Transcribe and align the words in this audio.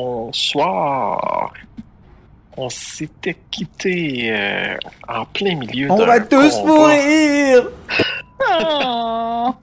bonsoir. 0.00 1.52
On 2.56 2.68
s'était 2.68 3.36
quitté 3.50 4.30
euh, 4.32 4.76
en 5.08 5.24
plein 5.26 5.54
milieu 5.56 5.90
On 5.90 5.96
d'un 5.96 6.06
va 6.06 6.20
tous 6.20 6.54
combat. 6.56 6.72
mourir 6.72 7.68
Oh. 8.52 9.54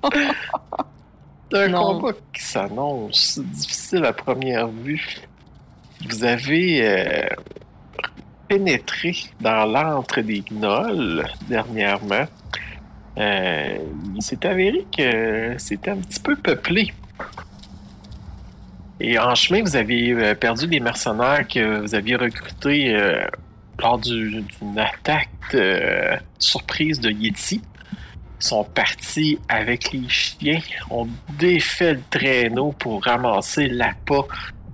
D'un 1.51 1.67
Non. 1.69 1.99
combat 1.99 2.13
qui 2.33 2.43
s'annonce 2.43 3.39
difficile 3.39 4.05
à 4.05 4.13
première 4.13 4.67
vue. 4.67 5.17
Vous 6.07 6.23
avez 6.23 6.87
euh, 6.87 7.27
pénétré 8.47 9.15
dans 9.41 9.65
l'antre 9.65 10.21
des 10.21 10.41
gnolls 10.51 11.25
dernièrement. 11.47 12.25
Euh, 13.17 13.77
il 14.15 14.21
s'est 14.21 14.45
avéré 14.45 14.85
que 14.95 15.55
c'était 15.57 15.91
un 15.91 15.97
petit 15.97 16.19
peu 16.19 16.35
peuplé. 16.35 16.93
Et 18.99 19.17
en 19.19 19.35
chemin, 19.35 19.61
vous 19.61 19.75
avez 19.75 20.11
euh, 20.11 20.33
perdu 20.35 20.67
les 20.67 20.79
mercenaires 20.79 21.47
que 21.47 21.81
vous 21.81 21.93
aviez 21.93 22.15
recrutés 22.15 22.95
euh, 22.95 23.25
lors 23.79 23.99
du- 23.99 24.41
d'une 24.61 24.79
attaque 24.79 25.29
euh, 25.53 26.15
surprise 26.39 26.99
de 26.99 27.11
Yeti. 27.11 27.61
Ils 28.39 28.45
sont 28.45 28.63
partis 28.63 29.39
avec 29.49 29.91
les 29.91 30.07
chiens, 30.09 30.59
ont 30.89 31.07
défait 31.37 31.93
le 31.93 32.01
traîneau 32.09 32.71
pour 32.71 33.03
ramasser 33.03 33.67
l'appât 33.67 34.25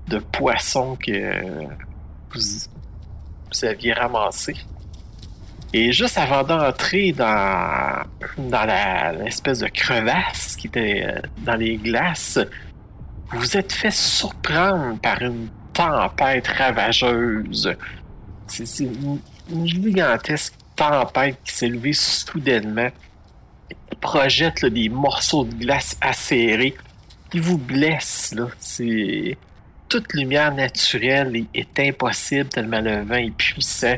de 0.08 0.20
poisson 0.20 0.95
que 0.97 1.42
vous, 2.34 2.40
vous 2.42 3.66
aviez 3.66 3.94
ramassé. 3.94 4.56
Et 5.73 5.92
juste 5.92 6.17
avant 6.17 6.44
d'entrer 6.44 7.14
dans, 7.14 8.03
dans 8.38 9.17
l'espèce 9.23 9.59
de 9.59 9.67
crevasse 9.67 10.56
qui 10.58 10.67
était 10.67 11.16
dans 11.40 11.56
les 11.56 11.78
glaces, 11.78 12.38
vous 13.36 13.58
êtes 13.58 13.72
fait 13.72 13.92
surprendre 13.92 15.00
par 15.00 15.22
une 15.22 15.50
tempête 15.73 16.48
ravageuse. 16.48 17.75
C'est 18.48 18.84
une, 18.84 19.20
gigantesque 19.66 20.53
tempête 20.75 21.38
qui 21.44 21.53
s'est 21.53 21.67
levée 21.67 21.94
soudainement 21.94 22.90
qui 23.70 23.95
projette 24.00 24.66
des 24.66 24.90
morceaux 24.90 25.44
de 25.44 25.53
glace 25.53 25.98
acérés 26.02 26.75
qui 27.31 27.40
vous 27.40 27.58
blessent. 27.58 28.36
Toute 29.90 30.14
lumière 30.14 30.53
naturelle 30.53 31.45
est, 31.53 31.80
impossible 31.80 32.50
tellement 32.50 32.81
le 32.81 33.03
vent 33.03 33.16
est 33.16 33.36
puissant. 33.36 33.97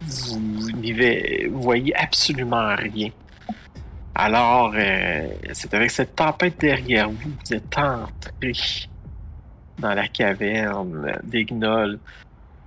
Vous, 0.00 0.70
n'y 0.72 1.48
voyez 1.50 1.94
absolument 1.96 2.76
rien. 2.76 3.10
Alors, 4.20 4.72
euh, 4.74 5.28
c'est 5.52 5.72
avec 5.74 5.92
cette 5.92 6.16
tempête 6.16 6.58
derrière 6.58 7.08
vous, 7.08 7.30
vous 7.30 7.54
êtes 7.54 7.78
entré 7.78 8.52
dans 9.78 9.94
la 9.94 10.08
caverne 10.08 11.16
des 11.22 11.44
gnolls. 11.44 12.00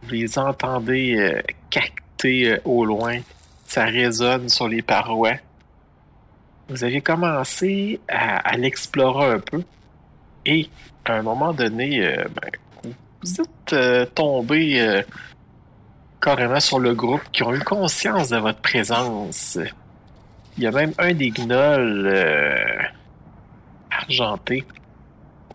Vous 0.04 0.12
les 0.12 0.40
entendez 0.40 1.18
euh, 1.18 1.42
cacter 1.70 2.54
euh, 2.54 2.62
au 2.64 2.86
loin. 2.86 3.20
Ça 3.66 3.84
résonne 3.84 4.48
sur 4.48 4.70
les 4.70 4.82
parois. 4.82 5.34
Vous 6.70 6.86
avez 6.86 7.02
commencé 7.02 8.00
à, 8.08 8.38
à 8.38 8.56
l'explorer 8.56 9.34
un 9.34 9.40
peu. 9.40 9.62
Et 10.46 10.70
à 11.04 11.16
un 11.16 11.22
moment 11.22 11.52
donné, 11.52 12.02
euh, 12.08 12.24
ben, 12.34 12.94
vous 13.22 13.42
êtes 13.42 13.74
euh, 13.74 14.06
tombé 14.06 15.04
carrément 16.22 16.62
sur 16.62 16.80
le 16.80 16.96
groupe 16.96 17.30
qui 17.34 17.44
ont 17.44 17.54
eu 17.54 17.60
conscience 17.60 18.30
de 18.30 18.38
votre 18.38 18.62
présence. 18.62 19.60
Il 20.58 20.64
y 20.64 20.68
a 20.68 20.72
même 20.72 20.94
un 20.98 21.14
des 21.14 21.32
gnolls 21.32 22.08
euh, 22.08 22.84
argentés 23.90 24.66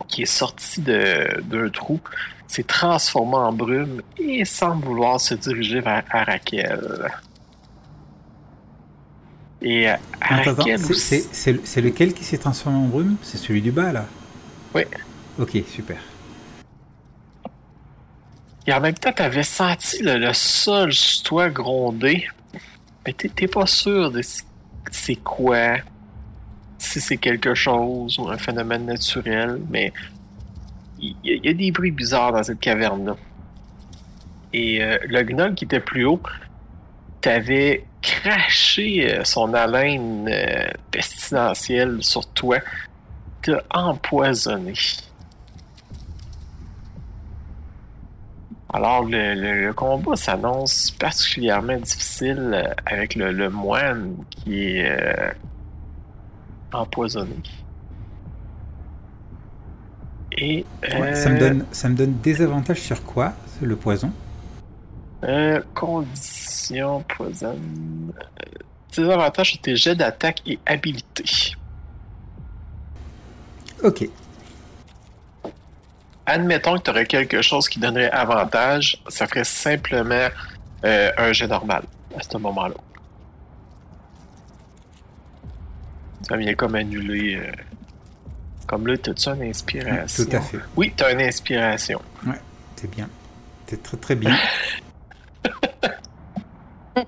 qui 0.09 0.23
est 0.23 0.27
sorti 0.27 0.81
de- 0.81 1.41
d'un 1.43 1.69
trou, 1.69 2.01
s'est 2.49 2.63
transformé 2.63 3.37
en 3.37 3.53
brume 3.53 4.03
et 4.19 4.45
semble 4.45 4.85
vouloir 4.85 5.21
se 5.21 5.35
diriger 5.35 5.81
vers 5.81 6.03
Arakel. 6.11 7.09
Et 9.63 9.89
euh, 9.91 9.97
Arakel 10.21 10.79
c'est- 10.79 11.81
lequel 11.81 12.13
qui 12.15 12.25
s'est 12.25 12.39
transformé 12.39 12.79
en 12.79 12.87
brume? 12.89 13.17
C'est 13.23 13.39
celui 13.39 13.63
du 13.63 13.73
bas, 13.73 13.93
là 13.93 14.05
Oui. 14.75 14.83
Ok, 15.39 15.57
super. 15.69 15.99
Et 18.67 18.73
en 18.73 18.81
même 18.81 18.95
temps, 18.95 19.13
tu 19.13 19.23
avais 19.23 19.43
senti 19.43 20.03
le, 20.03 20.19
le 20.19 20.33
sol 20.33 20.93
sous 20.93 21.23
toi 21.23 21.49
gronder. 21.51 22.27
Mais 23.07 23.13
t'es 23.13 23.29
t'es 23.29 23.47
pas 23.47 23.67
sûr 23.67 24.11
de 24.11 24.23
si- 24.23 24.43
c'est 24.91 25.17
quoi. 25.17 25.77
Si 26.79 27.01
c'est 27.01 27.17
quelque 27.17 27.55
chose 27.55 28.19
ou 28.19 28.29
un 28.29 28.39
phénomène 28.39 28.85
naturel. 28.87 29.61
Mais 29.71 29.93
il 31.01 31.15
y, 31.25 31.49
a- 31.49 31.53
des 31.53 31.71
bruits 31.73 31.91
bizarres 31.91 32.33
dans 32.33 32.43
cette 32.43 32.61
caverne-là. 32.61 33.17
Et 34.53 34.83
euh, 34.83 34.97
le 35.07 35.23
gnoll 35.23 35.55
qui 35.55 35.65
était 35.65 35.81
plus 35.81 36.05
haut, 36.05 36.21
t'avais 37.21 37.85
craché 38.01 39.13
euh, 39.19 39.25
son 39.25 39.53
haleine 39.55 40.29
euh, 40.31 40.69
pestilentielle 40.91 41.99
sur 42.03 42.27
toi. 42.33 42.59
T'as 43.43 43.61
empoisonné. 43.71 44.73
Alors, 48.77 49.05
le, 49.05 49.33
le- 49.35 49.67
le 49.69 49.73
combat 49.73 50.17
s'annonce 50.17 50.91
particulièrement 50.91 51.79
difficile 51.79 52.51
euh, 52.53 52.75
avec 52.85 53.15
le, 53.15 53.33
le 53.33 53.49
moine 53.49 54.17
qui 54.29 54.77
est 54.77 54.91
euh, 54.91 55.31
empoisonné. 56.75 57.37
Et. 60.37 60.67
Ouais, 60.83 61.15
ça, 61.15 61.31
me 61.31 61.37
euh, 61.37 61.39
donne, 61.39 61.65
ça 61.73 61.89
me 61.89 61.95
donne 61.95 62.19
des 62.23 62.43
avantages 62.43 62.83
sur 62.83 63.03
quoi, 63.03 63.33
le 63.63 63.77
poison? 63.77 64.13
Euh, 65.25 65.63
condition 65.75 67.03
poison. 67.17 67.57
euh, 67.57 68.59
Tes 68.93 69.11
avantages 69.11 69.53
sur 69.53 69.61
tes 69.63 69.75
jets 69.77 69.95
d'attaque 69.97 70.43
et 70.45 70.59
habilité. 70.67 71.25
Ok. 73.83 74.07
Admettons 76.27 76.77
que 76.79 76.83
tu 76.83 76.91
aurais 76.91 77.07
quelque 77.07 77.41
chose 77.41 77.69
qui 77.69 77.79
donnerait 77.79 78.11
avantage, 78.11 79.01
ça 79.09 79.27
ferait 79.27 79.45
simplement 79.45 80.29
euh, 80.85 81.11
un 81.17 81.33
jet 81.33 81.47
normal 81.47 81.85
à 82.19 82.23
ce 82.23 82.37
moment-là. 82.39 82.75
Ça 86.29 86.37
vient 86.37 86.55
comme 86.55 86.75
annuler. 86.75 87.37
euh, 87.37 87.53
Comme 88.67 88.87
là, 88.89 88.97
t'as-tu 88.99 89.29
une 89.31 89.43
inspiration? 89.45 90.25
Tout 90.25 90.37
à 90.37 90.41
fait. 90.41 90.59
Oui, 90.77 90.93
t'as 90.97 91.13
une 91.13 91.21
inspiration. 91.21 92.01
C'est 92.75 92.91
bien. 92.91 93.09
C'est 93.69 93.83
très 93.83 93.97
très 93.97 94.15
bien. 94.17 94.37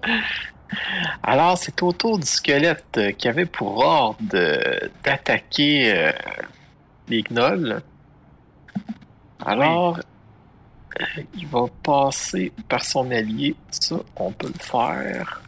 Alors, 1.23 1.57
c'est 1.59 1.83
au 1.83 1.93
tour 1.93 2.19
du 2.19 2.27
squelette 2.27 2.85
euh, 2.99 3.13
qui 3.13 3.29
avait 3.29 3.47
pour 3.47 3.79
ordre 3.79 4.19
d'attaquer 5.03 5.93
euh, 5.95 6.13
les 7.09 7.23
gnolls. 7.23 7.81
Alors, 9.45 9.99
euh, 11.01 11.23
il 11.35 11.47
va 11.47 11.67
passer 11.83 12.53
par 12.69 12.83
son 12.85 13.11
allié. 13.11 13.55
Ça, 13.71 13.97
on 14.17 14.33
peut 14.33 14.49
le 14.49 14.59
faire. 14.59 15.43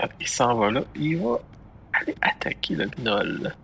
Ah, 0.00 0.08
Il 0.20 0.26
s'en 0.28 0.54
va 0.56 0.70
là. 0.70 0.80
Il 0.96 1.18
va 1.18 1.38
aller 1.92 2.14
attaquer 2.20 2.74
le 2.74 2.86
gnoll. 2.86 3.54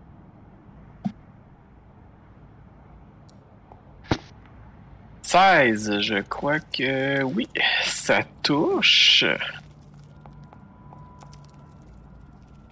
«16, 5.31 6.01
je 6.01 6.23
crois 6.23 6.59
que 6.59 7.23
oui, 7.23 7.49
ça 7.85 8.21
touche. 8.43 9.25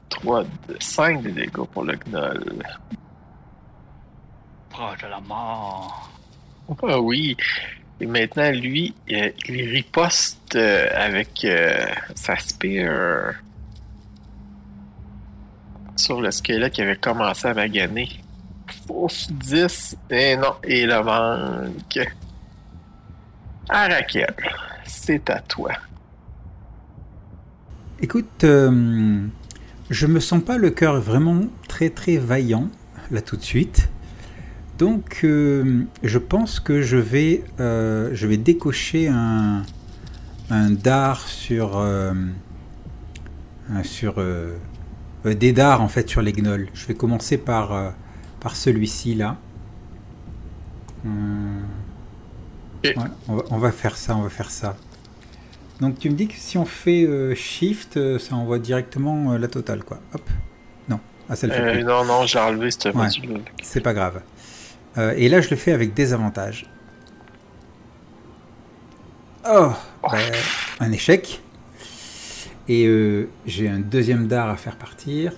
3, 0.08 0.44
5 0.80 1.22
de 1.22 1.30
dégâts 1.30 1.64
pour 1.72 1.84
le 1.84 1.94
gnoll. 1.94 2.62
Proche 4.78 5.02
de 5.02 5.08
la 5.08 5.18
mort. 5.18 6.08
Ah 6.84 7.00
oui. 7.00 7.36
Et 8.00 8.06
maintenant, 8.06 8.52
lui, 8.52 8.94
euh, 9.10 9.30
il 9.48 9.70
riposte 9.70 10.54
euh, 10.54 10.86
avec 10.94 11.44
euh, 11.44 11.84
sa 12.14 12.36
spear 12.36 13.34
sur 15.96 16.20
le 16.20 16.30
squelette 16.30 16.74
qui 16.74 16.82
avait 16.82 16.94
commencé 16.94 17.48
à 17.48 17.54
maganer. 17.54 18.08
Ouf, 18.88 19.26
10. 19.32 19.96
Et 20.10 20.36
non, 20.36 20.54
et 20.62 20.82
il 20.82 20.88
le 20.88 21.02
manque. 21.02 22.14
Arakel, 23.68 24.32
c'est 24.84 25.28
à 25.28 25.40
toi. 25.40 25.72
Écoute, 28.00 28.44
euh, 28.44 29.26
je 29.90 30.06
me 30.06 30.20
sens 30.20 30.40
pas 30.40 30.56
le 30.56 30.70
cœur 30.70 31.00
vraiment 31.00 31.40
très 31.66 31.90
très 31.90 32.16
vaillant 32.16 32.68
là 33.10 33.20
tout 33.20 33.36
de 33.36 33.42
suite. 33.42 33.88
Donc, 34.78 35.20
euh, 35.24 35.82
je 36.04 36.18
pense 36.18 36.60
que 36.60 36.82
je 36.82 36.96
vais, 36.96 37.42
euh, 37.58 38.10
je 38.12 38.26
vais 38.28 38.36
décocher 38.36 39.08
un, 39.08 39.64
un 40.50 40.70
dard 40.70 41.26
sur, 41.26 41.78
euh, 41.78 42.14
sur 43.82 44.22
des 45.24 45.52
dards 45.52 45.82
en 45.82 45.88
fait 45.88 46.08
sur 46.08 46.22
les 46.22 46.32
gnolls. 46.32 46.68
Je 46.74 46.86
vais 46.86 46.94
commencer 46.94 47.38
par, 47.38 47.92
par 48.40 48.54
celui-ci 48.54 49.16
là. 49.16 49.36
Ouais, 52.84 52.92
on, 53.26 53.36
va, 53.36 53.42
on 53.50 53.58
va 53.58 53.72
faire 53.72 53.96
ça, 53.96 54.16
on 54.16 54.22
va 54.22 54.28
faire 54.28 54.50
ça. 54.50 54.76
Donc 55.80 55.98
tu 55.98 56.08
me 56.08 56.14
dis 56.14 56.28
que 56.28 56.34
si 56.36 56.56
on 56.56 56.64
fait 56.64 57.34
Shift, 57.34 58.18
ça 58.18 58.36
envoie 58.36 58.60
directement 58.60 59.36
la 59.36 59.48
totale, 59.48 59.82
quoi. 59.82 59.98
Hop. 60.14 60.22
Non. 60.88 61.00
Ah, 61.28 61.34
ça 61.34 61.48
le 61.48 61.52
fait 61.52 61.72
plus. 61.72 61.84
non, 61.84 62.04
non, 62.04 62.26
j'ai 62.26 62.38
enlevé 62.38 62.70
ce 62.70 62.88
Ouais. 62.90 63.08
C'est 63.62 63.80
pas 63.80 63.92
grave. 63.92 64.22
Euh, 64.96 65.14
et 65.16 65.28
là, 65.28 65.40
je 65.40 65.50
le 65.50 65.56
fais 65.56 65.72
avec 65.72 65.94
des 65.94 66.12
avantages. 66.12 66.66
Oh, 69.48 69.70
bah, 70.02 70.18
un 70.80 70.92
échec. 70.92 71.42
Et 72.68 72.86
euh, 72.86 73.28
j'ai 73.46 73.68
un 73.68 73.78
deuxième 73.78 74.26
dard 74.26 74.48
à 74.48 74.56
faire 74.56 74.76
partir. 74.76 75.32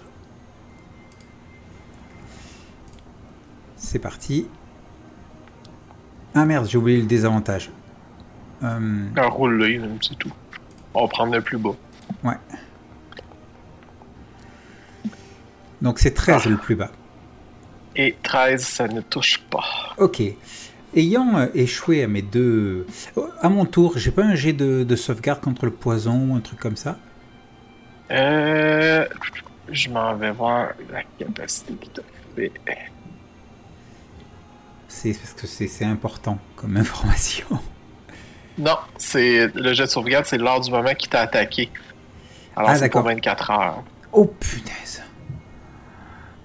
C'est 3.76 3.98
parti. 3.98 4.46
Ah 6.34 6.44
merde, 6.44 6.66
j'ai 6.68 6.78
oublié 6.78 6.98
le 7.00 7.06
désavantage. 7.06 7.70
Euh, 8.62 9.06
Un 9.16 9.26
roule-le, 9.28 9.80
c'est 10.00 10.16
tout. 10.18 10.32
On 10.94 11.02
va 11.02 11.08
prendre 11.08 11.32
le 11.34 11.40
plus 11.40 11.58
bas. 11.58 11.70
donc 15.80 15.98
c'est 15.98 16.12
13 16.12 16.42
Ah. 16.44 16.48
le 16.48 16.56
plus 16.56 16.76
bas. 16.76 16.90
Et 17.96 18.16
13, 18.22 18.62
ça 18.64 18.88
ne 18.88 19.00
touche 19.00 19.38
pas. 19.50 19.64
Ok. 19.98 20.22
Ayant 20.94 21.38
euh, 21.38 21.46
échoué 21.54 22.02
à 22.02 22.08
mes 22.08 22.22
deux... 22.22 22.86
Oh, 23.16 23.28
À 23.40 23.48
mon 23.48 23.64
tour, 23.64 23.98
j'ai 23.98 24.10
pas 24.10 24.24
un 24.24 24.34
jet 24.34 24.52
de, 24.52 24.84
de 24.84 24.96
sauvegarde 24.96 25.40
contre 25.40 25.64
le 25.66 25.72
poison, 25.72 26.36
un 26.36 26.40
truc 26.40 26.58
comme 26.60 26.76
ça? 26.76 26.98
Euh, 28.10 29.06
je 29.70 29.88
m'en 29.88 30.16
vais 30.16 30.32
voir 30.32 30.70
la 30.90 31.02
capacité 31.18 31.74
qui 31.74 31.90
t'a 31.90 32.02
fait. 32.34 32.52
C'est 34.88 35.12
parce 35.14 35.32
que 35.34 35.46
c'est 35.46 35.84
important 35.84 36.38
comme 36.56 36.76
information. 36.76 37.46
Non, 38.58 38.76
c'est 38.98 39.46
le 39.54 39.72
jet 39.74 39.84
de 39.84 39.88
sauvegarde, 39.88 40.26
c'est 40.26 40.38
lors 40.38 40.60
du 40.60 40.70
moment 40.70 40.92
qu'il 40.94 41.08
t'a 41.08 41.20
attaqué. 41.20 41.70
Alors 42.56 42.70
Ah, 42.70 42.74
c'est 42.74 42.88
pour 42.90 43.02
d'accord. 43.02 43.04
24 43.04 43.50
heures. 43.52 43.84
Oh 44.12 44.26
punaise. 44.26 45.02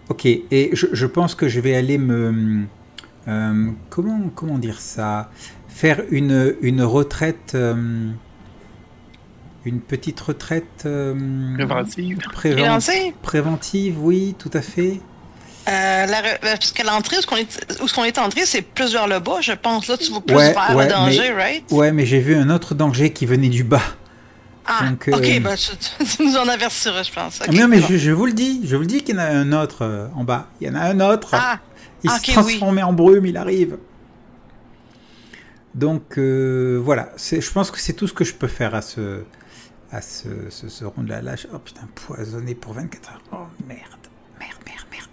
Ok, 0.09 0.25
et 0.25 0.69
je, 0.73 0.87
je 0.91 1.05
pense 1.05 1.33
que 1.35 1.47
je 1.47 1.59
vais 1.59 1.75
aller 1.75 1.97
me... 1.97 2.63
euh, 3.27 3.67
comment, 3.89 4.29
comment 4.35 4.57
dire 4.59 4.79
ça? 4.79 5.29
Faire 5.67 6.01
une, 6.11 6.55
une 6.61 6.83
retraite... 6.83 7.53
euh, 7.55 8.09
une 9.65 9.79
petite 9.81 10.19
retraite... 10.19 10.83
euh, 10.85 11.55
Préventive. 11.55 12.19
préven- 12.33 12.55
Préventive? 12.55 13.13
Préventive, 13.23 13.95
oui, 14.03 14.35
tout 14.37 14.51
à 14.53 14.61
fait. 14.61 14.99
Euh, 15.67 16.05
la 16.05 16.21
parce 16.39 16.71
que 16.71 16.85
l'entrée, 16.85 17.15
où 17.15 17.19
est-ce 17.19 17.25
qu'on 17.25 17.37
est, 17.37 17.91
qu'on 17.95 18.03
est 18.03 18.19
entré, 18.19 18.41
c'est 18.45 18.61
plus 18.61 18.93
vers 18.93 19.07
le 19.07 19.17
bas, 19.19 19.37
je 19.41 19.53
pense. 19.53 19.87
Là, 19.87 19.97
tu 19.97 20.11
vas 20.11 20.21
plus 20.21 20.35
Ouais, 20.35 20.53
vers 20.53 20.75
ouais, 20.75 20.85
le 20.85 20.91
danger, 20.91 21.31
mais- 21.35 21.43
right? 21.43 21.71
Ouais, 21.71 21.91
mais 21.91 22.05
j'ai 22.05 22.19
vu 22.19 22.35
un 22.35 22.51
autre 22.51 22.75
danger 22.75 23.11
qui 23.11 23.25
venait 23.25 23.49
du 23.49 23.63
bas. 23.63 23.81
Ah, 24.67 24.89
donc, 24.89 25.07
euh, 25.07 25.15
ok, 25.17 25.41
ben, 25.41 25.55
tu, 25.55 25.71
tu 26.05 26.23
nous 26.25 26.35
en 26.37 26.47
avertiras, 26.47 27.03
je 27.03 27.11
pense. 27.11 27.39
Non, 27.51 27.67
mais 27.67 27.79
bon. 27.79 27.87
je, 27.87 27.97
je 27.97 28.11
vous 28.11 28.25
le 28.25 28.33
dis, 28.33 28.61
je 28.65 28.75
vous 28.75 28.81
le 28.81 28.87
dis 28.87 29.03
qu'il 29.03 29.15
y 29.15 29.17
en 29.17 29.21
a 29.21 29.25
un 29.27 29.51
autre 29.53 29.83
euh, 29.83 30.07
en 30.15 30.23
bas. 30.23 30.47
Il 30.59 30.67
y 30.67 30.69
en 30.71 30.75
a 30.75 30.81
un 30.81 30.99
autre. 31.01 31.29
Ah, 31.33 31.59
il 32.03 32.09
ok, 32.09 32.17
se 32.25 32.31
transforme 32.31 32.79
en 32.79 32.93
brume, 32.93 33.25
il 33.27 33.37
arrive. 33.37 33.77
Donc 35.75 36.17
euh, 36.17 36.79
voilà, 36.83 37.09
je 37.17 37.51
pense 37.51 37.69
que 37.69 37.79
c'est 37.79 37.93
tout 37.93 38.07
ce 38.07 38.13
que 38.13 38.23
je 38.23 38.33
peux 38.33 38.47
faire 38.47 38.73
à 38.75 38.81
ce, 38.81 39.23
à 39.91 40.01
ce, 40.01 40.49
ce, 40.49 40.69
ce 40.69 40.85
round-là. 40.85 41.21
Là, 41.21 41.35
je- 41.35 41.47
oh 41.53 41.59
putain, 41.59 41.87
poisonné 41.93 42.55
pour 42.55 42.73
24 42.73 43.11
heures. 43.11 43.21
Oh 43.33 43.37
merde, 43.67 43.79
merde, 44.39 44.57
merde, 44.65 44.85
merde. 44.91 45.09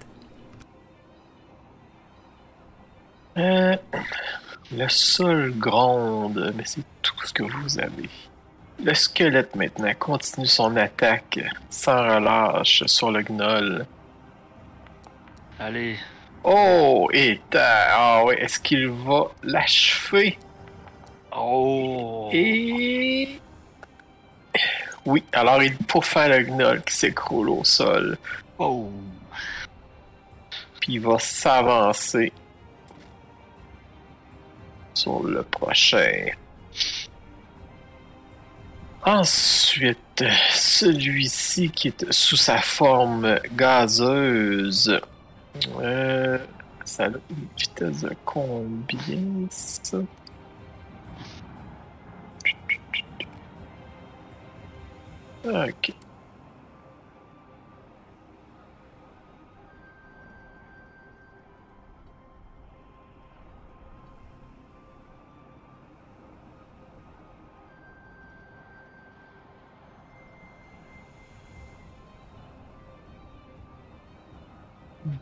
Euh, 3.39 3.77
le 4.77 4.89
sol 4.89 5.53
gronde, 5.59 6.53
mais 6.57 6.63
c'est 6.65 6.85
tout 7.03 7.15
ce 7.27 7.33
que 7.33 7.43
vous 7.43 7.79
avez. 7.79 8.09
Le 8.83 8.95
squelette 8.95 9.55
maintenant 9.55 9.93
continue 9.99 10.47
son 10.47 10.77
attaque 10.77 11.39
sans 11.71 12.03
relâche 12.03 12.83
sur 12.87 13.11
le 13.13 13.23
gnoll. 13.23 13.87
Allez. 15.61 15.97
Oh, 16.43 17.09
et 17.13 17.41
ah 17.55 18.25
ouais, 18.25 18.43
est-ce 18.43 18.59
qu'il 18.59 18.89
va 18.89 19.27
l'achever? 19.45 20.37
Oh. 21.37 22.29
Et 22.33 23.39
oui, 25.07 25.23
alors 25.33 25.63
il 25.63 25.77
pourfait 25.77 26.29
le 26.29 26.45
gnoll 26.45 26.83
qui 26.83 26.95
s'écroule 26.95 27.51
au 27.51 27.65
sol, 27.65 28.19
Oh. 28.59 28.91
puis 30.81 30.95
il 30.95 31.01
va 31.01 31.19
s'avancer 31.21 32.33
sur 34.95 35.23
le 35.23 35.43
prochain. 35.45 36.27
Ensuite, 39.05 40.25
celui-ci 40.53 41.71
qui 41.71 41.89
est 41.89 42.13
sous 42.13 42.37
sa 42.37 42.61
forme 42.61 43.39
gazeuse. 43.53 45.01
Euh, 45.81 46.39
ça 46.85 47.07
a 47.07 47.09
une 47.09 47.49
vitesse 47.57 48.03
de 48.03 48.17
combien 48.25 49.47
ça? 49.51 49.99
Ok. 55.45 55.93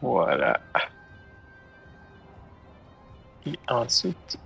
Voilà. 0.03 0.61
Et 3.47 3.59
ensuite. 3.69 4.39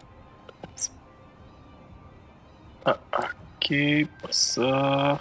Ah, 2.87 2.99
ok, 3.19 3.75
pas 4.23 4.29
ça. 4.31 5.21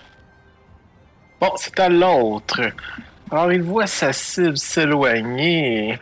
Bon, 1.40 1.52
c'est 1.56 1.80
à 1.80 1.90
l'autre. 1.90 2.62
Alors, 3.32 3.52
il 3.52 3.64
voit 3.64 3.88
sa 3.88 4.14
cible 4.14 4.58
s'éloigner. 4.58 6.00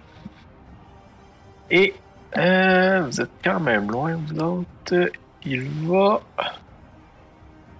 Et. 1.70 1.94
euh, 2.38 3.02
vous 3.06 3.22
êtes 3.22 3.32
quand 3.44 3.60
même 3.60 3.90
loin, 3.92 4.16
vous 4.16 4.40
autres. 4.40 5.12
Il 5.44 5.64
va. 5.88 6.22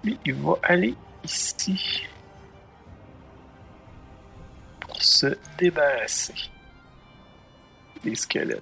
Lui, 0.04 0.18
il 0.26 0.34
va 0.36 0.54
aller 0.64 0.96
ici. 1.24 2.08
Pour 5.02 5.08
se 5.08 5.36
débarrasser 5.58 6.36
des 8.04 8.14
squelettes. 8.14 8.62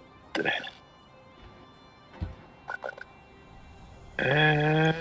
Euh... 4.21 4.93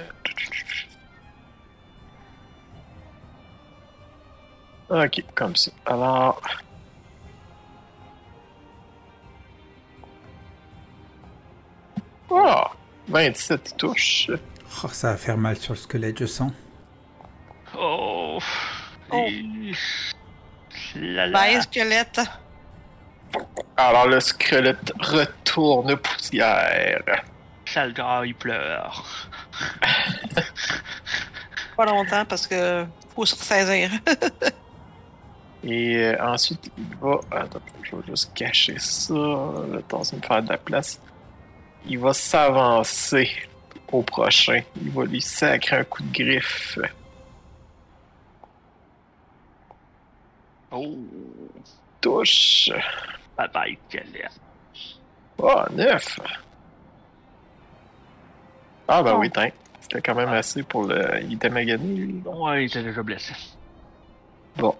Ok, 4.90 5.24
comme 5.36 5.54
ça. 5.54 5.70
Alors... 5.86 6.42
Oh! 12.30 12.64
27 13.06 13.76
touches. 13.76 14.28
Oh, 14.82 14.88
ça 14.88 15.12
va 15.12 15.16
faire 15.16 15.38
mal 15.38 15.56
sur 15.56 15.74
le 15.74 15.78
squelette, 15.78 16.18
je 16.18 16.26
sens. 16.26 16.50
Oh. 17.78 18.40
Oh. 19.12 19.16
Et-. 19.28 19.72
Bye, 20.96 21.62
squelette. 21.62 22.20
Alors 23.76 24.06
le 24.06 24.20
squelette 24.20 24.92
retourne 24.98 25.96
poussière. 25.96 27.02
Sale 27.66 27.92
gars, 27.92 28.22
il 28.24 28.34
pleure. 28.34 29.04
Pas 31.76 31.84
longtemps 31.84 32.24
parce 32.24 32.46
que 32.46 32.86
faut 33.14 33.26
se 33.26 33.34
ressaisir. 33.36 33.90
Et 35.64 35.96
euh, 35.96 36.16
ensuite, 36.24 36.70
il 36.78 36.96
va. 37.00 37.20
Attends, 37.30 37.60
je 37.82 37.96
vais 37.96 38.02
juste 38.08 38.32
cacher 38.34 38.78
ça. 38.78 39.14
Le 39.14 39.82
temps 39.86 40.02
de 40.02 40.16
me 40.16 40.22
faire 40.22 40.42
de 40.42 40.48
la 40.48 40.58
place. 40.58 41.00
Il 41.86 41.98
va 41.98 42.12
s'avancer 42.12 43.30
au 43.90 44.02
prochain. 44.02 44.62
Il 44.80 44.90
va 44.90 45.04
lui 45.04 45.20
sacrer 45.20 45.76
un 45.76 45.84
coup 45.84 46.02
de 46.02 46.12
griffe. 46.12 46.78
Oh. 50.70 50.96
Touche. 52.00 52.70
Bye 53.36 53.48
bye. 53.52 53.78
Oh, 55.38 55.62
9. 55.72 56.20
Ah, 58.88 59.02
ben 59.02 59.12
Oh. 59.14 59.20
oui, 59.20 59.30
tiens. 59.30 59.50
C'était 59.80 60.00
quand 60.02 60.14
même 60.14 60.28
assez 60.30 60.62
pour 60.62 60.84
le. 60.84 61.20
Il 61.22 61.34
était 61.34 61.48
magané, 61.48 61.94
lui. 61.94 62.22
Ouais, 62.24 62.64
il 62.64 62.66
était 62.66 62.82
déjà 62.82 63.02
blessé. 63.02 63.32
Bon. 64.56 64.74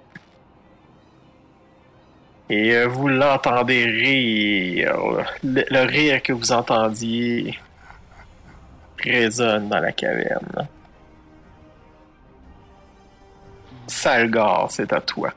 Et 2.51 2.73
euh, 2.75 2.87
vous 2.89 3.09
l'entendez 3.09 3.85
rire. 3.85 4.97
Le, 5.43 5.65
le 5.71 5.81
rire 5.87 6.23
que 6.23 6.33
vous 6.33 6.53
entendiez 6.53 7.59
résonne 8.99 9.69
dans 9.69 9.81
la 9.81 9.93
caverne. 9.93 10.69
Salgar, 13.87 14.71
c'est 14.71 14.93
à 14.93 15.01
toi. 15.01 15.33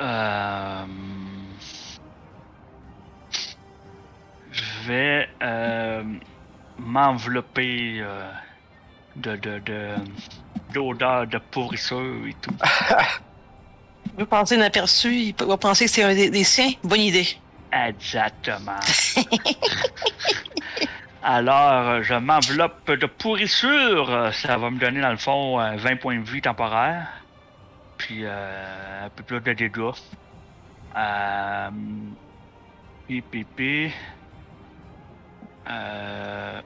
Euh, 0.00 0.84
Je 4.52 4.88
vais 4.88 5.28
euh, 5.42 6.02
m'envelopper 6.78 7.98
euh, 8.00 8.30
de, 9.16 9.36
de, 9.36 9.58
de, 9.58 9.94
d'odeur 10.72 11.26
de 11.26 11.38
pourrissure 11.38 12.26
et 12.26 12.34
tout. 12.40 12.54
Il 14.16 14.24
va 14.24 14.26
passer 14.26 14.56
inaperçu, 14.56 15.14
il 15.14 15.34
va 15.38 15.56
penser 15.56 15.84
que 15.84 15.90
c'est 15.92 16.02
un 16.02 16.12
des, 16.14 16.28
des 16.28 16.42
siens. 16.42 16.70
Bonne 16.82 17.02
idée. 17.02 17.26
Exactement. 17.72 18.80
Alors, 21.22 22.02
je 22.02 22.14
m'enveloppe 22.14 22.90
de 22.90 23.06
pourrissure. 23.06 24.30
Ça 24.32 24.56
va 24.56 24.70
me 24.70 24.78
donner, 24.78 25.00
dans 25.02 25.10
le 25.10 25.18
fond, 25.18 25.60
euh, 25.60 25.76
20 25.76 25.96
points 26.00 26.18
de 26.18 26.28
vie 26.28 26.40
temporaires. 26.40 27.17
Puis, 27.98 28.20
euh, 28.22 29.06
un 29.06 29.10
peu 29.10 29.22
plus 29.24 29.40
de 29.40 29.52
dégâts. 29.52 29.90
Euh, 30.96 31.70
pi. 33.08 33.92
Euh, 35.70 36.62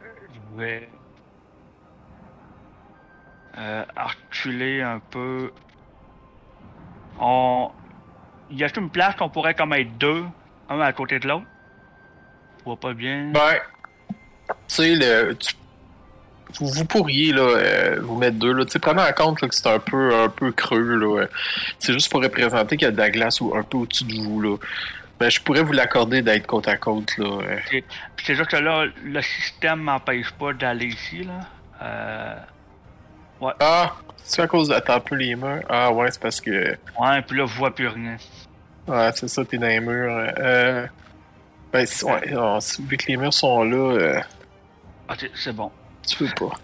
je 0.00 0.56
vais 0.56 0.88
euh, 3.58 3.84
reculer 3.96 4.82
un 4.82 5.00
peu. 5.00 5.52
On... 7.20 7.70
Y 8.50 8.64
a 8.64 8.68
une 8.78 8.88
place 8.88 9.14
qu'on 9.16 9.28
pourrait 9.28 9.54
comme 9.54 9.74
être 9.74 9.98
deux, 9.98 10.24
un 10.70 10.80
à 10.80 10.92
côté 10.92 11.18
de 11.18 11.28
l'autre? 11.28 11.44
Je 12.60 12.64
vois 12.64 12.76
pas 12.76 12.94
bien? 12.94 13.30
Ben, 13.32 13.56
tu 14.48 14.54
sais, 14.68 14.94
le, 14.94 15.34
tu- 15.34 15.54
vous, 16.54 16.66
vous 16.66 16.84
pourriez 16.84 17.32
là, 17.32 17.42
euh, 17.42 18.00
vous 18.02 18.16
mettre 18.16 18.38
deux. 18.38 18.52
Là. 18.52 18.64
Tu 18.64 18.72
sais, 18.72 18.78
prenez 18.78 19.02
en 19.02 19.12
compte 19.12 19.40
là, 19.40 19.48
que 19.48 19.54
c'est 19.54 19.68
un 19.68 19.78
peu, 19.78 20.14
un 20.14 20.28
peu 20.28 20.52
creux. 20.52 20.96
Là. 20.96 21.26
C'est 21.78 21.92
juste 21.92 22.10
pour 22.10 22.22
représenter 22.22 22.76
qu'il 22.76 22.86
y 22.86 22.88
a 22.88 22.92
de 22.92 22.98
la 22.98 23.10
glace 23.10 23.40
ou 23.40 23.54
un 23.54 23.62
peu 23.62 23.78
au-dessus 23.78 24.04
de 24.04 24.14
vous. 24.14 24.40
Là. 24.40 24.56
Ben, 25.18 25.30
je 25.30 25.40
pourrais 25.40 25.62
vous 25.62 25.72
l'accorder 25.72 26.22
d'être 26.22 26.46
côte 26.46 26.68
à 26.68 26.76
côte. 26.76 27.16
Là. 27.18 27.40
c'est 28.24 28.34
juste 28.34 28.50
que 28.50 28.56
là, 28.56 28.86
le 29.04 29.22
système 29.22 29.80
m'empêche 29.80 30.30
pas 30.32 30.52
d'aller 30.52 30.86
ici, 30.86 31.24
là. 31.24 31.40
Euh... 31.82 32.34
Ah, 33.60 33.94
c'est 34.16 34.42
à 34.42 34.46
cause 34.46 34.68
de. 34.68 34.74
Un 34.74 35.00
peu 35.00 35.14
les 35.14 35.36
murs? 35.36 35.62
Ah, 35.68 35.92
ouais, 35.92 36.10
c'est 36.10 36.20
parce 36.20 36.40
que. 36.40 36.76
Ouais, 36.98 37.22
puis 37.26 37.38
là, 37.38 37.46
je 37.46 37.54
vois 37.56 37.74
plus 37.74 37.88
rien. 37.88 38.16
Ouais, 38.86 39.10
c'est 39.14 39.28
ça, 39.28 39.44
t'es 39.44 39.58
dans 39.58 39.66
les 39.66 39.80
murs. 39.80 40.32
Euh, 40.38 40.86
ben, 41.72 41.86
ouais, 42.02 42.30
non, 42.32 42.58
vu 42.80 42.96
que 42.96 43.06
les 43.06 43.16
murs 43.16 43.34
sont 43.34 43.62
là, 43.62 43.76
euh, 43.76 44.20
Ok, 45.10 45.30
c'est 45.34 45.54
bon. 45.54 45.70
Tu 46.08 46.24
peux 46.24 46.46
pas. 46.48 46.56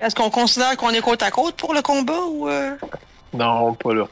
Est-ce 0.00 0.14
qu'on 0.14 0.30
considère 0.30 0.76
qu'on 0.76 0.90
est 0.90 1.00
côte 1.00 1.22
à 1.22 1.30
côte 1.30 1.56
pour 1.56 1.72
le 1.74 1.82
combat 1.82 2.20
ou. 2.28 2.48
euh? 2.48 2.76
Non, 3.32 3.74
pas 3.74 3.94
là. 3.94 4.02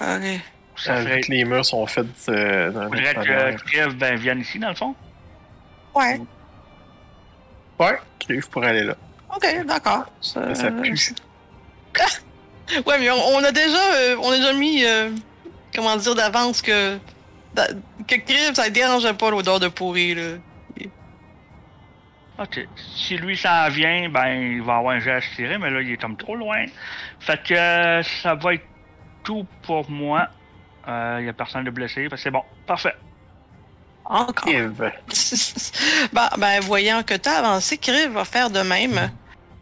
Ok. 0.00 0.40
Ça 0.76 0.92
Euh, 0.94 1.02
ferait... 1.04 1.20
que 1.22 1.32
les 1.32 1.44
murs 1.44 1.64
sont 1.64 1.86
faits 1.86 2.06
euh, 2.28 2.70
dans 2.70 2.82
faudrait 2.84 3.14
que. 3.14 3.62
Crève 3.64 3.94
ben, 3.96 4.16
vienne 4.16 4.40
ici, 4.40 4.58
dans 4.58 4.68
le 4.68 4.74
fond. 4.74 4.94
Ouais. 5.94 6.20
Ouais, 7.80 7.98
Clive 8.18 8.48
pourrait 8.48 8.68
aller 8.68 8.84
là. 8.84 8.94
Ok, 9.34 9.64
d'accord. 9.66 10.04
Ça, 10.20 10.54
ça 10.54 10.70
pue. 10.70 11.14
Ouais, 12.84 12.98
mais 12.98 13.08
on, 13.10 13.14
on 13.36 13.44
a 13.44 13.52
déjà, 13.52 13.94
euh, 13.94 14.16
on 14.20 14.30
a 14.32 14.36
déjà 14.36 14.52
mis, 14.52 14.84
euh, 14.84 15.10
comment 15.72 15.96
dire, 15.96 16.16
d'avance 16.16 16.60
que 16.60 16.98
que 18.08 18.16
Crib, 18.16 18.54
ça 18.54 18.64
ne 18.68 18.70
dérangeait 18.74 19.14
pas 19.14 19.30
l'odeur 19.30 19.60
de 19.60 19.68
pourri 19.68 20.14
là. 20.16 20.36
Ok. 22.38 22.66
Si 22.94 23.16
lui 23.16 23.36
s'en 23.36 23.68
vient, 23.68 24.08
ben, 24.08 24.28
il 24.28 24.62
va 24.62 24.76
avoir 24.76 24.94
un 24.94 25.00
jet 25.00 25.12
à 25.12 25.20
se 25.20 25.34
tirer, 25.34 25.58
mais 25.58 25.70
là, 25.70 25.80
il 25.80 25.92
est 25.92 25.96
comme 25.96 26.16
trop 26.16 26.36
loin. 26.36 26.64
Fait 27.20 27.42
que 27.42 27.54
euh, 27.54 28.02
ça 28.22 28.34
va 28.34 28.54
être 28.54 28.66
tout 29.24 29.46
pour 29.62 29.90
moi. 29.90 30.28
Il 30.86 31.24
y 31.24 31.28
a 31.28 31.32
personne 31.32 31.64
de 31.64 31.70
blessé. 31.70 32.04
Fait 32.04 32.10
que 32.10 32.16
c'est 32.16 32.30
bon. 32.30 32.42
Parfait. 32.66 32.94
Encore. 34.08 34.34
Clive. 34.34 34.92
ben, 36.12 36.28
ben, 36.38 36.60
voyant 36.60 37.02
que 37.02 37.14
t'as 37.14 37.38
avancé, 37.38 37.78
Crib 37.78 38.12
va 38.12 38.24
faire 38.24 38.50
de 38.50 38.60
même. 38.60 39.10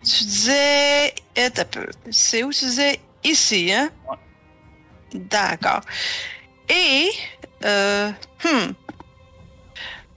Tu 0.02 0.24
disais, 0.24 1.14
eh, 1.34 1.50
t'as 1.50 1.64
peu. 1.64 1.86
C'est 2.10 2.42
où 2.42 2.52
tu 2.52 2.66
disais? 2.66 3.00
Ici, 3.24 3.72
hein? 3.72 3.88
Ouais. 4.08 4.16
D'accord. 5.14 5.80
Et, 6.68 7.08
euh, 7.64 8.10
hmm. 8.44 8.72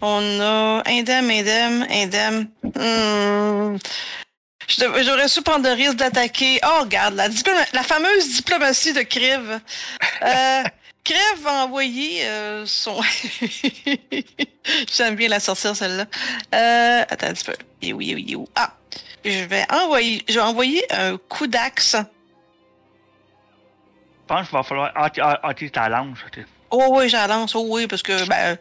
On 0.01 0.39
a 0.39 0.83
indem, 0.85 1.31
indem, 1.31 1.85
indem. 1.89 2.51
Hmm. 2.75 3.77
J'aurais 4.67 5.27
su 5.27 5.41
prendre 5.41 5.67
le 5.67 5.73
risque 5.73 5.95
d'attaquer. 5.95 6.59
Oh, 6.63 6.81
regarde, 6.81 7.15
la, 7.15 7.29
la 7.73 7.83
fameuse 7.83 8.35
diplomatie 8.35 8.93
de 8.93 9.01
Kriv. 9.01 9.59
Euh, 10.21 10.63
Kriv 11.03 11.41
va 11.41 11.63
envoyer 11.63 12.25
euh, 12.25 12.65
son. 12.65 13.01
J'aime 14.93 15.15
bien 15.15 15.29
la 15.29 15.39
sortir, 15.39 15.75
celle-là. 15.75 16.05
Euh, 16.53 17.05
attends 17.09 17.27
un 17.27 17.33
petit 17.33 17.45
peu. 17.45 17.93
Où, 17.93 18.01
il 18.01 18.31
est 18.31 18.35
où? 18.35 18.47
Ah! 18.55 18.73
Je 19.23 19.45
vais 19.45 19.65
envoyer, 19.71 20.23
je 20.27 20.35
vais 20.35 20.41
envoyer 20.41 20.85
un 20.93 21.17
coup 21.17 21.47
d'axe. 21.47 21.95
Je 21.95 22.03
pense 24.27 24.47
qu'il 24.47 24.57
va 24.57 24.63
falloir. 24.63 24.91
À 24.95 25.89
l'ange. 25.89 26.25
ok. 26.27 26.45
Oh 26.69 26.87
oui, 26.89 27.07
j'en 27.07 27.27
lance, 27.27 27.55
oh 27.55 27.65
oui, 27.69 27.87
parce 27.87 28.03
que 28.03 28.27
ben. 28.27 28.57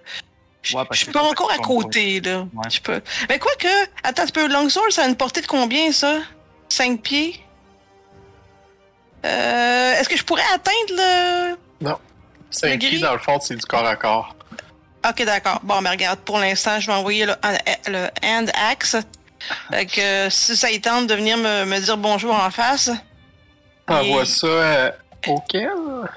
Je 0.66 0.76
Ouais, 0.76 0.84
suis 0.92 1.12
pas 1.12 1.22
encore 1.22 1.50
à 1.52 1.58
côté, 1.58 2.20
là. 2.20 2.40
Ouais. 2.40 2.70
Je 2.70 2.80
peux. 2.80 3.00
Mais 3.28 3.38
quoi 3.38 3.52
que. 3.58 3.68
Attends, 4.02 4.26
tu 4.26 4.32
peux. 4.32 4.48
Longsword, 4.48 4.90
ça 4.90 5.04
a 5.04 5.06
une 5.08 5.16
portée 5.16 5.40
de 5.40 5.46
combien, 5.46 5.92
ça? 5.92 6.18
5 6.68 7.00
pieds? 7.02 7.40
Euh. 9.24 9.92
Est-ce 9.94 10.08
que 10.08 10.16
je 10.16 10.24
pourrais 10.24 10.42
atteindre 10.54 11.54
le. 11.82 11.90
C'est 12.50 12.68
un 12.68 12.72
Le 12.74 12.76
qui, 12.78 12.88
gris. 12.90 13.00
dans 13.00 13.12
le 13.12 13.18
fond, 13.18 13.38
c'est 13.40 13.56
du 13.56 13.64
corps 13.64 13.84
à 13.86 13.96
corps. 13.96 14.34
Ok, 15.08 15.22
d'accord. 15.24 15.60
Bon, 15.62 15.80
mais 15.82 15.90
regarde, 15.90 16.20
pour 16.20 16.38
l'instant, 16.38 16.80
je 16.80 16.86
vais 16.86 16.92
envoyer 16.96 17.26
le, 17.26 17.34
le 17.88 18.08
hand 18.24 18.50
axe. 18.70 18.96
Fait 19.70 19.86
que 19.86 20.00
euh, 20.00 20.30
si 20.30 20.56
ça 20.56 20.70
y 20.70 20.80
tente 20.80 21.06
de 21.06 21.14
venir 21.14 21.36
me, 21.36 21.64
me 21.64 21.78
dire 21.78 21.96
bonjour 21.96 22.34
en 22.34 22.50
face. 22.50 22.90
T'envoies 23.86 24.22
Et- 24.22 24.26
ça 24.26 24.46
euh, 24.46 24.90
auquel? 25.28 25.70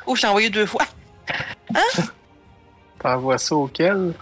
Oh, 0.08 0.16
je 0.16 0.22
t'ai 0.22 0.28
envoyé 0.28 0.50
deux 0.50 0.66
fois. 0.66 0.86
T'envoies 3.02 3.38
ça 3.38 3.56
auquel? 3.56 4.14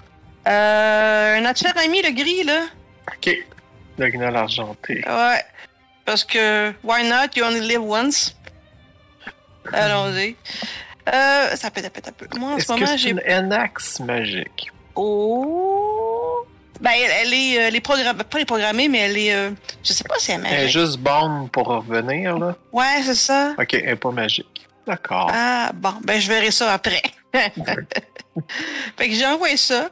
Euh. 0.48 1.40
Notre 1.42 1.60
cher 1.60 1.74
ami, 1.84 2.02
le 2.02 2.12
gris, 2.12 2.44
là. 2.44 2.62
Ok. 3.08 3.36
Le 3.98 4.10
gnol 4.10 4.36
argenté. 4.36 5.04
Ouais. 5.08 5.44
Parce 6.06 6.24
que, 6.24 6.72
why 6.84 7.08
not? 7.08 7.36
You 7.36 7.44
only 7.46 7.62
live 7.62 7.82
once. 7.82 8.36
Allons-y. 9.74 10.36
Euh, 11.14 11.56
ça 11.56 11.72
peut, 11.72 11.82
ça 11.82 11.90
peut, 11.90 12.02
ça 12.04 12.12
peut. 12.12 12.28
Moi, 12.38 12.54
en 12.54 12.60
ce 12.60 12.72
moment, 12.72 12.86
c'est 12.88 12.98
j'ai. 12.98 13.10
une 13.12 13.22
Enax 13.28 14.00
magique? 14.02 14.72
Oh. 14.96 16.46
Ben, 16.80 16.92
elle, 16.96 17.12
elle 17.28 17.34
est, 17.34 17.58
euh, 17.58 17.68
elle 17.68 17.76
est 17.76 17.82
programmée. 17.82 18.24
Pas 18.24 18.40
est 18.40 18.46
programmée, 18.46 18.88
mais 18.88 19.00
elle 19.00 19.18
est. 19.18 19.34
euh, 19.34 19.52
je 19.84 19.94
sais 19.94 20.04
pas 20.04 20.16
si 20.20 20.32
elle 20.32 20.46
est 20.46 20.48
Elle 20.50 20.54
est 20.54 20.64
magique. 20.66 20.80
juste 20.80 20.98
bonne 21.00 21.50
pour 21.50 21.68
revenir, 21.68 22.38
là? 22.38 22.56
Ouais, 22.72 23.02
c'est 23.04 23.16
ça. 23.16 23.54
Ok, 23.58 23.74
elle 23.74 23.90
est 23.90 23.96
pas 23.96 24.12
magique. 24.12 24.68
D'accord. 24.86 25.30
Ah, 25.34 25.72
bon, 25.74 25.94
ben, 26.04 26.20
je 26.22 26.28
verrai 26.30 26.52
ça 26.52 26.72
après. 26.74 27.02
fait 27.34 29.10
que 29.10 29.14
j'ai 29.14 29.26
envoyé 29.26 29.58
ça. 29.58 29.90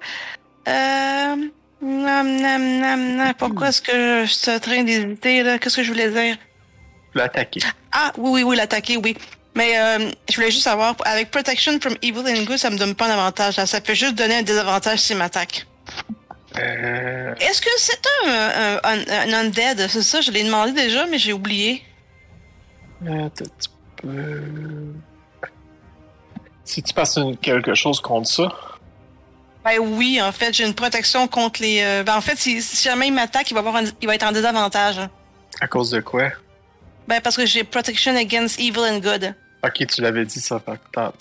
Euh. 0.67 1.36
Nam, 1.81 2.38
nam, 2.41 2.79
nam, 2.79 3.15
nam. 3.17 3.34
Pourquoi 3.38 3.67
est-ce 3.69 3.81
que 3.81 4.25
je 4.25 4.31
suis 4.31 4.50
en 4.51 4.60
train 4.60 4.84
d'hésiter, 4.84 5.43
là? 5.43 5.60
Qu'est-ce 5.60 5.75
que 5.77 5.84
je 5.84 5.91
voulais 5.91 6.10
dire? 6.10 6.38
L'attaquer. 7.13 7.60
Ah, 7.91 8.12
oui, 8.17 8.31
oui, 8.31 8.43
oui, 8.43 8.55
l'attaquer, 8.55 8.98
oui. 8.98 9.15
Mais 9.53 9.77
euh, 9.79 10.10
je 10.29 10.36
voulais 10.36 10.51
juste 10.51 10.63
savoir, 10.63 10.95
avec 11.05 11.31
Protection 11.31 11.79
from 11.79 11.95
Evil 12.01 12.19
and 12.27 12.43
Good, 12.45 12.57
ça 12.57 12.69
me 12.69 12.77
donne 12.77 12.95
pas 12.95 13.07
d'avantage. 13.07 13.57
là. 13.57 13.65
Ça 13.65 13.81
fait 13.81 13.95
juste 13.95 14.15
donner 14.15 14.38
un 14.38 14.41
désavantage 14.41 15.00
s'il 15.00 15.17
m'attaque. 15.17 15.67
Euh, 16.57 17.34
Est-ce 17.39 17.62
que 17.62 17.69
c'est 17.77 18.01
un, 18.25 18.31
un, 18.31 18.79
un, 18.84 19.29
un 19.29 19.34
undead? 19.45 19.88
C'est 19.89 20.01
ça, 20.01 20.22
je 20.22 20.31
l'ai 20.31 20.43
demandé 20.43 20.72
déjà, 20.72 21.05
mais 21.05 21.17
j'ai 21.19 21.34
oublié. 21.34 21.84
attends 23.03 23.13
un 23.25 23.29
petit 23.29 23.69
peu. 24.01 24.34
Si 26.63 26.81
tu 26.81 26.93
passes 26.93 27.17
une- 27.17 27.38
quelque 27.38 27.75
chose 27.75 28.00
contre 28.00 28.27
ça, 28.27 28.48
Ben 29.65 29.79
oui, 29.79 30.22
en 30.22 30.31
fait, 30.31 30.53
j'ai 30.53 30.63
une 30.65 30.75
protection 30.75 31.27
contre 31.27 31.62
les... 31.62 31.81
euh, 31.81 32.03
ben 32.03 32.15
en 32.15 32.22
fait, 32.22 32.36
si, 32.38 32.62
si 32.62 32.84
jamais 32.84 33.07
il 33.07 33.13
m'attaque, 33.13 33.50
il 33.50 33.55
va, 33.55 33.62
avoir 33.62 33.77
un- 33.77 33.84
il 34.00 34.07
va 34.07 34.13
être 34.15 34.24
en 34.25 34.31
désavantage. 34.31 34.98
à 35.60 35.67
cause 35.67 35.89
de 35.89 36.01
quoi? 36.01 36.29
Ben 37.07 37.19
parce 37.22 37.36
que 37.36 37.45
j'ai 37.45 37.63
Protection 37.63 38.15
against 38.15 38.60
Evil 38.60 38.79
and 38.81 39.00
Good. 39.00 39.34
Ok, 39.63 39.86
tu 39.88 40.01
l'avais 40.01 40.24
dit 40.25 40.39
ça 40.39 40.62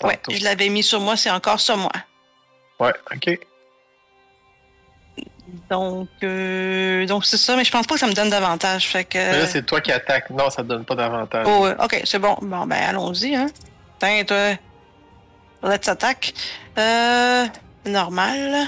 Ouais, 0.03 0.19
je 0.29 0.43
l'avais 0.43 0.69
mis 0.69 0.83
sur 0.83 0.99
moi, 0.99 1.17
c'est 1.17 1.31
encore 1.31 1.59
sur 1.59 1.75
moi. 1.77 1.91
Ouais, 2.79 2.93
ok. 3.15 3.39
Donc, 5.69 6.09
euh, 6.23 7.05
donc 7.07 7.25
c'est 7.25 7.37
ça, 7.37 7.55
mais 7.55 7.63
je 7.63 7.71
pense 7.71 7.87
pas 7.87 7.95
que 7.95 7.99
ça 7.99 8.07
me 8.07 8.13
donne 8.13 8.29
d'avantage. 8.29 8.87
Fait 8.87 9.05
que. 9.05 9.17
Mais 9.17 9.39
là, 9.39 9.47
c'est 9.47 9.65
toi 9.65 9.81
qui 9.81 9.91
attaques. 9.91 10.29
Non, 10.29 10.49
ça 10.51 10.61
te 10.63 10.67
donne 10.67 10.85
pas 10.85 10.95
d'avantage. 10.95 11.45
Oh, 11.49 11.63
ouais, 11.65 11.75
ok, 11.83 12.01
c'est 12.03 12.19
bon. 12.19 12.35
Bon, 12.41 12.65
ben, 12.67 12.77
allons-y, 12.89 13.35
hein. 13.35 13.47
Tiens, 13.99 14.23
toi. 14.25 14.57
Let's 15.63 15.87
attack. 15.87 16.33
Euh. 16.77 17.45
Normal. 17.85 18.67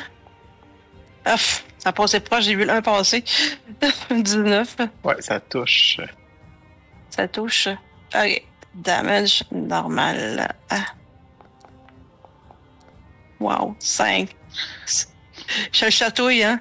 Ouf, 1.26 1.66
ça 1.78 1.92
passait 1.92 2.20
proche, 2.20 2.44
j'ai 2.46 2.56
vu 2.56 2.66
le 2.66 2.72
1 2.72 2.82
passer. 2.82 3.24
19. 4.12 4.78
Ouais, 5.04 5.16
ça 5.20 5.40
touche. 5.40 6.00
Ça 7.10 7.28
touche. 7.28 7.68
Ok. 8.16 8.44
Damage 8.76 9.44
normal. 9.52 10.54
Ah. 10.70 10.86
Wow, 13.40 13.76
5. 13.80 14.30
Je 15.72 15.86
le 15.86 15.92
chatouille, 15.92 16.44
hein. 16.44 16.60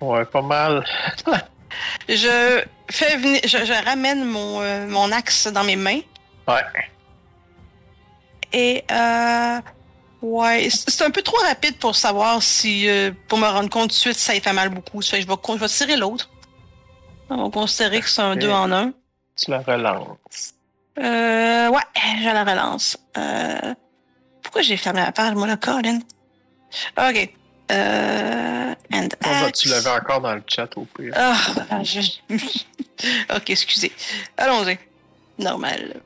Ouais, 0.00 0.24
pas 0.24 0.42
mal. 0.42 0.84
Je 2.08 2.62
fais 2.90 3.16
venir. 3.16 3.40
Je, 3.44 3.64
je 3.64 3.84
ramène 3.84 4.24
mon, 4.24 4.60
euh, 4.60 4.86
mon 4.88 5.10
axe 5.12 5.46
dans 5.46 5.64
mes 5.64 5.76
mains. 5.76 6.00
Ouais. 6.46 6.62
Et 8.52 8.84
euh. 8.90 9.60
Ouais, 10.22 10.68
c'est 10.70 11.02
un 11.02 11.10
peu 11.10 11.22
trop 11.22 11.36
rapide 11.38 11.76
pour 11.78 11.96
savoir 11.96 12.42
si. 12.42 12.88
euh, 12.88 13.10
pour 13.28 13.38
me 13.38 13.46
rendre 13.46 13.68
compte 13.68 13.90
tout 13.90 13.96
de 13.96 14.00
suite 14.00 14.16
si 14.16 14.24
ça 14.24 14.34
y 14.36 14.40
fait 14.40 14.52
mal 14.52 14.68
beaucoup. 14.68 15.02
Ça 15.02 15.16
fait 15.16 15.22
je 15.22 15.26
vais, 15.26 15.34
je 15.34 15.52
vais 15.54 15.68
tirer 15.68 15.96
l'autre. 15.96 16.30
On 17.28 17.44
va 17.44 17.50
considérer 17.50 18.00
que 18.00 18.08
c'est 18.08 18.20
un 18.22 18.34
Parfait. 18.34 18.40
2 18.46 18.50
en 18.50 18.72
1. 18.72 18.92
Tu 19.36 19.50
la 19.50 19.58
relances. 19.58 20.54
Euh. 20.98 21.68
Ouais, 21.68 21.80
je 22.20 22.24
la 22.24 22.44
relance. 22.44 22.96
Euh. 23.16 23.74
Pourquoi 24.42 24.62
j'ai 24.62 24.76
fermé 24.76 25.00
la 25.00 25.12
page, 25.12 25.34
moi, 25.34 25.46
là, 25.46 25.56
Colin? 25.56 25.98
Ok. 26.98 27.30
Euh. 27.72 28.74
And 28.92 29.08
axe. 29.22 29.60
tu 29.60 29.68
l'avais 29.68 29.90
encore 29.90 30.20
dans 30.20 30.34
le 30.34 30.42
chat 30.46 30.68
au 30.76 30.84
pire. 30.84 31.14
Ah, 31.16 31.36
je... 31.82 32.00
ok, 33.34 33.50
excusez. 33.50 33.90
Allons-y. 34.36 34.78
Normal. 35.38 36.00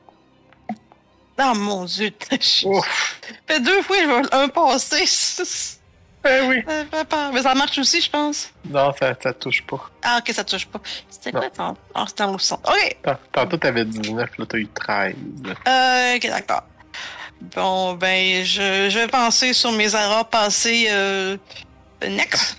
Oh 1.39 1.53
mon 1.55 1.85
dieu. 1.85 2.11
Ouf! 2.65 3.19
fait 3.47 3.59
deux 3.59 3.81
fois 3.83 3.97
je 4.01 4.07
vais 4.07 4.35
un 4.35 4.47
passer. 4.49 5.05
Eh 6.29 6.41
oui! 6.45 6.61
Mais 7.33 7.41
ça 7.41 7.53
marche 7.55 7.77
aussi, 7.77 8.01
je 8.01 8.09
pense. 8.09 8.49
Non, 8.67 8.91
ça, 8.99 9.13
ça 9.21 9.31
touche 9.33 9.61
pas. 9.61 9.89
Ah, 10.03 10.19
ok, 10.19 10.33
ça 10.33 10.43
touche 10.43 10.65
pas. 10.65 10.81
C'était 11.09 11.31
quoi 11.31 11.49
ton. 11.49 11.77
Ah, 11.95 12.03
c'était 12.07 12.23
en 12.23 12.37
son. 12.37 12.55
Ok. 12.55 12.97
Tant- 13.01 13.17
Tantôt, 13.31 13.55
t'avais 13.55 13.85
19, 13.85 14.29
là, 14.37 14.45
t'as 14.49 14.57
eu 14.57 14.67
13. 14.67 15.15
Euh, 15.67 16.15
ok, 16.15 16.27
d'accord. 16.27 16.63
Bon, 17.39 17.93
ben, 17.93 18.43
je, 18.43 18.89
je 18.89 18.99
vais 18.99 19.07
penser 19.07 19.53
sur 19.53 19.71
mes 19.71 19.95
erreurs 19.95 20.27
passées. 20.27 20.87
Euh, 20.89 21.37
next. 22.05 22.57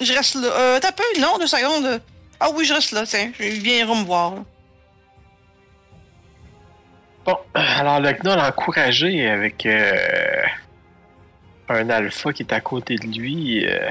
Je 0.00 0.12
reste 0.14 0.36
là. 0.36 0.48
Euh, 0.48 0.78
t'as 0.80 0.92
peu? 0.92 1.02
Non, 1.20 1.36
deux 1.38 1.48
secondes. 1.48 2.00
Ah 2.40 2.48
oui, 2.54 2.64
je 2.64 2.72
reste 2.72 2.92
là, 2.92 3.04
tiens. 3.04 3.30
Je 3.38 3.44
viens 3.48 3.84
me 3.84 4.04
voir. 4.04 4.34
Bon, 7.26 7.36
alors 7.54 8.00
le 8.00 8.12
gnoll 8.12 8.38
encouragé 8.40 9.28
avec 9.28 9.66
euh, 9.66 10.42
un 11.68 11.90
alpha 11.90 12.32
qui 12.32 12.42
est 12.42 12.52
à 12.52 12.60
côté 12.60 12.96
de 12.96 13.06
lui. 13.06 13.66
euh, 13.66 13.88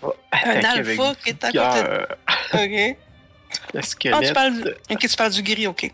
va 0.00 0.12
avec 0.30 0.64
alpha 0.64 1.14
qui 1.22 1.30
est 1.30 1.44
à 1.44 1.52
côté 1.52 1.82
de- 1.82 2.06
Ok. 2.54 2.96
Le 3.74 3.78
Ah, 3.78 3.82
squelette. 3.82 4.26
tu 4.28 4.32
parles, 4.32 4.54
du... 4.62 4.68
ok, 4.94 4.98
tu 4.98 5.16
parles 5.16 5.32
du 5.32 5.42
gris, 5.42 5.66
ok. 5.66 5.90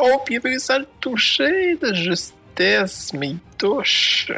Oh, 0.00 0.22
puis 0.24 0.34
il 0.34 0.38
a 0.38 0.40
réussi 0.44 0.70
à 0.72 0.78
le 0.78 0.86
toucher 1.00 1.76
de 1.76 1.92
justesse, 1.94 3.12
mais 3.14 3.30
il 3.30 3.38
touche. 3.56 4.30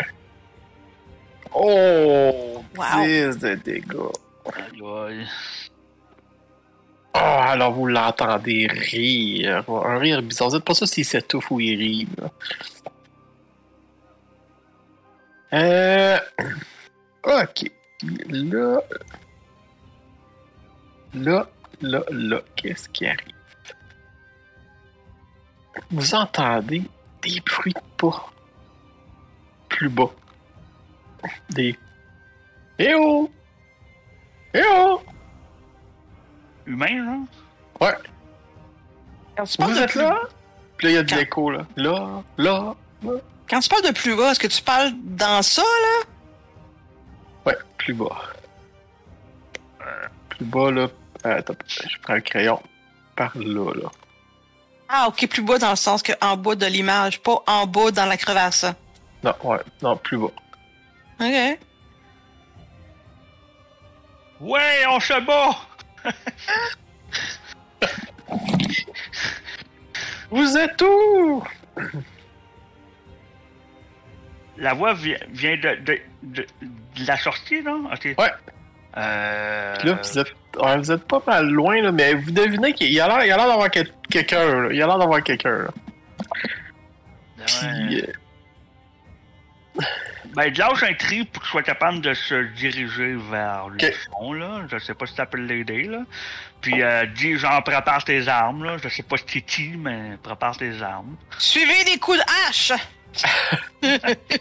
Oh, 1.52 2.64
Wow. 2.76 3.04
10 3.04 3.38
de 3.38 3.54
dégâts. 3.56 3.96
Aïe. 4.86 5.26
Oh, 7.14 7.18
alors 7.18 7.72
vous 7.72 7.86
l'entendez 7.86 8.66
rire. 8.68 9.64
Un 9.68 9.98
rire 9.98 10.22
bizarre. 10.22 10.50
Vous 10.50 10.56
êtes 10.56 10.64
pas 10.64 10.74
sûr 10.74 10.86
s'il 10.86 11.04
s'étouffe 11.04 11.50
ou 11.50 11.60
il 11.60 11.76
rit. 11.76 12.08
Euh. 15.52 16.18
Ok. 17.24 17.70
Là. 18.28 18.80
Là, 21.14 21.48
là, 21.80 22.02
là. 22.10 22.40
Qu'est-ce 22.54 22.88
qui 22.88 23.06
arrive? 23.06 23.34
Vous 25.90 26.14
entendez 26.14 26.82
des 27.22 27.40
bruits 27.40 27.72
de 27.72 27.80
pas. 27.96 28.30
Plus 29.68 29.88
bas. 29.88 30.10
Des. 31.50 31.76
Eh 32.78 32.94
oh! 32.94 33.30
Eh 34.54 34.62
oh! 34.64 35.02
Humain, 36.70 37.04
genre? 37.04 37.88
Ouais. 37.88 37.94
Quand 39.36 39.44
tu 39.44 39.56
parles 39.58 39.70
Vous 39.72 39.78
de 39.78 39.82
êtes 39.84 39.90
plus... 39.90 40.00
là? 40.00 40.20
Puis 40.76 40.86
là, 40.86 40.90
il 40.92 40.94
y 40.94 40.98
a 40.98 41.02
de 41.02 41.10
Quand- 41.10 41.16
l'écho, 41.16 41.50
là. 41.50 41.66
Là, 41.76 42.22
là. 42.38 42.74
Quand 43.48 43.60
tu 43.60 43.68
parles 43.68 43.82
de 43.86 43.92
plus 43.92 44.14
bas, 44.16 44.30
est-ce 44.30 44.40
que 44.40 44.46
tu 44.46 44.62
parles 44.62 44.92
dans 45.02 45.42
ça, 45.42 45.62
là? 45.62 46.06
Ouais, 47.46 47.56
plus 47.78 47.94
bas. 47.94 48.16
Euh, 49.80 50.06
plus 50.28 50.44
bas, 50.44 50.70
là. 50.70 50.88
Euh, 51.26 51.38
attends, 51.38 51.54
je 51.66 51.98
prends 52.02 52.14
le 52.14 52.20
crayon. 52.20 52.62
Par 53.16 53.32
là, 53.36 53.72
là. 53.74 53.88
Ah, 54.88 55.06
ok, 55.08 55.26
plus 55.28 55.42
bas 55.42 55.58
dans 55.58 55.70
le 55.70 55.76
sens 55.76 56.02
que 56.02 56.12
en 56.20 56.36
bas 56.36 56.54
de 56.54 56.66
l'image, 56.66 57.20
pas 57.20 57.42
en 57.46 57.66
bas 57.66 57.90
dans 57.90 58.06
la 58.06 58.16
crevasse. 58.16 58.64
Non, 59.22 59.34
ouais. 59.44 59.58
Non, 59.82 59.96
plus 59.96 60.16
bas. 60.18 60.30
Ok. 61.20 61.58
Ouais, 64.40 64.84
on 64.90 65.00
se 65.00 65.20
bat! 65.20 65.56
Vous 70.30 70.56
êtes 70.56 70.80
où? 70.82 71.42
La 74.58 74.74
voix 74.74 74.94
vi- 74.94 75.16
vient 75.30 75.56
de, 75.56 75.74
de, 75.82 75.98
de, 76.22 76.46
de 76.96 77.06
la 77.06 77.16
sortie, 77.16 77.62
non? 77.62 77.86
Ok. 77.92 78.14
Ouais. 78.18 78.30
Euh... 78.96 79.74
Puis 79.78 79.88
là, 79.88 79.94
vous 80.02 80.18
êtes, 80.18 80.32
ouais, 80.62 80.76
vous 80.78 80.92
êtes 80.92 81.04
pas 81.04 81.22
mal 81.26 81.48
loin, 81.48 81.80
là, 81.80 81.92
mais 81.92 82.14
vous 82.14 82.30
devinez 82.30 82.72
qu'il 82.74 82.92
y 82.92 83.00
a 83.00 83.08
l'air 83.08 83.24
il 83.24 83.28
y 83.28 83.32
a 83.32 83.36
l'air 83.36 83.46
d'avoir 83.48 83.70
quel- 83.70 83.92
quelqu'un, 84.10 84.62
là. 84.62 84.68
Il 84.70 84.76
y 84.76 84.82
a 84.82 84.86
l'air 84.86 84.98
d'avoir 84.98 85.22
quelqu'un, 85.22 85.58
là. 85.58 85.68
Ouais. 87.38 87.44
Puis, 87.88 88.02
euh, 88.02 89.82
Ben, 90.34 90.52
lâche 90.54 90.82
un 90.82 90.94
cri 90.94 91.24
pour 91.24 91.42
qu'il 91.42 91.50
soit 91.50 91.62
capable 91.62 92.00
de 92.00 92.14
se 92.14 92.42
diriger 92.54 93.16
vers 93.30 93.68
le 93.68 93.78
fond, 94.10 94.32
là. 94.32 94.66
Je 94.70 94.78
sais 94.78 94.94
pas 94.94 95.06
si 95.06 95.14
ça 95.14 95.26
peut 95.26 95.38
l'aider, 95.38 95.84
là. 95.84 96.04
Puis, 96.60 96.82
euh, 96.82 97.06
dis, 97.06 97.36
genre, 97.36 97.62
prépare 97.64 98.04
tes 98.04 98.28
armes, 98.28 98.64
là. 98.64 98.76
Je 98.82 98.88
sais 98.88 99.02
pas 99.02 99.16
si 99.16 99.24
c'est 99.26 99.40
qui, 99.40 99.70
mais 99.76 100.16
prépare 100.22 100.56
tes 100.56 100.80
armes. 100.82 101.16
Suivez 101.38 101.84
des 101.84 101.98
coups 101.98 102.18
de 102.18 102.24
hache! 102.48 102.72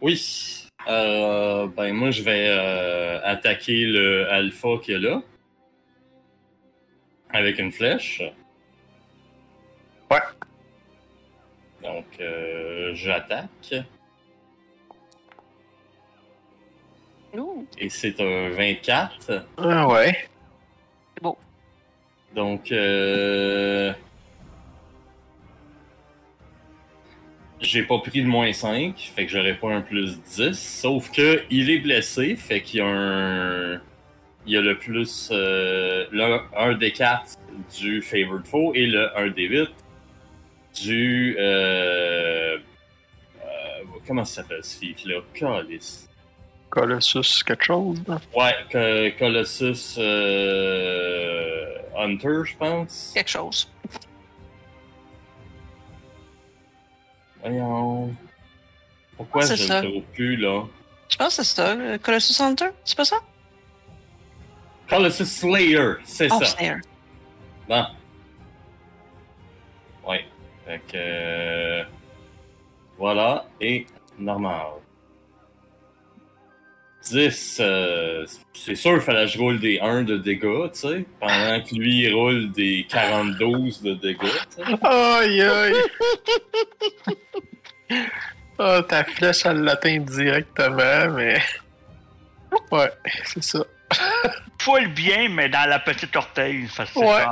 Oui. 0.00 0.68
Euh, 0.88 1.68
ben 1.68 1.92
moi 1.92 2.10
je 2.10 2.22
vais 2.22 2.46
euh, 2.48 3.20
attaquer 3.22 3.84
le 3.84 4.28
alpha 4.30 4.68
qui 4.82 4.92
est 4.92 4.98
là. 4.98 5.22
Avec 7.30 7.58
une 7.58 7.70
flèche. 7.70 8.22
Ouais. 10.10 10.18
Donc 11.82 12.06
euh, 12.20 12.94
j'attaque. 12.94 13.74
Ouh. 17.34 17.66
Et 17.78 17.88
c'est 17.88 18.20
un 18.20 18.50
24. 18.50 19.46
Ah 19.56 19.88
ouais. 19.88 20.28
Donc 22.34 22.72
euh, 22.72 23.92
j'ai 27.60 27.82
pas 27.82 27.98
pris 27.98 28.22
de 28.22 28.26
moins 28.26 28.52
5, 28.52 28.98
fait 29.14 29.26
que 29.26 29.32
j'aurais 29.32 29.54
pas 29.54 29.68
un 29.68 29.82
plus 29.82 30.20
10. 30.22 30.52
Sauf 30.52 31.10
que 31.10 31.42
il 31.50 31.70
est 31.70 31.78
blessé, 31.78 32.36
fait 32.36 32.62
qu'il 32.62 32.80
y 32.80 32.82
a 32.82 32.86
un. 32.86 33.80
Il 34.46 34.52
y 34.52 34.56
a 34.56 34.60
le 34.60 34.78
plus. 34.78 35.28
Euh, 35.30 36.06
le 36.10 36.40
1 36.56 36.74
des 36.78 36.92
4 36.92 37.38
du 37.80 38.02
Favored 38.02 38.46
Foe 38.46 38.72
et 38.74 38.86
le 38.86 39.16
1 39.16 39.30
des 39.30 39.44
8 39.44 39.70
du. 40.74 41.36
Euh, 41.38 42.56
euh, 42.56 42.58
comment 44.06 44.24
ça 44.24 44.42
s'appelle 44.42 44.64
ce 44.64 44.78
feat-là? 44.78 45.20
Calice. 45.34 46.08
Colossus, 46.70 47.42
quelque 47.44 47.64
chose, 47.64 48.02
là. 48.08 48.18
Ouais, 48.34 48.54
Co- 48.70 49.18
Colossus 49.18 49.96
euh, 49.98 51.66
Hunter, 51.98 52.40
je 52.44 52.56
pense. 52.56 53.12
Quelque 53.14 53.28
chose. 53.30 53.68
Voyons. 57.42 58.14
Pourquoi 59.16 59.42
Ah, 59.42 59.46
c'est 59.46 59.56
je 59.56 59.72
le 59.72 59.80
trouve 59.90 60.02
plus, 60.14 60.36
là? 60.36 60.62
Je 61.08 61.16
pense 61.16 61.36
que 61.36 61.42
c'est 61.42 61.56
ça. 61.56 61.98
Colossus 61.98 62.40
Hunter, 62.42 62.68
c'est 62.84 62.96
pas 62.96 63.04
ça? 63.04 63.16
Colossus 64.88 65.26
Slayer, 65.26 65.94
c'est 66.04 66.28
Oh, 66.32 66.38
ça. 66.40 66.46
Slayer. 66.46 66.76
Bon. 67.68 67.84
Fait 70.66 70.78
que. 70.90 70.94
euh, 70.96 71.82
Voilà, 72.98 73.44
et 73.60 73.86
normal. 74.18 74.66
10, 77.10 77.56
euh, 77.60 78.24
c'est 78.54 78.76
sûr 78.76 78.92
qu'il 78.92 79.00
fallait 79.00 79.24
que 79.26 79.32
je 79.32 79.38
roule 79.38 79.58
des 79.58 79.80
1 79.80 80.04
de 80.04 80.16
dégâts, 80.18 80.70
tu 80.72 80.78
sais, 80.78 81.04
pendant 81.18 81.60
que 81.60 81.74
lui 81.74 82.04
il 82.04 82.14
roule 82.14 82.52
des 82.52 82.86
42 82.88 83.44
de 83.82 83.94
dégâts, 83.94 84.18
tu 84.56 84.64
sais. 84.64 84.78
Aïe 84.86 85.42
aïe! 85.42 85.74
Ah, 88.58 88.82
ta 88.88 89.02
flèche, 89.02 89.44
elle 89.46 89.62
l'atteint 89.62 89.98
directement, 89.98 91.08
mais. 91.16 91.40
Ouais, 92.70 92.90
c'est 93.24 93.42
ça. 93.42 93.64
Full 94.60 94.88
bien, 94.94 95.28
mais 95.28 95.48
dans 95.48 95.68
la 95.68 95.80
petite 95.80 96.14
orteil. 96.14 96.68
Ça, 96.68 96.84
c'est 96.86 97.00
Ouais. 97.00 97.24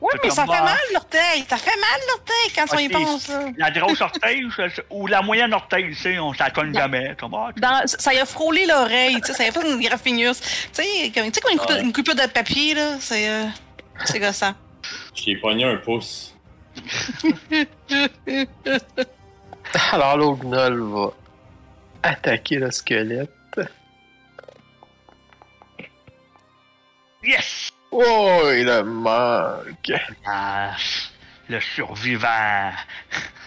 C'est 0.00 0.24
mais 0.24 0.30
ça 0.30 0.46
fait 0.46 0.62
mal 0.62 0.76
l'orteil. 0.92 1.44
Ça 1.48 1.56
fait 1.56 1.76
mal 1.76 2.00
l'orteil 2.08 2.52
quand 2.54 2.64
on 2.74 2.78
y 2.78 2.88
pense. 2.88 3.28
là. 3.28 3.40
La 3.56 3.70
grosse 3.70 4.00
orteil 4.00 4.44
ou, 4.44 4.50
ou 4.90 5.06
la 5.08 5.22
moyenne 5.22 5.52
orteil, 5.52 5.88
tu 5.88 5.94
sais, 5.96 6.18
on 6.18 6.32
s'en 6.32 6.48
cogne 6.50 6.72
jamais. 6.72 7.16
Ça 7.86 8.14
y 8.14 8.18
a 8.18 8.24
frôlé 8.26 8.66
l'oreille, 8.66 9.20
tu 9.20 9.26
sais, 9.28 9.34
ça 9.34 9.44
y 9.44 9.48
a 9.48 9.52
fait 9.52 9.68
une 9.68 9.80
graffinus. 9.80 10.40
Tu 10.40 10.46
sais, 10.82 11.10
comme, 11.12 11.26
tu 11.26 11.32
sais, 11.34 11.40
comme 11.40 11.52
une, 11.52 11.58
coupure, 11.58 11.76
Ouais. 11.76 11.82
une 11.82 11.92
coupure 11.92 12.14
de 12.14 12.26
papier, 12.28 12.74
là, 12.74 12.92
c'est 13.00 13.28
euh, 13.28 13.44
c'est 14.04 14.20
gossant. 14.20 14.54
J'ai 15.14 15.36
pogné 15.36 15.64
un 15.64 15.76
pouce. 15.78 16.34
Alors, 19.92 20.16
l'Ognol 20.16 20.80
va 20.92 21.10
attaquer 22.04 22.56
le 22.56 22.70
squelette. 22.70 23.30
Yes! 27.24 27.72
Oh, 27.90 28.40
il 28.54 28.82
manque. 28.84 29.92
Ah, 30.26 30.74
le 31.48 31.60
survivant. 31.60 32.70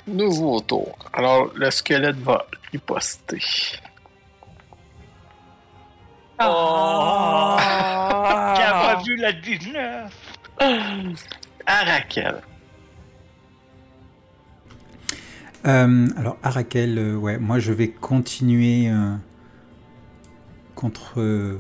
Nouveau 0.08 0.60
tour. 0.62 0.98
Alors, 1.14 1.52
le 1.56 1.70
squelette 1.70 2.18
va 2.18 2.46
riposter. 2.72 3.40
Oh! 6.44 7.56
Qui 7.60 8.62
a 8.64 8.72
Ah. 8.74 8.96
pas 8.96 9.04
vu 9.04 9.16
la 9.18 9.32
19? 9.32 10.12
À 11.66 11.84
Raquel. 11.86 12.42
Euh, 15.68 16.08
alors, 16.18 16.38
Arakel, 16.42 16.98
euh, 16.98 17.16
ouais, 17.16 17.38
moi 17.38 17.60
je 17.60 17.72
vais 17.72 17.90
continuer 17.92 18.90
euh, 18.90 19.16
contre, 20.74 21.20
euh, 21.22 21.60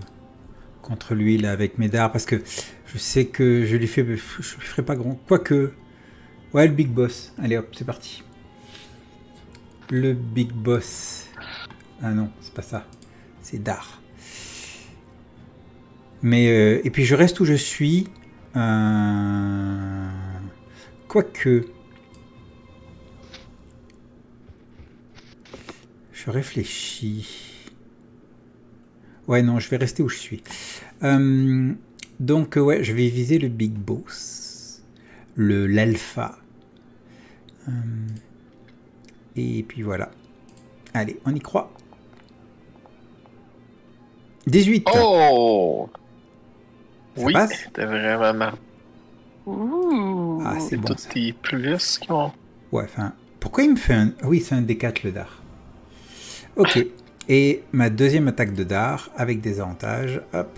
contre 0.81 1.15
lui 1.15 1.37
là 1.37 1.51
avec 1.51 1.77
mes 1.77 1.87
dards 1.87 2.11
parce 2.11 2.25
que 2.25 2.41
je 2.85 2.97
sais 2.97 3.25
que 3.25 3.65
je 3.65 3.75
lui 3.77 3.87
fais, 3.87 4.03
je 4.03 4.15
lui 4.15 4.65
ferai 4.65 4.83
pas 4.83 4.95
grand. 4.95 5.15
Quoique, 5.27 5.73
ouais, 6.53 6.67
le 6.67 6.73
big 6.73 6.89
boss. 6.89 7.33
Allez 7.37 7.57
hop, 7.57 7.67
c'est 7.73 7.85
parti. 7.85 8.23
Le 9.89 10.13
big 10.13 10.51
boss. 10.51 11.27
Ah 12.01 12.11
non, 12.11 12.31
c'est 12.41 12.53
pas 12.53 12.61
ça. 12.61 12.85
C'est 13.41 13.61
Dar. 13.61 14.01
Mais 16.21 16.47
euh, 16.49 16.81
et 16.83 16.89
puis 16.89 17.05
je 17.05 17.15
reste 17.15 17.39
où 17.39 17.45
je 17.45 17.53
suis. 17.53 18.07
Euh, 18.55 20.07
quoique. 21.07 21.65
Je 26.13 26.29
réfléchis. 26.29 27.50
Ouais, 29.31 29.41
non, 29.43 29.59
je 29.59 29.69
vais 29.69 29.77
rester 29.77 30.03
où 30.03 30.09
je 30.09 30.17
suis. 30.17 30.43
Euh, 31.03 31.71
donc, 32.19 32.57
ouais, 32.57 32.83
je 32.83 32.91
vais 32.91 33.07
viser 33.07 33.39
le 33.39 33.47
Big 33.47 33.71
Boss. 33.71 34.83
Le 35.35 35.67
l'alpha. 35.67 36.37
Euh, 37.69 37.71
et 39.37 39.63
puis 39.63 39.83
voilà. 39.83 40.11
Allez, 40.93 41.17
on 41.25 41.33
y 41.33 41.39
croit. 41.39 41.71
18. 44.47 44.89
Oh! 44.93 45.89
Oui, 47.15 47.33
t'es 47.71 47.85
vraiment 47.85 48.33
marre. 48.33 48.57
Ouh. 49.45 50.43
Ah, 50.45 50.59
c'est 50.59 50.75
bon. 50.75 50.93
tes 50.93 51.31
plus 51.31 51.99
qui 51.99 52.11
ont. 52.11 52.33
Ouais, 52.73 52.83
enfin, 52.83 53.13
pourquoi 53.39 53.63
il 53.63 53.71
me 53.71 53.75
fait 53.77 53.93
un... 53.93 54.11
Ah 54.21 54.27
oui, 54.27 54.41
c'est 54.41 54.55
un 54.55 54.61
D4 54.61 55.05
le 55.05 55.11
dard. 55.13 55.41
Ok. 56.57 56.85
Et 57.29 57.63
ma 57.71 57.89
deuxième 57.89 58.27
attaque 58.27 58.53
de 58.53 58.63
dard 58.63 59.09
avec 59.15 59.41
des 59.41 59.59
avantages. 59.59 60.21
Hop. 60.33 60.57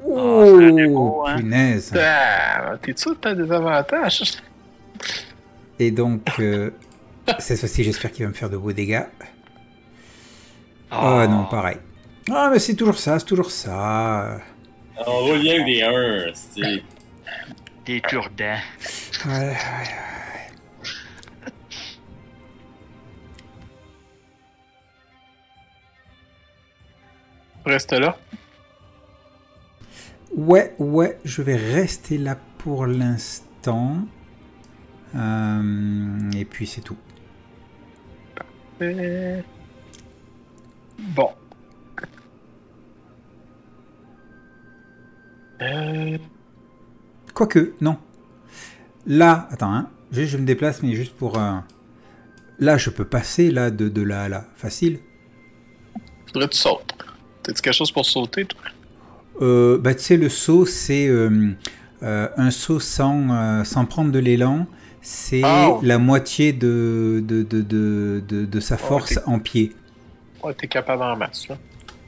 Ah, 0.00 0.44
c'est 0.46 0.72
défaut, 0.74 1.22
Oh, 1.22 1.24
hein. 1.26 1.36
punaise. 1.36 1.92
Ah, 1.98 2.76
T'es 2.80 2.94
sûr 2.96 3.12
que 3.14 3.18
t'as 3.20 3.34
des 3.34 3.50
avantages? 3.50 4.22
Et 5.80 5.90
donc, 5.90 6.22
euh, 6.40 6.70
cette 7.38 7.58
fois-ci, 7.60 7.84
j'espère 7.84 8.10
qu'il 8.12 8.24
va 8.24 8.30
me 8.30 8.34
faire 8.34 8.50
de 8.50 8.56
beaux 8.56 8.72
dégâts. 8.72 9.04
Oh, 10.92 11.24
non, 11.28 11.44
pareil. 11.50 11.76
Ah, 12.30 12.48
mais 12.52 12.58
c'est 12.58 12.74
toujours 12.74 12.98
ça, 12.98 13.18
c'est 13.18 13.24
toujours 13.26 13.50
ça. 13.50 14.38
On 15.06 15.18
roule 15.26 15.38
bien 15.40 15.54
avec 15.54 15.66
des 15.66 15.82
1, 15.82 16.32
c'est. 16.34 16.82
Des 17.86 18.00
cure-dents. 18.02 18.58
Ouais, 19.24 19.32
ouais. 19.32 19.56
Reste 27.68 27.92
là. 27.92 28.16
Ouais, 30.34 30.74
ouais, 30.78 31.18
je 31.24 31.42
vais 31.42 31.56
rester 31.56 32.16
là 32.18 32.36
pour 32.58 32.86
l'instant. 32.86 34.06
Euh, 35.14 36.30
et 36.34 36.44
puis 36.44 36.66
c'est 36.66 36.80
tout. 36.80 36.96
Euh, 38.82 39.42
Bon. 40.98 41.30
Euh, 45.60 46.18
Quoique, 47.34 47.74
non. 47.80 47.98
Là, 49.06 49.46
attends, 49.50 49.72
hein, 49.74 49.90
je, 50.10 50.24
je 50.24 50.36
me 50.38 50.44
déplace, 50.44 50.82
mais 50.82 50.94
juste 50.94 51.14
pour... 51.16 51.38
Là, 52.60 52.76
je 52.76 52.90
peux 52.90 53.04
passer 53.04 53.50
là 53.50 53.70
de, 53.70 53.88
de 53.88 54.02
là 54.02 54.22
à 54.24 54.28
là. 54.28 54.44
Facile. 54.56 54.98
faudrait 56.26 56.48
que 56.48 56.52
tu 56.54 56.58
sautes. 56.58 56.94
T'as-tu 57.48 57.62
quelque 57.62 57.72
chose 57.74 57.90
pour 57.90 58.04
sauter, 58.04 58.44
toi? 58.44 58.60
Euh, 59.40 59.78
bah, 59.78 59.94
tu 59.94 60.02
sais, 60.02 60.16
le 60.18 60.28
saut, 60.28 60.66
c'est 60.66 61.08
euh, 61.08 61.52
euh, 62.02 62.28
un 62.36 62.50
saut 62.50 62.78
sans, 62.78 63.30
euh, 63.30 63.64
sans 63.64 63.86
prendre 63.86 64.12
de 64.12 64.18
l'élan. 64.18 64.66
C'est 65.00 65.40
Oh. 65.42 65.80
la 65.82 65.96
moitié 65.96 66.52
de, 66.52 67.24
de, 67.26 67.42
de, 67.42 67.62
de, 67.62 68.20
de, 68.44 68.60
sa 68.60 68.76
force 68.76 69.16
ok. 69.16 69.22
en 69.28 69.38
pied. 69.38 69.72
Ouais, 70.44 70.52
t'es 70.52 70.66
capable 70.66 71.02
en 71.02 71.16
masse, 71.16 71.48
là. 71.48 71.56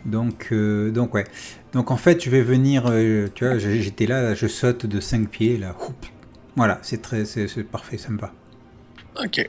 Donc, 0.04 0.52
donc 0.52 1.14
ouais. 1.14 1.24
Donc 1.72 1.90
en 1.90 1.96
fait, 1.96 2.22
je 2.22 2.28
vais 2.28 2.42
venir, 2.42 2.92
tu 3.34 3.46
vois, 3.46 3.56
j'étais 3.58 4.06
là, 4.06 4.34
je 4.34 4.46
saute 4.46 4.84
de 4.84 5.00
5 5.00 5.28
pieds, 5.30 5.56
là. 5.56 5.74
Voilà, 6.56 6.78
c'est 6.82 7.00
très, 7.00 7.24
c'est 7.24 7.48
c'est 7.48 7.64
parfait, 7.64 7.96
ça 7.96 8.10
me 8.10 8.18
va. 8.18 8.32
Ok. 9.24 9.48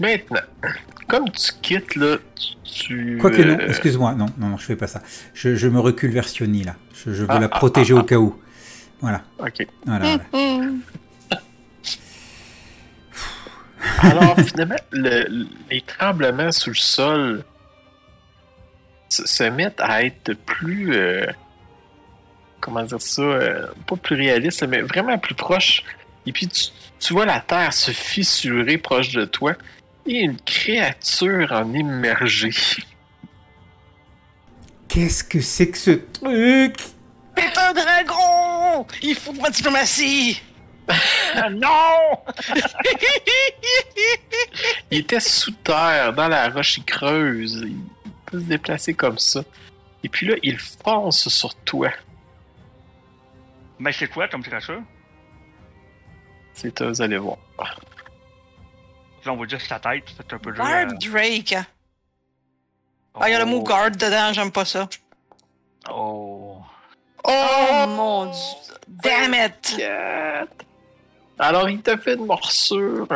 Maintenant, 0.00 0.40
comme 1.08 1.30
tu 1.30 1.52
quittes, 1.62 1.94
là, 1.96 2.16
tu. 2.34 2.54
tu, 2.64 3.18
Quoique 3.20 3.42
non, 3.42 3.58
euh, 3.60 3.68
excuse-moi, 3.68 4.14
non, 4.14 4.26
non, 4.38 4.48
non, 4.48 4.56
je 4.56 4.64
fais 4.64 4.76
pas 4.76 4.86
ça. 4.86 5.02
Je, 5.34 5.54
je 5.56 5.68
me 5.68 5.78
recule 5.78 6.10
vers 6.10 6.26
Sioni, 6.28 6.64
là. 6.64 6.74
Je, 6.94 7.12
je 7.12 7.22
veux 7.22 7.26
Ah, 7.30 7.38
la 7.38 7.46
ah, 7.46 7.58
protéger 7.58 7.94
ah, 7.94 7.98
au 7.98 8.02
cas 8.02 8.16
où. 8.16 8.40
Voilà, 9.00 9.22
Ok. 9.38 9.66
voilà, 9.86 10.18
voilà. 10.32 10.32
Alors, 14.02 14.38
finalement, 14.40 14.76
le- 14.92 15.46
les 15.70 15.80
tremblements 15.82 16.52
sous 16.52 16.70
le 16.70 16.76
sol 16.76 17.44
se, 19.08 19.26
se 19.26 19.44
mettent 19.44 19.80
à 19.80 20.04
être 20.04 20.34
plus. 20.34 20.94
euh, 20.94 21.26
comment 22.60 22.82
dire 22.82 23.00
ça 23.00 23.22
euh, 23.22 23.66
Pas 23.86 23.96
plus 23.96 24.16
réaliste, 24.16 24.66
mais 24.68 24.80
vraiment 24.82 25.18
plus 25.18 25.34
proche. 25.34 25.82
Et 26.26 26.32
puis, 26.32 26.46
tu, 26.48 26.66
tu 26.98 27.12
vois 27.14 27.24
la 27.24 27.40
terre 27.40 27.72
se 27.72 27.90
fissurer 27.90 28.76
proche 28.78 29.12
de 29.12 29.24
toi 29.24 29.54
et 30.06 30.20
une 30.20 30.40
créature 30.40 31.52
en 31.52 31.72
immergée. 31.72 32.50
Qu'est-ce 34.88 35.22
que 35.22 35.40
c'est 35.40 35.70
que 35.70 35.78
ce 35.78 35.90
truc? 35.90 36.76
C'est 37.36 37.58
un 37.58 37.72
dragon! 37.72 38.86
Il 39.02 39.14
faut 39.14 39.32
de 39.32 39.40
ma 39.40 39.50
diplomatie! 39.50 40.42
Ah, 41.34 41.48
non! 41.48 42.18
Il 44.90 44.98
était 44.98 45.20
sous 45.20 45.52
terre, 45.52 46.12
dans 46.12 46.28
la 46.28 46.48
roche, 46.48 46.78
il 46.78 46.84
creuse. 46.84 47.64
Il 47.64 47.76
peut 48.26 48.40
se 48.40 48.46
déplacer 48.46 48.94
comme 48.94 49.18
ça. 49.18 49.42
Et 50.02 50.08
puis 50.08 50.26
là, 50.26 50.34
il 50.42 50.58
fonce 50.58 51.28
sur 51.28 51.54
toi. 51.56 51.90
Mais 53.78 53.92
c'est 53.92 54.08
quoi 54.08 54.26
comme 54.28 54.42
créature? 54.42 54.82
C'est 56.52 56.82
eux, 56.82 56.88
vous 56.88 57.02
allez 57.02 57.18
voir. 57.18 57.38
Là, 59.24 59.32
on 59.32 59.36
va 59.36 59.46
dire 59.46 59.60
sa 59.60 59.78
tête, 59.78 60.04
c'est 60.16 60.32
un 60.32 60.38
peu 60.38 60.52
dur. 60.52 60.64
Guard 60.64 60.86
Drake. 60.98 61.54
Ah, 63.14 63.28
il 63.28 63.32
y 63.32 63.34
a 63.34 63.38
le 63.38 63.44
mot 63.44 63.62
guard 63.62 63.90
dedans, 63.90 64.32
j'aime 64.32 64.50
pas 64.52 64.64
ça. 64.64 64.88
Oh. 65.90 66.58
Oh 67.24 67.84
mon 67.88 68.26
dieu. 68.26 68.74
Damn 68.88 69.34
it! 69.34 69.80
Alors, 71.38 71.68
il 71.68 71.80
t'a 71.82 71.96
fait 71.98 72.14
une 72.14 72.26
morsure, 72.26 73.06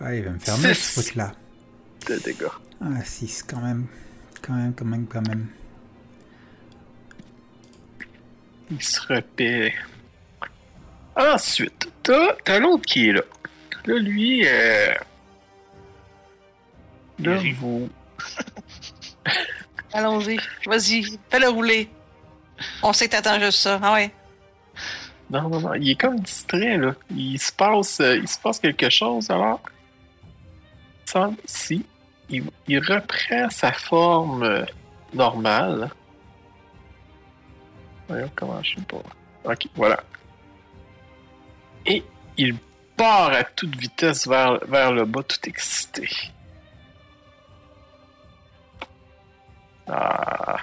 Ouais, 0.00 0.18
il 0.18 0.24
va 0.24 0.30
me 0.30 0.38
faire 0.38 0.56
mal 0.58 0.74
Six. 0.74 0.82
ce 0.94 1.00
truc-là. 1.00 1.32
de 2.08 2.16
dégâts. 2.18 2.46
Ah, 2.82 3.02
6 3.04 3.42
quand 3.44 3.60
même. 3.60 3.86
Quand 4.42 4.52
même, 4.52 4.74
quand 4.74 4.84
même, 4.84 5.06
quand 5.06 5.26
même. 5.26 5.48
Il 8.70 8.82
se 8.82 9.00
repaît. 9.06 9.74
Ensuite, 11.16 11.88
t'as, 12.02 12.34
t'as 12.44 12.58
l'autre 12.58 12.84
qui 12.84 13.08
est 13.08 13.12
là. 13.12 13.22
Là, 13.86 13.98
lui, 13.98 14.46
euh... 14.46 14.94
Là, 17.20 17.38
vous... 17.58 17.88
Allons-y. 19.92 20.38
Vas-y, 20.66 21.18
fais-le 21.30 21.48
rouler. 21.48 21.88
On 22.82 22.92
sait 22.92 23.06
que 23.06 23.12
t'attends 23.12 23.38
juste 23.38 23.60
ça. 23.60 23.78
Ah 23.82 23.94
ouais. 23.94 24.10
Non, 25.30 25.48
non, 25.48 25.60
non, 25.60 25.74
il 25.74 25.90
est 25.90 26.00
comme 26.00 26.20
distrait, 26.20 26.76
là. 26.76 26.94
Il 27.10 27.38
se 27.38 27.52
passe, 27.52 28.00
euh, 28.00 28.16
il 28.16 28.28
se 28.28 28.38
passe 28.38 28.58
quelque 28.60 28.90
chose, 28.90 29.30
alors... 29.30 29.60
Il 31.04 31.10
semble 31.10 31.38
ici. 31.46 31.86
Il, 32.28 32.44
il 32.66 32.78
reprend 32.80 33.48
sa 33.50 33.72
forme 33.72 34.42
euh, 34.42 34.64
normale. 35.14 35.90
Voyons 38.08 38.30
comment 38.34 38.62
je 38.62 38.76
sais 38.76 38.82
pas. 38.82 39.50
Ok, 39.52 39.68
voilà. 39.74 40.02
Et 41.86 42.04
il 42.36 42.56
part 42.96 43.32
à 43.32 43.44
toute 43.44 43.76
vitesse 43.76 44.26
vers, 44.26 44.58
vers 44.66 44.92
le 44.92 45.04
bas, 45.04 45.22
tout 45.22 45.38
excité. 45.48 46.08
Ah. 49.88 50.58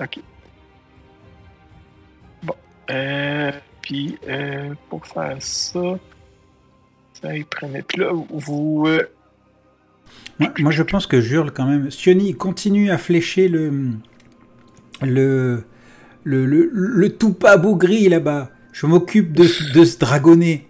Ok. 0.00 0.20
Bon. 2.42 2.54
Euh, 2.90 3.52
puis, 3.82 4.18
euh, 4.28 4.74
pour 4.88 5.06
faire 5.06 5.36
ça, 5.40 5.80
ça, 7.20 7.36
il 7.36 7.44
prenait. 7.46 7.82
Puis 7.82 8.00
là, 8.00 8.10
vous. 8.12 8.84
euh, 8.86 9.08
Moi, 10.38 10.50
moi, 10.58 10.70
je 10.72 10.82
pense 10.82 11.06
que 11.06 11.20
je 11.20 11.34
hurle 11.36 11.52
quand 11.52 11.66
même. 11.66 11.90
Sioni, 11.90 12.34
continue 12.34 12.90
à 12.90 12.98
flécher 12.98 13.48
le. 13.48 13.90
Le. 15.02 15.64
Le, 16.26 16.46
le, 16.46 16.70
le 16.72 17.16
tout 17.16 17.34
pas 17.34 17.58
bougri 17.58 18.08
là-bas. 18.08 18.50
Je 18.74 18.86
m'occupe 18.86 19.32
de, 19.32 19.44
de 19.72 19.84
ce 19.84 19.98
dragonnet. 19.98 20.66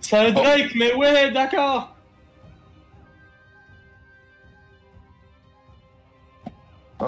C'est 0.00 0.18
un 0.18 0.32
Drake, 0.32 0.72
mais 0.74 0.92
ouais, 0.94 1.30
d'accord. 1.30 1.94
Bon. 6.98 7.06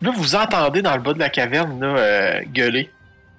Là, 0.00 0.12
vous 0.14 0.36
entendez 0.36 0.80
dans 0.80 0.94
le 0.94 1.02
bas 1.02 1.14
de 1.14 1.18
la 1.18 1.30
caverne 1.30 1.80
là, 1.80 1.96
euh, 1.96 2.40
gueuler. 2.46 2.88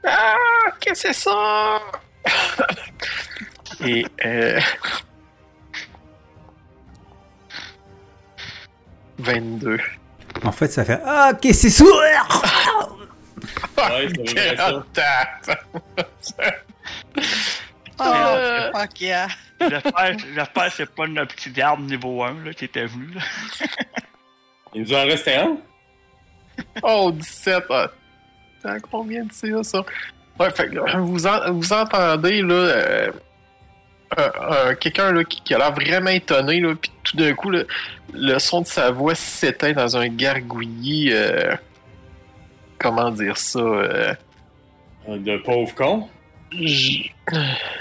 Ah, 0.06 0.36
qu'est-ce 0.82 1.04
que 1.04 1.14
c'est 1.14 1.16
ça? 1.30 1.80
Et 3.86 4.06
euh... 4.26 4.60
22. 9.20 9.80
En 10.44 10.52
fait, 10.52 10.68
ça 10.68 10.84
fait 10.84 11.00
Ah, 11.06 11.32
qu'est-ce 11.42 11.64
que 11.64 11.70
c'est 11.70 11.84
sourd 11.84 12.02
Ouais, 13.78 14.10
c'est 14.26 14.54
vrai, 14.54 14.58
ça. 14.58 14.86
Tape. 14.94 15.66
Oh, 18.02 18.14
fuck 18.74 19.02
yeah. 19.02 19.28
J'espère 19.60 20.18
j'espère 20.34 20.66
que 20.66 20.72
c'est 20.72 20.90
pas 20.96 21.08
notre 21.08 21.36
petit 21.36 21.52
garde 21.52 21.82
niveau 21.82 22.24
1 22.24 22.46
là, 22.46 22.54
qui 22.54 22.66
était 22.66 22.86
venu. 22.86 23.08
Là. 23.14 23.22
Il 24.74 24.84
nous 24.84 24.94
en 24.94 25.04
restait 25.04 25.36
un? 25.38 25.58
Oh, 26.84 27.12
17. 27.14 27.64
Ah. 27.70 27.88
T'as 28.64 28.80
combien 28.80 29.24
de 29.26 29.32
ça? 29.64 29.84
Ouais, 30.40 30.52
fait 30.52 30.70
que 30.70 30.98
vous, 30.98 31.28
en- 31.28 31.52
vous 31.52 31.74
entendez, 31.74 32.42
là, 32.42 32.54
euh, 32.54 33.12
un- 34.18 34.70
un- 34.70 34.76
quelqu'un, 34.76 35.12
là, 35.12 35.24
qui, 35.26 35.42
qui 35.42 35.54
a 35.54 35.58
l'air 35.58 35.74
vraiment 35.74 36.10
étonné, 36.12 36.60
là, 36.62 36.74
puis 36.76 36.92
tout 37.04 37.18
d'un 37.18 37.34
coup, 37.34 37.50
là, 37.50 37.64
le 38.14 38.40
son 38.40 38.62
de 38.62 38.68
sa 38.68 38.92
voix 38.92 39.16
s'éteint 39.16 39.74
dans 39.74 39.98
un 39.98 40.08
gargouillis, 40.08 41.10
euh, 41.12 41.54
comment 42.80 43.12
dire 43.12 43.38
ça, 43.38 43.60
euh, 43.60 44.14
De 45.08 45.38
pauvre 45.38 45.74
con? 45.76 46.10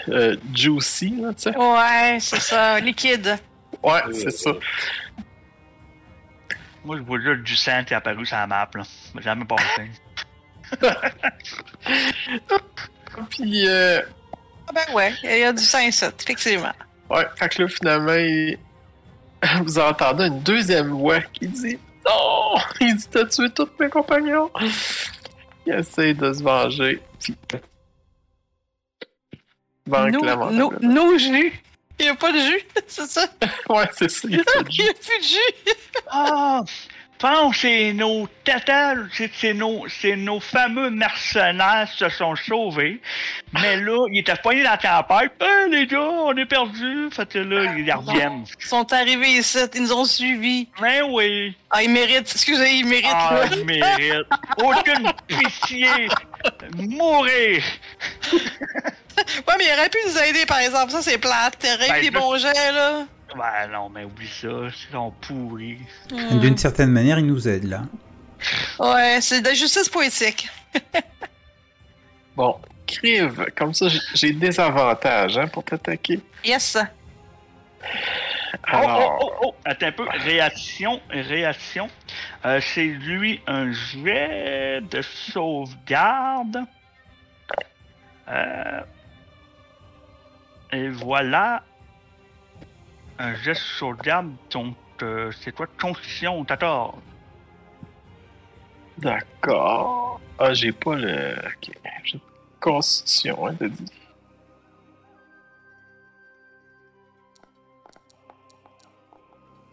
euh, 0.08 0.36
juicy, 0.54 1.10
là, 1.20 1.32
tu 1.34 1.42
sais. 1.44 1.56
Ouais, 1.56 2.18
c'est 2.20 2.40
ça. 2.40 2.78
Liquide. 2.80 3.36
Ouais, 3.82 4.00
c'est 4.12 4.30
ça. 4.30 4.50
Moi, 6.84 6.96
je 6.98 7.02
vois 7.02 7.20
juste 7.20 7.42
du 7.42 7.56
sang 7.56 7.82
qui 7.84 7.92
est 7.94 7.96
apparu 7.96 8.24
sur 8.26 8.36
la 8.36 8.46
map. 8.46 8.68
Là. 8.74 8.82
Mais 9.14 9.22
jamais 9.22 9.44
passé. 9.44 9.90
Puis, 13.30 13.68
euh, 13.68 14.00
Ah 14.68 14.72
ben 14.74 14.94
ouais, 14.94 15.12
il 15.24 15.38
y 15.38 15.44
a 15.44 15.52
du 15.52 15.62
sang 15.64 15.80
ici, 15.80 16.04
effectivement. 16.20 16.72
Ouais, 17.10 17.26
fait 17.36 17.48
que 17.48 17.62
là, 17.62 17.68
finalement, 17.68 18.12
il- 18.14 18.58
vous 19.62 19.78
entendez 19.78 20.26
une 20.26 20.40
deuxième 20.42 20.88
voix 20.88 21.20
qui 21.20 21.48
dit 21.48 21.78
Non 22.08 22.54
Il 22.80 22.96
dit 22.96 23.08
T'as 23.10 23.26
tué 23.26 23.50
tous 23.50 23.68
mes 23.78 23.88
compagnons 23.88 24.50
Il 25.66 25.72
essaie 25.72 26.14
de 26.14 26.32
se 26.32 26.42
venger. 26.42 27.02
Nous, 29.86 30.72
nos 30.82 31.18
jus. 31.18 31.62
Il 31.98 32.04
n'y 32.04 32.08
a 32.10 32.14
pas 32.14 32.30
de 32.30 32.38
jus, 32.38 32.64
c'est 32.86 33.06
ça? 33.06 33.26
Ouais, 33.68 33.88
c'est 33.92 34.08
ça. 34.08 34.28
il 34.30 34.36
y 34.36 34.38
a 34.38 34.38
n'y 34.38 34.60
a 34.60 34.62
plus 34.62 35.18
de 35.18 35.24
jus. 35.24 35.74
Ah! 36.08 36.62
Pense 37.18 37.56
c'est 37.58 37.92
nos 37.94 38.28
tatas, 38.44 38.94
c'est 39.34 39.52
nos, 39.54 39.86
c'est 39.88 40.14
nos 40.14 40.38
fameux 40.38 40.90
mercenaires 40.90 41.88
qui 41.90 41.98
se 41.98 42.08
sont 42.10 42.36
sauvés. 42.36 43.00
Mais 43.54 43.76
là, 43.76 44.06
ils 44.12 44.20
étaient 44.20 44.36
poignés 44.36 44.62
dans 44.62 44.70
la 44.70 44.76
tempête. 44.76 45.32
Hey, 45.40 45.70
les 45.70 45.86
gars, 45.86 45.98
on 46.00 46.36
est 46.36 46.46
perdus. 46.46 47.08
Fait 47.10 47.28
que 47.28 47.38
là, 47.40 47.74
ils 47.76 47.92
reviennent. 47.92 48.44
Ils 48.60 48.66
sont 48.66 48.92
arrivés 48.92 49.30
ici, 49.38 49.58
ils 49.74 49.82
nous 49.82 49.92
ont 49.92 50.04
suivis. 50.04 50.68
Mais 50.80 51.02
oui. 51.02 51.56
Ah, 51.70 51.82
ils 51.82 51.90
méritent, 51.90 52.30
excusez, 52.32 52.70
ils 52.76 52.86
méritent, 52.86 53.08
Ah, 53.12 53.34
là. 53.34 53.46
je 53.52 53.62
mérite. 53.62 54.26
Aucune 54.62 55.10
pitié. 55.26 55.88
Mourir. 56.76 57.62
Ouais, 59.48 59.54
mais 59.58 59.64
il 59.66 59.72
aurait 59.72 59.88
pu 59.88 59.98
nous 60.06 60.16
aider, 60.16 60.46
par 60.46 60.60
exemple. 60.60 60.92
Ça, 60.92 61.02
c'est 61.02 61.18
plate. 61.18 61.58
T'aurais 61.58 61.88
Ben, 61.88 62.02
des 62.02 62.10
bons 62.12 62.38
jets, 62.38 62.70
là. 62.72 63.04
Ben 63.36 63.68
non, 63.72 63.88
mais 63.90 64.04
oublie 64.04 64.26
ça. 64.28 64.48
Ils 64.48 64.92
sont 64.92 65.12
pourris. 65.20 65.78
Hmm. 66.10 66.38
D'une 66.40 66.56
certaine 66.56 66.90
manière, 66.90 67.18
il 67.18 67.26
nous 67.26 67.46
aide 67.48 67.64
là. 67.64 67.82
Ouais, 68.78 69.18
c'est 69.20 69.40
de 69.40 69.48
la 69.48 69.54
justice 69.54 69.88
poétique. 69.88 70.48
Bon, 72.36 72.56
Crive, 72.86 73.46
comme 73.56 73.74
ça, 73.74 73.86
j'ai- 74.14 74.32
des 74.32 74.60
avantages 74.60 75.36
hein, 75.36 75.48
pour 75.48 75.64
t'attaquer. 75.64 76.20
Yes. 76.44 76.78
Oh, 77.82 77.86
Alors, 78.62 79.18
oh, 79.20 79.24
oh, 79.24 79.40
oh, 79.46 79.54
attends 79.64 79.86
un 79.86 79.92
peu. 79.92 80.04
Réaction, 80.08 81.00
réaction. 81.10 81.88
Euh, 82.44 82.60
c'est 82.62 82.84
lui 82.86 83.40
un 83.48 83.72
jet 83.72 84.80
de 84.88 85.02
sauvegarde. 85.02 86.60
Euh, 88.28 88.80
et 90.72 90.88
voilà. 90.90 91.64
Un 93.18 93.32
de 93.32 93.54
sauvegarde, 93.54 94.32
donc 94.50 94.76
euh, 95.02 95.32
c'est 95.40 95.52
quoi 95.52 95.66
Constitution 95.80 96.44
14. 96.44 96.94
d'accord. 98.98 100.20
Ah, 100.38 100.54
j'ai 100.54 100.70
pas 100.70 100.94
le. 100.94 101.34
Ok, 101.34 101.72
j'ai 102.04 102.20
constitution, 102.60 103.46
hein, 103.46 103.54
t'as 103.58 103.68
dit. 103.68 103.92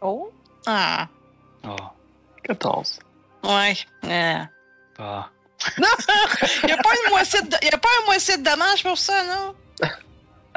Oh. 0.02 0.32
Ah. 0.66 1.08
Ah, 1.64 1.94
14. 2.44 3.00
Ouais. 3.44 3.76
Euh. 4.06 4.40
ah. 5.00 5.30
Il 6.64 6.66
n'y 6.68 6.72
a 6.72 6.78
pas 6.78 6.90
une 7.06 7.12
moitié 7.12 7.42
de, 7.42 7.66
y 7.66 7.70
a 7.74 7.78
pas 7.78 7.90
un 8.02 8.06
moitié 8.06 8.38
de 8.38 8.44
dommage 8.44 8.84
pour 8.84 8.98
ça, 8.98 9.24
non? 9.24 9.56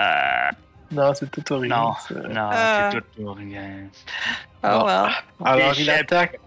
Euh, 0.01 0.51
Non, 0.91 1.13
c'est 1.15 1.31
tout 1.31 1.53
ou 1.53 1.59
rien. 1.59 1.77
non, 1.77 1.95
ça. 1.95 2.15
non, 2.15 2.51
Euh. 2.53 2.91
c'est 2.93 3.23
rien. 3.45 3.71
Oh, 4.65 4.69
Bon. 4.69 4.85
well. 4.87 5.11
Alors, 5.45 5.79
il 5.79 5.91
attaque. 5.91 6.39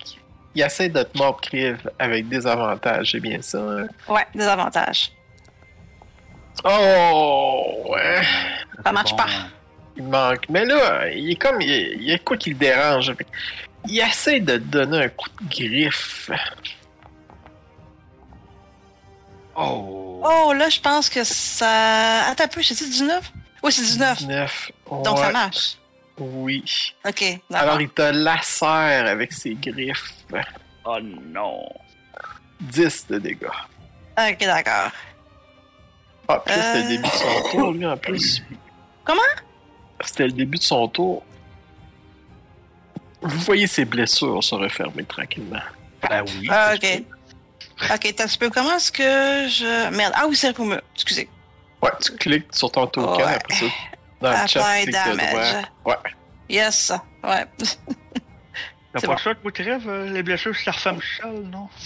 Il 0.56 0.62
essaie 0.64 0.90
de 0.90 1.04
te 1.04 1.18
mordre 1.18 1.40
Crive 1.42 1.90
avec 1.98 2.28
des 2.28 2.46
avantages, 2.46 3.12
c'est 3.12 3.20
bien 3.22 3.42
ça. 3.42 3.60
hein? 3.60 3.88
Ouais, 4.10 4.26
des 4.36 4.46
avantages. 4.48 5.12
Oh, 6.66 7.84
ouais. 7.90 8.22
Ça 8.84 8.92
marche 8.92 9.12
Bon, 9.12 9.18
pas. 9.18 9.26
Il 9.96 10.04
manque. 10.04 10.50
Mais 10.50 10.66
là, 10.66 11.08
il 11.10 11.32
est 11.32 11.36
comme. 11.36 11.62
Il 11.62 12.04
y 12.04 12.12
a, 12.14 12.18
quoi 12.20 12.36
qui 12.38 12.50
le 12.50 12.56
dérange. 12.58 13.14
Il 13.88 14.00
essaie 14.00 14.40
de 14.42 14.54
te 14.58 14.64
donner 14.64 15.06
un 15.06 15.10
coup 15.10 15.30
de 15.42 15.48
griffe. 15.50 16.30
Oh. 19.56 20.22
Oh, 20.24 20.54
là, 20.54 20.70
je 20.70 20.80
pense 20.80 21.10
que 21.10 21.24
ça. 21.24 22.26
Attends 22.30 22.46
un 22.46 22.48
peu, 22.48 22.62
c'est 22.64 22.76
19? 22.76 23.32
Oui, 23.64 23.72
c'est 23.72 23.82
19. 23.84 24.18
19. 24.20 24.72
Donc 25.04 25.18
ça 25.18 25.32
marche. 25.32 25.78
Oui. 26.18 26.94
Ok, 27.08 27.24
Alors, 27.54 27.82
il 27.82 27.90
te 27.90 28.02
lacère 28.02 29.08
avec 29.08 29.32
ses 29.34 29.56
griffes. 29.56 30.14
Oh 30.86 30.98
non. 31.02 31.68
10 32.60 33.08
de 33.10 33.18
dégâts. 33.20 33.46
Ok, 34.18 34.38
d'accord. 34.40 34.92
Ah, 36.28 36.42
puis 36.46 36.56
là, 36.56 36.62
c'était 36.62 36.80
Euh. 36.80 36.84
le 36.84 36.88
début 36.90 37.04
de 37.10 37.14
son 37.14 37.50
tour, 37.52 37.72
lui, 37.72 37.86
en 37.86 37.98
plus. 37.98 38.44
Comment? 39.04 39.22
C'était 40.06 40.26
le 40.26 40.32
début 40.32 40.58
de 40.58 40.64
son 40.64 40.88
tour. 40.88 41.24
Vous 43.22 43.40
voyez 43.40 43.68
ses 43.68 43.86
blessures 43.86 44.44
se 44.44 44.56
refermer 44.56 45.04
tranquillement. 45.06 45.62
Ben 46.10 46.24
oui. 46.40 46.48
Ah, 46.52 46.74
ok. 46.76 47.04
Ok, 47.94 48.14
t'as 48.16 48.24
un 48.24 48.28
petit 48.28 48.38
peu. 48.38 48.50
Comment 48.50 48.76
est-ce 48.76 48.92
que 48.92 49.04
je. 49.50 49.90
Merde. 49.92 50.14
Ah 50.16 50.26
oui, 50.28 50.36
c'est 50.36 50.54
pour 50.54 50.66
me. 50.66 50.80
Excusez. 50.96 51.30
Ouais, 51.82 51.92
tu 52.04 52.12
cliques 52.18 52.54
sur 52.54 52.72
ton 52.72 52.88
token, 52.88 53.26
Ouais. 53.26 53.34
après 53.36 53.56
ça, 53.56 53.66
dans 54.22 54.32
le 54.42 54.48
chat, 54.48 54.74
cliques 54.76 54.88
de 54.88 54.92
damage. 54.92 55.66
Ouais. 55.86 55.96
Yes. 56.50 56.92
Ouais. 57.24 57.46
T'as 58.94 59.00
c'est 59.00 59.08
pas 59.08 59.18
ça, 59.18 59.34
toi, 59.36 59.52
Trèves, 59.54 59.88
euh, 59.88 60.10
les 60.12 60.22
blessures, 60.22 60.54
ça 60.56 60.72
referme 60.72 61.00
seul, 61.18 61.44
non? 61.44 61.70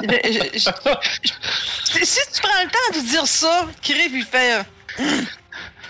Je- 0.00 0.58
je- 0.58 0.58
je- 0.58 2.04
si 2.04 2.20
tu 2.32 2.40
prends 2.40 2.62
le 2.62 2.70
temps 2.70 2.98
de 2.98 3.06
dire 3.06 3.26
ça, 3.26 3.66
Kriv, 3.82 4.10
il 4.16 4.24
fait. 4.24 4.54
euh, 4.60 4.62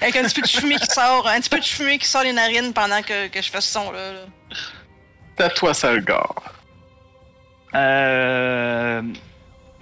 avec 0.00 0.16
un 0.16 0.24
petit 0.24 0.34
peu 0.34 0.42
de 0.42 0.48
fumée 0.48 0.74
qui 0.76 0.86
sort, 0.92 1.28
un 1.28 1.38
petit 1.40 1.48
peu 1.48 1.60
de 1.60 1.64
fumée 1.64 1.98
qui 1.98 2.08
sort 2.08 2.24
les 2.24 2.32
narines 2.32 2.72
pendant 2.74 3.00
que, 3.02 3.28
que 3.28 3.40
je 3.40 3.48
fais 3.50 3.60
ce 3.60 3.72
son-là. 3.72 4.12
là. 4.12 4.18
C'est 5.38 5.44
à 5.44 5.50
toi, 5.50 5.72
Salgar. 5.72 6.34
Euh, 7.76 9.02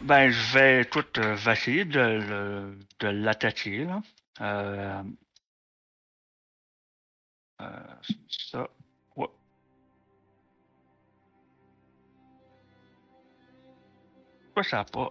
ben, 0.02 0.30
je 0.30 0.54
vais 0.54 0.84
tout 0.84 1.04
euh, 1.18 1.34
vais 1.36 1.52
essayer 1.52 1.84
de, 1.84 2.76
de 3.00 3.08
l'attaquer, 3.08 3.84
là. 3.84 4.02
Euh, 4.40 5.02
euh, 7.60 7.66
ça. 8.28 8.68
Ouais. 9.16 9.26
Pourquoi 14.46 14.62
ça 14.64 14.80
a 14.80 14.84
pas... 14.84 15.08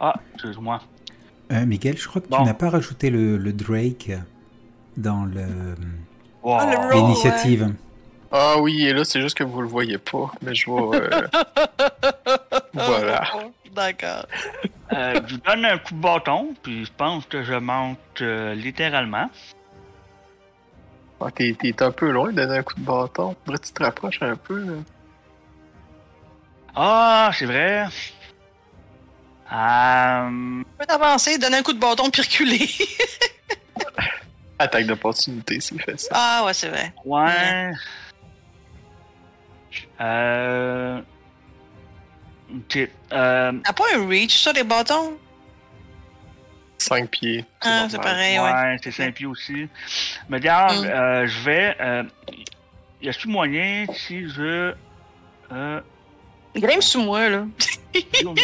Ah, 0.00 0.14
excuse-moi. 0.34 0.82
Euh, 1.52 1.66
Miguel, 1.66 1.96
je 1.96 2.06
crois 2.08 2.20
que 2.20 2.28
Bon. 2.28 2.38
tu 2.38 2.42
n'as 2.44 2.54
pas 2.54 2.70
rajouté 2.70 3.10
le, 3.10 3.36
le 3.38 3.52
Drake 3.52 4.10
dans 4.96 5.24
le- 5.24 5.76
Wow. 6.42 6.56
Ah, 6.60 6.70
le 6.70 6.76
roll. 6.76 7.74
Ah 8.32 8.56
oui, 8.58 8.86
et 8.86 8.92
là, 8.92 9.04
c'est 9.04 9.20
juste 9.20 9.36
que 9.38 9.44
vous 9.44 9.60
le 9.60 9.68
voyez 9.68 9.98
pas, 9.98 10.30
mais 10.42 10.54
je 10.54 10.70
vais... 10.70 10.96
euh, 10.98 11.20
Voilà. 12.72 13.22
D'accord. 13.72 14.26
Euh, 14.92 15.20
je 15.26 15.34
lui 15.34 15.42
donne 15.46 15.64
un 15.64 15.78
coup 15.78 15.94
de 15.94 16.00
bâton, 16.00 16.54
puis 16.62 16.84
je 16.84 16.90
pense 16.96 17.24
que 17.26 17.42
je 17.44 17.54
monte 17.54 17.98
euh, 18.20 18.54
littéralement. 18.54 19.30
Ah, 21.20 21.30
t'es, 21.34 21.56
t'es 21.58 21.80
un 21.82 21.90
peu 21.92 22.10
loin 22.10 22.30
de 22.32 22.36
donner 22.36 22.58
un 22.58 22.62
coup 22.62 22.74
de 22.74 22.84
bâton. 22.84 23.34
Faudrait 23.44 23.58
que 23.60 23.66
tu 23.66 23.72
te 23.72 23.82
rapproches 23.82 24.22
un 24.22 24.36
peu, 24.36 24.58
là. 24.58 24.72
Ah, 26.76 27.30
c'est 27.32 27.46
vrai. 27.46 27.86
Euh, 29.52 30.28
Tu 30.60 30.64
peux 30.78 30.86
t'avancer, 30.86 31.38
donner 31.38 31.58
un 31.58 31.62
coup 31.62 31.72
de 31.72 31.78
bâton 31.78 32.10
puis 32.10 32.22
reculer. 32.22 32.68
Attaque 34.58 34.86
d'opportunité, 34.86 35.60
s'il 35.60 35.80
fait 35.82 35.98
ça. 35.98 36.10
ah 36.12 36.42
ouais, 36.46 36.54
c'est 36.54 36.68
vrai. 36.68 36.92
ouais. 37.04 37.70
Euh... 40.00 41.00
Ok. 42.54 42.78
Euh... 43.12 43.52
T'as 43.64 43.72
pas 43.72 43.84
un 43.96 44.06
reach, 44.08 44.42
ça, 44.42 44.52
les 44.52 44.64
bâtons? 44.64 45.16
5 46.78 47.08
pieds. 47.08 47.44
Ah, 47.62 47.86
c'est 47.88 48.00
pareil, 48.00 48.38
ouais. 48.38 48.52
Ouais, 48.52 48.76
c'est 48.82 48.90
5 48.90 49.14
pieds 49.14 49.26
aussi. 49.26 49.68
Mais 50.28 50.36
regarde, 50.38 50.84
Mm. 50.84 50.88
euh, 50.88 51.26
je 51.26 51.40
vais. 51.40 51.76
Euh, 51.80 52.02
y 53.00 53.08
a-tu 53.08 53.28
moyen 53.28 53.86
si 53.92 54.28
je. 54.28 54.74
Euh, 55.52 55.80
Grimpe 56.56 56.82
sous 56.82 57.02
moi, 57.02 57.28
là. 57.28 57.46
mon 58.24 58.34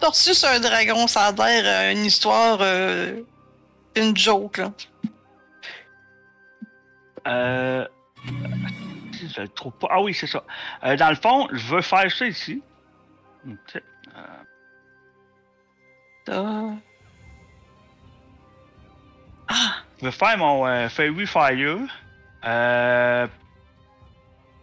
reçu 0.00 0.34
sur 0.34 0.48
un 0.48 0.60
dragon, 0.60 1.06
ça 1.06 1.26
a 1.26 1.32
l'air 1.32 1.62
euh, 1.64 1.92
une 1.92 2.04
histoire. 2.04 2.58
euh, 2.60 3.20
une 3.96 4.16
joke, 4.16 4.58
là. 4.58 4.72
Euh. 7.26 7.86
Je 9.34 9.42
le 9.42 9.48
trouve 9.48 9.72
pas. 9.72 9.88
Ah 9.90 10.00
oui, 10.00 10.14
c'est 10.14 10.26
ça. 10.26 10.42
Euh, 10.84 10.96
dans 10.96 11.10
le 11.10 11.16
fond, 11.16 11.48
je 11.52 11.66
veux 11.66 11.82
faire 11.82 12.10
ça 12.10 12.26
ici. 12.26 12.62
Ok. 13.46 13.82
Ah. 14.14 14.44
Ah! 16.30 16.74
Je 20.00 20.04
vais 20.04 20.12
faire 20.12 20.38
mon 20.38 20.66
euh, 20.66 20.88
Fairy 20.88 21.26
Fire. 21.26 21.78
Euh, 22.44 23.26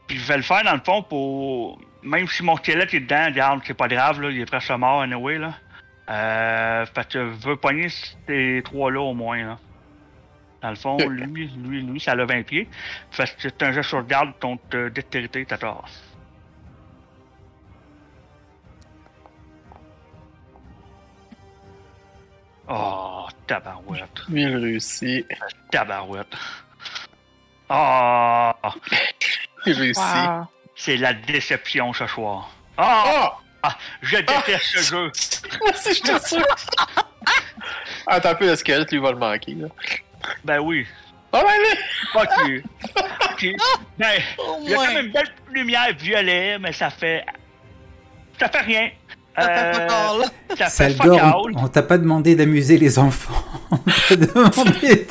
puis 0.07 0.17
je 0.17 0.27
vais 0.27 0.37
le 0.37 0.43
faire 0.43 0.63
dans 0.63 0.73
le 0.73 0.81
fond 0.81 1.03
pour. 1.03 1.79
Même 2.03 2.27
si 2.27 2.43
mon 2.43 2.55
squelette 2.57 2.93
est 2.93 2.99
dedans, 2.99 3.25
regarde, 3.25 3.61
c'est 3.65 3.73
pas 3.73 3.87
grave, 3.87 4.21
là, 4.21 4.29
il 4.29 4.39
est 4.39 4.45
presque 4.45 4.69
mort 4.71 5.01
anyway. 5.01 5.39
Là. 5.39 5.53
Euh, 6.07 6.85
fait 6.85 7.07
que 7.07 7.31
je 7.31 7.47
veux 7.47 7.55
pogner 7.55 7.87
ces 8.27 8.61
trois-là 8.63 9.01
au 9.01 9.13
moins. 9.13 9.43
Là. 9.43 9.57
Dans 10.65 10.71
le 10.71 10.75
fond, 10.77 10.97
lui, 10.97 11.47
lui, 11.63 11.83
lui, 11.83 11.99
ça 11.99 12.13
a 12.13 12.25
20 12.25 12.41
pieds. 12.41 12.67
Fait 13.11 13.25
que 13.25 13.29
c'est 13.37 13.61
un 13.61 13.71
jeu 13.71 13.83
sur 13.83 14.03
garde 14.03 14.33
contre 14.41 14.63
euh, 14.73 14.89
dextérité 14.89 15.45
14. 15.45 15.79
Oh, 22.67 23.27
tabarouette. 23.45 24.09
Il 24.29 24.57
réussit. 24.57 25.27
Tabarouette. 25.69 26.33
Ah, 27.69 28.55
Il 29.67 29.73
réussit. 29.73 30.01
Wow. 30.03 30.47
c'est 30.75 30.97
la 30.97 31.13
déception 31.13 31.93
ce 31.93 32.07
soir. 32.07 32.49
Ah, 32.75 33.37
Ah! 33.61 33.77
je 34.01 34.17
déteste 34.17 34.63
ce 34.63 34.81
jeu. 34.81 35.11
Moi 35.61 35.69
aussi, 35.71 35.93
je 35.93 36.01
te 36.01 36.27
sûr. 36.27 36.45
Attends 38.07 38.29
un 38.29 38.35
peu, 38.35 38.47
le 38.47 38.55
squelette, 38.55 38.91
lui, 38.91 38.97
va 38.99 39.11
le 39.11 39.17
manquer, 39.17 39.53
là. 39.53 39.67
Ben 40.43 40.59
oui. 40.59 40.85
Oh, 41.33 41.39
ben, 41.41 41.47
allez! 41.49 41.79
Fuck 42.13 42.47
you. 42.47 42.61
Ok. 43.31 43.45
Ben, 43.97 44.19
Au 44.37 44.57
il 44.63 44.69
y 44.71 44.73
a 44.73 44.77
quand 44.77 44.87
même 44.93 45.05
une 45.05 45.11
belle 45.13 45.29
lumière 45.51 45.87
violet, 45.97 46.59
mais 46.59 46.73
ça 46.73 46.89
fait. 46.89 47.25
Ça 48.39 48.49
fait 48.49 48.61
rien. 48.61 48.89
Ça 49.37 49.41
fait 49.41 49.49
Euh, 49.49 50.23
ça 50.57 50.69
fait 50.69 50.89
fuck 50.91 50.97
Salgor, 50.97 51.19
all. 51.23 51.33
on, 51.55 51.63
on 51.63 51.67
t'a 51.69 51.81
pas 51.83 51.97
demandé 51.97 52.35
d'amuser 52.35 52.77
les 52.77 52.99
enfants. 52.99 53.33
on 53.71 53.77
t'a 53.77 54.15
demandé. 54.17 55.07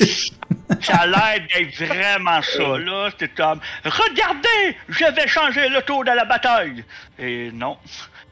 Ça 0.82 0.96
a 0.96 1.06
l'air 1.06 1.46
d'être 1.54 1.74
vraiment 1.86 2.42
ça. 2.42 2.78
Là, 2.78 3.08
c'était 3.10 3.28
comme 3.34 3.60
Regardez, 3.84 4.76
je 4.88 5.04
vais 5.14 5.26
changer 5.28 5.68
le 5.70 5.80
tour 5.82 6.04
de 6.04 6.10
la 6.10 6.24
bataille. 6.26 6.84
Et 7.18 7.50
non. 7.52 7.78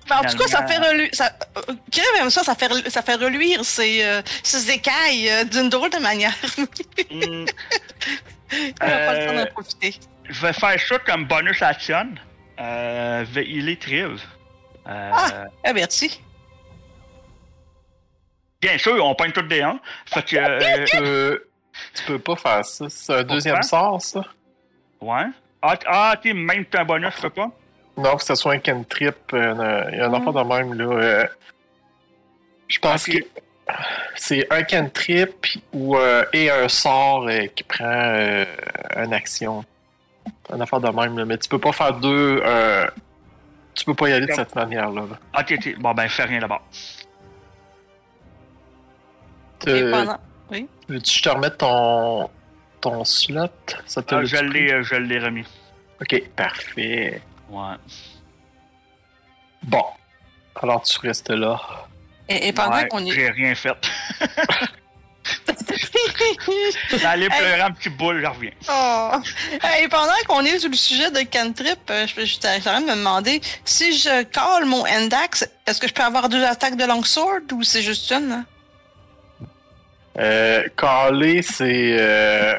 Mais 0.08 0.16
en 0.16 0.22
tout 0.22 0.36
cas, 0.36 0.46
ça 0.48 0.66
fait 0.66 0.78
reluire. 0.78 1.08
Ça... 1.12 1.32
euh, 1.56 1.74
Crève 1.90 2.04
aime 2.20 2.30
ça, 2.30 2.42
ça 2.42 2.54
fait, 2.54 2.90
ça 2.90 3.02
fait 3.02 3.14
reluire 3.14 3.64
ses, 3.64 4.04
euh, 4.04 4.20
ses 4.42 4.70
écailles 4.70 5.30
euh, 5.30 5.44
d'une 5.44 5.68
drôle 5.68 5.90
de 5.90 5.98
manière. 5.98 6.34
Hmm, 7.10 7.46
Il 8.52 8.74
va 8.80 8.86
pas 8.86 9.14
le 9.14 9.26
temps 9.26 9.32
Euh, 9.32 9.44
d'en 9.44 9.50
profiter. 9.52 9.94
je 10.28 10.40
vais 10.46 10.52
faire 10.52 10.78
ça 10.80 10.98
comme 10.98 11.24
bonus 11.26 11.62
action. 11.62 12.08
Euh, 12.60 13.24
je 13.24 13.30
vais 13.32 13.46
healer 13.46 13.76
Triv. 13.78 14.20
Euh, 14.88 15.10
Ah! 15.14 15.44
Ah, 15.64 15.72
merci. 15.72 16.20
Bien 18.60 18.76
sûr, 18.78 19.04
on 19.04 19.14
pogne 19.14 19.32
toutes 19.32 19.48
des 19.48 19.62
1. 19.62 19.80
Fait 20.06 20.22
que. 20.24 20.36
euh, 20.36 20.84
Tu 20.84 20.96
peux, 20.98 21.44
tu 21.94 22.02
peux 22.04 22.18
pas 22.18 22.36
faire 22.36 22.64
ça. 22.64 22.86
C'est 22.90 23.14
un 23.14 23.22
deuxième 23.24 23.62
sort, 23.62 24.00
ça? 24.02 24.22
ouais. 25.00 25.24
Ah, 25.62 25.76
ah 25.86 26.14
ok, 26.16 26.32
même 26.34 26.64
que 26.66 26.76
un 26.76 26.84
bonus, 26.84 27.14
je 27.16 27.22
peux 27.22 27.30
pas. 27.30 27.50
Non, 27.96 28.10
faut 28.12 28.16
que 28.18 28.24
ce 28.24 28.34
soit 28.34 28.54
un 28.54 28.58
cantrip. 28.58 29.16
euh, 29.34 29.84
Il 29.92 29.98
y 29.98 30.00
a 30.00 30.06
un 30.08 30.12
enfant 30.14 30.32
de 30.32 30.42
même, 30.42 30.74
là. 30.74 30.84
euh, 30.84 31.26
je 32.68 32.78
pense 32.78 33.04
que 33.04 33.18
c'est 34.16 34.46
un 34.52 34.62
cantrip 34.62 35.46
ou, 35.72 35.96
euh, 35.96 36.24
et 36.32 36.50
un 36.50 36.68
sort 36.68 37.28
euh, 37.28 37.46
qui 37.54 37.62
prend 37.64 37.84
euh, 37.84 38.44
une 38.96 39.12
action. 39.12 39.64
Un 40.50 40.60
affaire 40.60 40.80
de 40.80 40.88
même, 40.88 41.18
là. 41.18 41.24
Mais 41.24 41.36
tu 41.38 41.48
peux 41.48 41.58
pas 41.58 41.72
faire 41.72 41.94
deux. 41.94 42.40
euh, 42.44 42.86
tu 43.74 43.84
peux 43.84 43.94
pas 43.94 44.08
y 44.08 44.12
aller 44.12 44.26
de 44.26 44.32
cette 44.32 44.54
manière-là. 44.54 45.02
là. 45.02 45.40
Ok, 45.40 45.54
ok. 45.58 45.78
Bon, 45.78 45.92
ben, 45.94 46.08
fais 46.08 46.24
rien 46.24 46.40
Euh, 49.68 49.90
pendant... 49.90 50.18
Veux-tu 50.88 51.12
que 51.12 51.18
je 51.18 51.22
te 51.22 51.28
remette 51.28 51.58
ton, 51.58 52.28
ton 52.80 53.04
slot? 53.04 53.46
Ça 53.86 54.02
te 54.02 54.14
je 54.82 54.96
l'ai 54.96 55.18
remis. 55.18 55.46
Ok, 56.00 56.22
parfait. 56.36 57.22
Ouais. 57.52 57.76
Bon. 59.64 59.84
Alors 60.60 60.82
tu 60.82 60.98
restes 61.00 61.30
là. 61.30 61.60
Et, 62.28 62.48
et 62.48 62.52
pendant 62.52 62.76
Ouais, 62.76 62.88
qu'on 62.88 63.04
est. 63.04 63.12
J'ai 63.12 63.30
rien 63.30 63.54
fait. 63.54 63.76
J'allais 66.90 67.28
pleurer 67.28 67.60
un 67.60 67.70
petit 67.70 67.88
boule, 67.90 68.20
je 68.22 68.26
reviens. 68.26 68.50
Oh. 68.70 69.10
Et 69.82 69.88
pendant 69.88 70.12
qu'on 70.28 70.40
est 70.44 70.58
sur 70.58 70.68
le 70.70 70.76
sujet 70.76 71.10
de 71.10 71.20
cantrip, 71.30 71.78
euh, 71.90 72.06
je, 72.06 72.24
suis 72.24 72.38
en 72.46 72.60
train 72.60 72.80
de 72.80 72.86
me 72.86 72.96
demander 72.96 73.40
si 73.64 73.96
je 73.96 74.22
call 74.24 74.64
mon 74.64 74.84
Endax, 74.86 75.48
est-ce 75.66 75.80
que 75.80 75.88
je 75.88 75.94
peux 75.94 76.02
avoir 76.02 76.28
deux 76.28 76.44
attaques 76.44 76.76
de 76.76 76.84
longsword 76.84 77.42
ou 77.52 77.62
c'est 77.62 77.82
juste 77.82 78.10
une? 78.12 78.44
Euh, 80.18 80.64
caller, 80.76 81.42
c'est. 81.42 81.96
euh, 81.98 82.54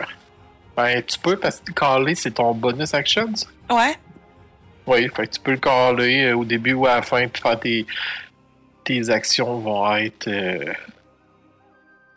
Ben, 0.76 1.04
tu 1.04 1.20
peux 1.20 1.38
parce 1.38 1.60
que 1.60 1.72
caller, 1.72 2.16
c'est 2.16 2.32
ton 2.32 2.54
bonus 2.54 2.94
action. 2.94 3.30
ça. 3.36 3.48
Ouais. 3.76 3.96
Oui, 4.86 5.08
fait 5.16 5.28
que 5.28 5.34
tu 5.34 5.40
peux 5.40 5.52
le 5.52 5.58
caler 5.58 6.26
euh, 6.26 6.38
au 6.38 6.46
début 6.46 6.74
ou 6.74 6.86
à 6.86 6.96
la 6.96 7.02
fin, 7.02 7.28
puis 7.28 7.42
faire 7.42 7.60
tes, 7.60 7.86
tes 8.84 9.10
actions 9.10 9.60
vont 9.60 9.96
être. 9.96 10.28
Euh... 10.28 10.74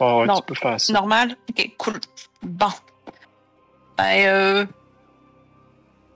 Ah 0.00 0.16
ouais, 0.18 0.26
Non. 0.26 0.36
tu 0.36 0.42
peux 0.42 0.54
faire 0.54 0.80
ça. 0.80 0.92
Normal? 0.92 1.36
Ok, 1.50 1.70
cool. 1.78 2.00
Bon. 2.42 2.68
Ben, 3.96 4.26
euh... 4.26 4.66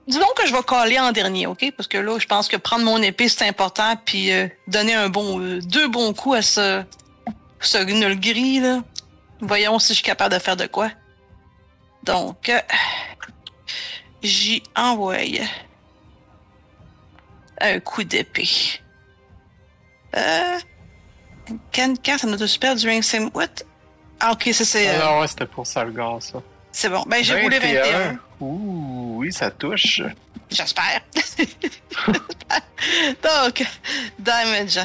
Disons 0.07 0.27
que 0.35 0.45
je 0.45 0.53
vais 0.53 0.63
caler 0.63 0.99
en 0.99 1.11
dernier, 1.11 1.47
ok? 1.47 1.71
Parce 1.77 1.87
que 1.87 1.97
là, 1.97 2.17
je 2.19 2.25
pense 2.27 2.47
que 2.47 2.57
prendre 2.57 2.83
mon 2.83 3.01
épée, 3.01 3.29
c'est 3.29 3.47
important, 3.47 3.95
puis 4.03 4.31
euh, 4.33 4.47
donner 4.67 4.93
un 4.93 5.09
bon, 5.09 5.39
euh, 5.39 5.59
deux 5.61 5.87
bons 5.87 6.13
coups 6.13 6.37
à 6.37 6.41
ce, 6.41 6.83
ce 7.59 7.77
gnol 7.77 8.19
gris, 8.19 8.59
là. 8.59 8.81
Voyons 9.39 9.79
si 9.79 9.89
je 9.93 9.99
suis 9.99 10.03
capable 10.03 10.33
de 10.35 10.39
faire 10.39 10.57
de 10.57 10.67
quoi. 10.67 10.89
Donc, 12.03 12.51
j'y 14.21 14.61
envoie 14.75 15.23
un 17.61 17.79
coup 17.79 18.03
d'épée. 18.03 18.49
Euh... 20.15 20.59
Can 21.73 21.95
another 22.23 22.47
spell 22.47 22.75
during 22.75 23.01
same... 23.01 23.29
What? 23.33 23.63
Ah, 24.19 24.31
ok, 24.33 24.49
ça 24.53 24.63
c'est... 24.65 24.89
euh, 24.89 24.99
Ah 25.01 25.19
ouais, 25.19 25.27
c'était 25.27 25.45
pour 25.45 25.65
Salgar, 25.67 26.21
ça. 26.21 26.41
c'est 26.71 26.89
bon. 26.89 27.03
Ben, 27.07 27.23
j'ai 27.23 27.41
roulé 27.41 27.59
21. 27.59 28.19
Ouh, 28.39 29.17
oui, 29.19 29.33
ça 29.33 29.51
touche. 29.51 30.01
J'espère. 30.49 31.01
Donc, 33.23 33.63
damage. 34.19 34.79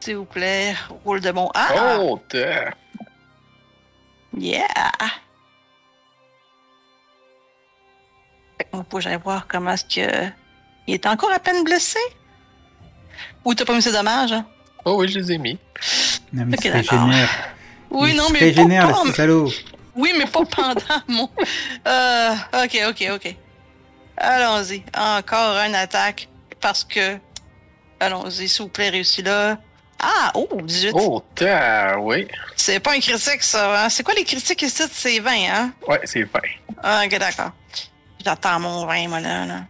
S'il 0.00 0.16
vous 0.16 0.24
plaît, 0.24 0.74
roule 1.04 1.20
de 1.20 1.30
bon. 1.30 1.50
Ah! 1.54 1.96
Oh, 2.00 2.20
t'es- 2.28 2.68
Yeah! 4.36 4.66
Fait 8.58 8.64
que 8.64 8.76
moi, 8.76 9.00
j'aille 9.00 9.18
voir 9.22 9.46
comment 9.46 9.72
est-ce 9.72 9.84
que. 9.84 10.30
Il 10.86 10.94
est 10.94 11.06
encore 11.06 11.30
à 11.32 11.38
peine 11.38 11.64
blessé? 11.64 11.98
Ou 13.44 13.54
t'as 13.54 13.64
pas 13.64 13.74
mis 13.74 13.82
ses 13.82 13.92
dommages? 13.92 14.32
Hein? 14.32 14.46
Oh 14.84 14.96
oui, 14.98 15.08
je 15.08 15.18
les 15.18 15.32
ai 15.32 15.38
mis. 15.38 15.58
Non, 16.32 16.44
mais 16.46 16.56
Ok, 16.56 16.64
il 16.64 16.70
se 16.70 16.76
d'accord. 16.76 17.04
régénère. 17.06 17.28
Oui, 17.90 18.10
Il 18.10 18.16
non, 18.16 18.28
se 18.28 18.32
mais. 18.32 18.82
pas, 18.82 19.12
salaud. 19.14 19.50
Oui, 19.94 20.12
mais 20.18 20.26
pas 20.26 20.44
pendant 20.44 20.80
mon. 21.08 21.28
Euh, 21.86 22.34
ok, 22.64 22.78
ok, 22.88 23.08
ok. 23.14 23.36
Allons-y. 24.16 24.82
Encore 24.96 25.56
une 25.58 25.74
attaque. 25.74 26.28
Parce 26.60 26.84
que. 26.84 27.18
Allons-y, 28.00 28.48
s'il 28.48 28.62
vous 28.62 28.68
plaît, 28.68 28.88
réussi 28.88 29.22
là. 29.22 29.58
Ah, 30.00 30.32
oh, 30.34 30.48
18. 30.62 30.92
Oh, 30.94 31.22
t'es- 31.34 31.94
oui. 32.00 32.26
C'est 32.56 32.80
pas 32.80 32.92
un 32.94 32.98
critique, 32.98 33.42
ça. 33.42 33.84
Hein? 33.84 33.88
C'est 33.88 34.02
quoi 34.02 34.14
les 34.14 34.24
critiques 34.24 34.62
ici? 34.62 34.82
C'est 34.90 35.20
20, 35.20 35.30
hein? 35.48 35.72
Ouais, 35.86 36.00
c'est 36.04 36.24
fin. 36.26 36.40
Ah, 36.82 37.02
ok, 37.04 37.18
d'accord. 37.18 37.52
J'attends 38.24 38.58
mon 38.58 38.84
20, 38.86 39.08
moi, 39.08 39.20
là. 39.20 39.46
là. 39.46 39.60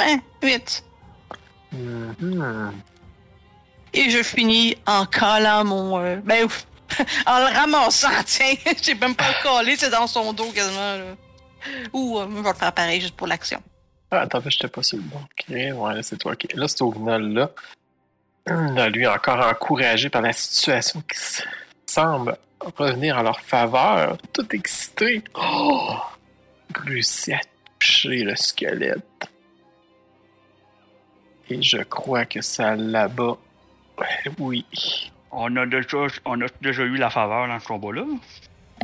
Ouais, 0.00 0.18
8. 0.42 0.84
Mhm. 1.72 2.72
Et 3.92 4.10
je 4.10 4.22
finis 4.22 4.76
en 4.86 5.06
collant 5.06 5.64
mon. 5.64 5.98
euh, 6.00 6.16
ben, 6.24 6.44
ouf, 6.44 6.66
en 7.26 7.38
le 7.38 7.54
ramassant, 7.56 8.08
tiens. 8.26 8.54
J'ai 8.82 8.94
même 8.94 9.14
pas 9.14 9.28
le 9.28 9.42
collé, 9.42 9.76
c'est 9.76 9.90
dans 9.90 10.06
son 10.06 10.32
dos 10.32 10.50
quasiment. 10.52 10.96
Là. 10.96 11.04
Ou 11.92 12.18
euh, 12.18 12.26
je 12.28 12.42
vais 12.42 12.48
le 12.48 12.54
faire 12.54 12.72
pareil 12.72 13.00
juste 13.00 13.16
pour 13.16 13.26
l'action. 13.26 13.60
Ah, 14.10 14.20
attends, 14.20 14.42
j'étais 14.46 14.68
pas 14.68 14.82
sur 14.82 14.98
le 14.98 15.02
bon. 15.04 15.18
Ok, 15.18 15.48
ouais, 15.48 16.02
c'est 16.02 16.18
toi. 16.18 16.32
Ok, 16.32 16.46
là, 16.54 16.68
c'est 16.68 16.82
au 16.82 16.92
là. 17.06 17.50
Là, 18.46 18.88
lui, 18.90 19.06
encore 19.06 19.40
encouragé 19.46 20.10
par 20.10 20.20
la 20.22 20.32
situation 20.32 21.00
qui 21.02 21.18
semble 21.86 22.36
revenir 22.76 23.16
en 23.18 23.22
leur 23.22 23.40
faveur, 23.40 24.18
tout 24.32 24.46
excité. 24.54 25.22
Oh! 25.34 25.96
Réussi 26.74 27.32
à 27.32 27.40
toucher 27.78 28.22
le 28.22 28.36
squelette. 28.36 29.28
Et 31.50 31.62
je 31.62 31.78
crois 31.78 32.24
que 32.24 32.40
ça 32.40 32.74
là-bas. 32.74 33.36
Oui. 34.38 34.64
On 35.30 35.54
a 35.56 35.66
déjà, 35.66 36.06
on 36.24 36.40
a 36.40 36.46
déjà 36.62 36.82
eu 36.82 36.96
la 36.96 37.10
faveur 37.10 37.48
dans 37.48 37.58
ce 37.58 37.66
combat-là. 37.66 38.04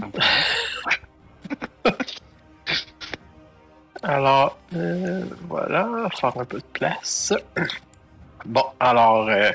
Alors, 4.03 4.59
euh, 4.75 5.25
voilà, 5.43 6.09
faire 6.19 6.37
un 6.39 6.45
peu 6.45 6.59
de 6.59 6.65
place. 6.73 7.33
Bon, 8.47 8.65
alors, 8.81 9.29
euh, 9.29 9.51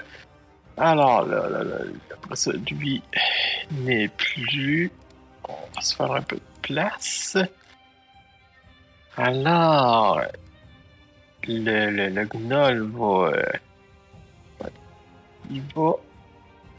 alors, 0.77 1.25
là, 1.25 1.49
là, 1.49 1.63
là, 1.63 1.77
après 2.13 2.35
ça, 2.35 2.51
lui 2.51 3.01
n'est 3.71 4.09
plus. 4.09 4.91
On 5.49 5.53
va 5.75 5.81
se 5.81 5.95
faire 5.95 6.11
un 6.11 6.21
peu 6.21 6.35
de 6.35 6.41
place. 6.61 7.35
Alors, 9.17 10.21
le, 11.47 11.89
le, 11.89 12.09
le 12.09 12.25
gnoll 12.25 12.81
va. 12.91 13.29
euh, 13.29 13.43
il 15.51 15.61
va 15.75 15.91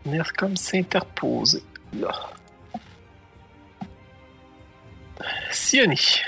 venir 0.05 0.33
comme 0.35 0.57
s'interposer. 0.57 1.63
Là. 1.93 2.11
Sioni. 5.51 6.21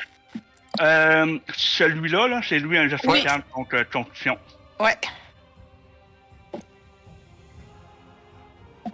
Euh, 0.80 1.38
celui-là, 1.56 2.28
là, 2.28 2.40
c'est 2.48 2.58
lui 2.60 2.78
un 2.78 2.88
geste 2.88 3.04
Oui. 3.08 3.18
contre 3.52 3.82
constitution. 3.90 4.38
Ouais. 4.78 4.96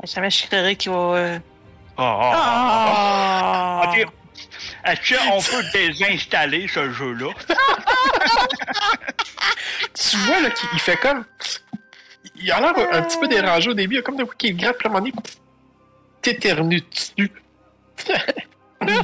Jamais 0.05 0.31
je 0.31 0.47
qu'il 0.77 0.91
va. 0.93 0.97
euh, 0.99 1.39
Ah, 1.97 2.19
ah, 2.21 2.33
ah, 2.35 2.35
Ah! 2.35 3.83
ah. 3.85 3.91
Ok. 3.91 4.07
Est-ce 4.87 5.15
qu'on 5.15 5.41
peut 5.41 5.65
désinstaller 5.73 6.67
ce 6.69 6.91
jeu-là? 6.93 7.31
tu 10.11 10.17
vois 10.19 10.41
là 10.41 10.51
qu'il 10.51 10.69
il 10.73 10.79
fait 10.79 10.97
comme. 10.97 11.25
Il 12.37 12.51
a 12.51 12.61
l'air 12.61 12.75
un, 12.93 13.03
petit 13.03 13.19
peu 13.19 13.29
dérangé 13.29 13.71
au 13.71 13.75
début, 13.75 13.97
il 13.97 13.99
a 13.99 14.03
comme 14.03 14.17
de 14.17 14.25
quoi 14.25 14.35
qu'il 14.37 14.57
grappe, 14.57 14.79
puis 14.79 14.89
à 14.89 14.91
un 14.91 14.95
moment 14.95 15.05
donné, 15.05 15.15
t'éternues 16.21 16.83
dessus. 16.83 17.31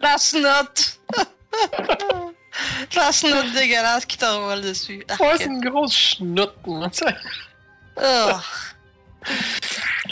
La 0.00 0.16
snotte! 0.16 1.00
La 2.94 3.12
snotte 3.12 3.52
dégueulasse 3.52 4.06
qui 4.06 4.16
t'envole 4.16 4.60
dessus. 4.62 5.04
Ouais, 5.20 5.34
c'est 5.36 5.46
une 5.46 5.60
grosse 5.60 5.94
chenoute, 5.94 6.54
là, 6.66 6.88
tu 6.90 6.98
sais. 6.98 7.16
Oh. 8.00 8.32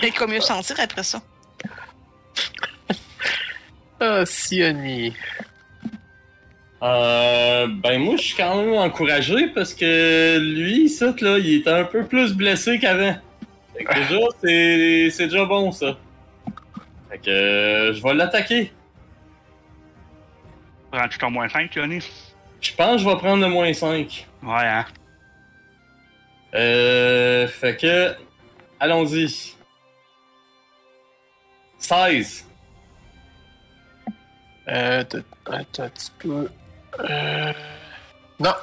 Et 0.02 0.10
quoi 0.10 0.26
mieux 0.26 0.40
sentir 0.40 0.78
après 0.80 1.02
ça? 1.02 1.22
Ah, 4.00 4.26
Sioni. 4.26 5.14
Euh, 6.82 7.68
ben 7.68 7.98
moi 7.98 8.16
je 8.16 8.22
suis 8.22 8.36
quand 8.36 8.54
même 8.62 8.74
encouragé 8.74 9.46
parce 9.48 9.72
que 9.72 10.38
lui, 10.38 10.88
ça, 10.90 11.14
là, 11.20 11.38
il 11.38 11.54
est 11.62 11.68
un 11.68 11.84
peu 11.84 12.04
plus 12.04 12.34
blessé 12.34 12.78
qu'avant. 12.78 13.16
Fait 13.76 13.84
que 13.84 13.94
déjà, 13.94 14.26
c'est, 14.42 15.10
c'est 15.10 15.24
déjà 15.28 15.44
bon 15.46 15.72
ça. 15.72 15.96
Fait 17.10 17.18
que 17.18 17.30
euh, 17.30 17.92
je 17.94 18.02
vais 18.02 18.14
l'attaquer. 18.14 18.72
Prends-tu 20.92 21.18
ton 21.18 21.30
moins 21.30 21.48
5, 21.48 21.72
Johnny? 21.72 21.98
Je 22.60 22.72
pense 22.74 22.96
que 22.96 22.98
je 22.98 23.08
vais 23.08 23.16
prendre 23.16 23.42
le 23.42 23.48
moins 23.48 23.72
5. 23.72 24.26
Ouais, 24.42 24.52
hein? 24.54 24.84
Euh, 26.54 27.46
fait 27.48 27.76
que, 27.76 28.14
allons-y. 28.80 29.54
16. 31.78 32.46
Euh, 34.68 35.04
t'as- 35.04 35.18
attends 35.52 35.82
un 35.84 35.88
petit 35.88 36.10
peu. 36.18 36.48
Euh. 37.00 37.52
Non, 38.40 38.54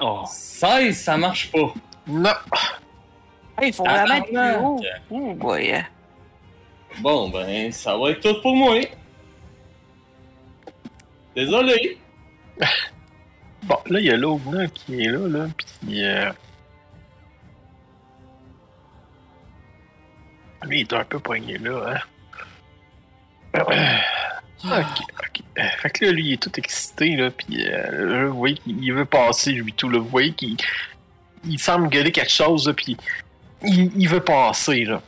Oh. 0.00 0.22
16, 0.26 0.96
ça 0.98 1.16
marche 1.16 1.50
pas. 1.52 1.72
non. 2.06 2.30
Il 3.62 3.72
faut 3.72 3.84
Ah, 3.86 4.04
vraiment 4.04 4.14
être 4.16 4.26
plus 4.26 4.64
haut. 4.64 4.80
Oh 5.10 5.34
boy. 5.34 5.84
Bon, 7.00 7.28
ben, 7.30 7.72
ça 7.72 7.96
va 7.96 8.10
être 8.10 8.20
tout 8.20 8.40
pour 8.42 8.54
moi. 8.56 8.80
Désolé. 11.34 11.98
Bon, 13.64 13.78
là, 13.86 13.98
il 13.98 14.04
y 14.04 14.10
a 14.10 14.16
l'Ogna 14.18 14.66
qui 14.66 15.04
est 15.04 15.08
là, 15.08 15.26
là, 15.26 15.46
puis. 15.56 16.04
Euh... 16.04 16.30
Lui, 20.64 20.80
il 20.80 20.82
est 20.82 20.92
un 20.92 21.04
peu 21.04 21.18
poigné 21.18 21.56
là, 21.56 21.94
hein. 23.54 23.62
Ok, 24.64 25.00
ok. 25.18 25.42
Euh, 25.58 25.62
Fait 25.78 25.90
que 25.90 26.04
là, 26.06 26.12
lui, 26.12 26.28
il 26.28 26.32
est 26.32 26.42
tout 26.42 26.52
excité, 26.56 27.16
là, 27.16 27.30
puis 27.30 27.66
euh, 27.68 28.28
vous 28.28 28.38
voyez 28.38 28.56
qu'il 28.56 28.82
il 28.82 28.92
veut 28.92 29.04
passer, 29.04 29.52
lui, 29.52 29.72
tout, 29.72 29.88
là. 29.88 29.98
Vous 29.98 30.08
voyez 30.08 30.32
qu'il 30.32 30.56
il 31.44 31.58
semble 31.58 31.88
gueuler 31.88 32.12
quelque 32.12 32.30
chose, 32.32 32.66
là, 32.66 32.72
puis 32.72 32.96
il, 33.62 33.92
il 33.96 34.08
veut 34.08 34.20
passer, 34.20 34.84
là. 34.84 35.02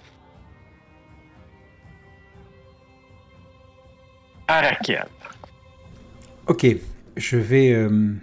Arakel. 4.49 5.07
Ok, 6.47 6.67
je 7.17 7.37
vais, 7.37 7.73
euh, 7.73 8.15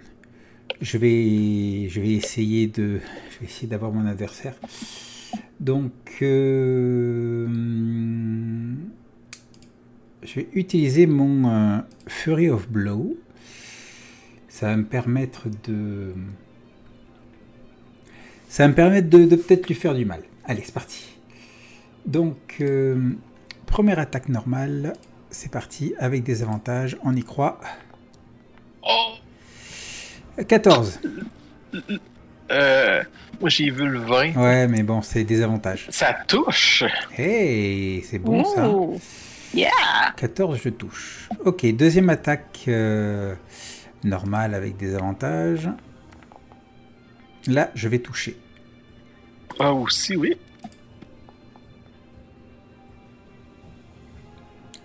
je 0.80 0.96
vais, 0.96 1.88
je 1.90 2.00
vais 2.00 2.12
essayer 2.12 2.68
de, 2.68 3.00
je 3.30 3.40
vais 3.40 3.46
essayer 3.46 3.68
d'avoir 3.68 3.92
mon 3.92 4.06
adversaire. 4.06 4.54
Donc, 5.60 5.92
euh, 6.22 7.46
je 10.24 10.36
vais 10.36 10.48
utiliser 10.54 11.06
mon 11.06 11.48
euh, 11.48 11.78
Fury 12.06 12.50
of 12.50 12.68
Blow. 12.68 13.16
Ça 14.48 14.66
va 14.68 14.76
me 14.76 14.84
permettre 14.84 15.48
de. 15.66 16.14
Ça 18.48 18.64
va 18.64 18.68
me 18.68 18.74
permettre 18.74 19.08
de, 19.08 19.24
de 19.24 19.36
peut-être 19.36 19.66
lui 19.66 19.74
faire 19.74 19.94
du 19.94 20.04
mal. 20.04 20.20
Allez, 20.44 20.62
c'est 20.64 20.74
parti. 20.74 21.16
Donc, 22.06 22.56
euh, 22.60 23.12
première 23.66 23.98
attaque 23.98 24.28
normale. 24.28 24.94
C'est 25.30 25.50
parti, 25.50 25.94
avec 25.98 26.22
des 26.22 26.42
avantages. 26.42 26.96
On 27.02 27.16
y 27.16 27.22
croit. 27.22 27.60
Oh! 28.82 29.14
14. 30.46 31.00
Euh, 32.50 33.02
moi, 33.40 33.50
j'ai 33.50 33.70
vu 33.70 33.88
le 33.88 33.98
20. 33.98 34.34
Ouais, 34.34 34.68
mais 34.68 34.82
bon, 34.82 35.02
c'est 35.02 35.24
des 35.24 35.42
avantages. 35.42 35.86
Ça 35.90 36.14
touche. 36.28 36.84
Hey, 37.16 38.02
c'est 38.02 38.18
bon 38.18 38.44
ça. 38.44 38.70
Yeah! 39.54 39.70
14, 40.16 40.58
je 40.60 40.68
touche. 40.68 41.28
Ok, 41.44 41.64
deuxième 41.76 42.10
attaque 42.10 42.64
euh, 42.66 43.36
normale 44.02 44.52
avec 44.54 44.76
des 44.76 44.96
avantages. 44.96 45.70
Là, 47.46 47.70
je 47.74 47.88
vais 47.88 48.00
toucher. 48.00 48.36
Ah, 49.60 49.72
aussi, 49.72 50.16
oui. 50.16 50.36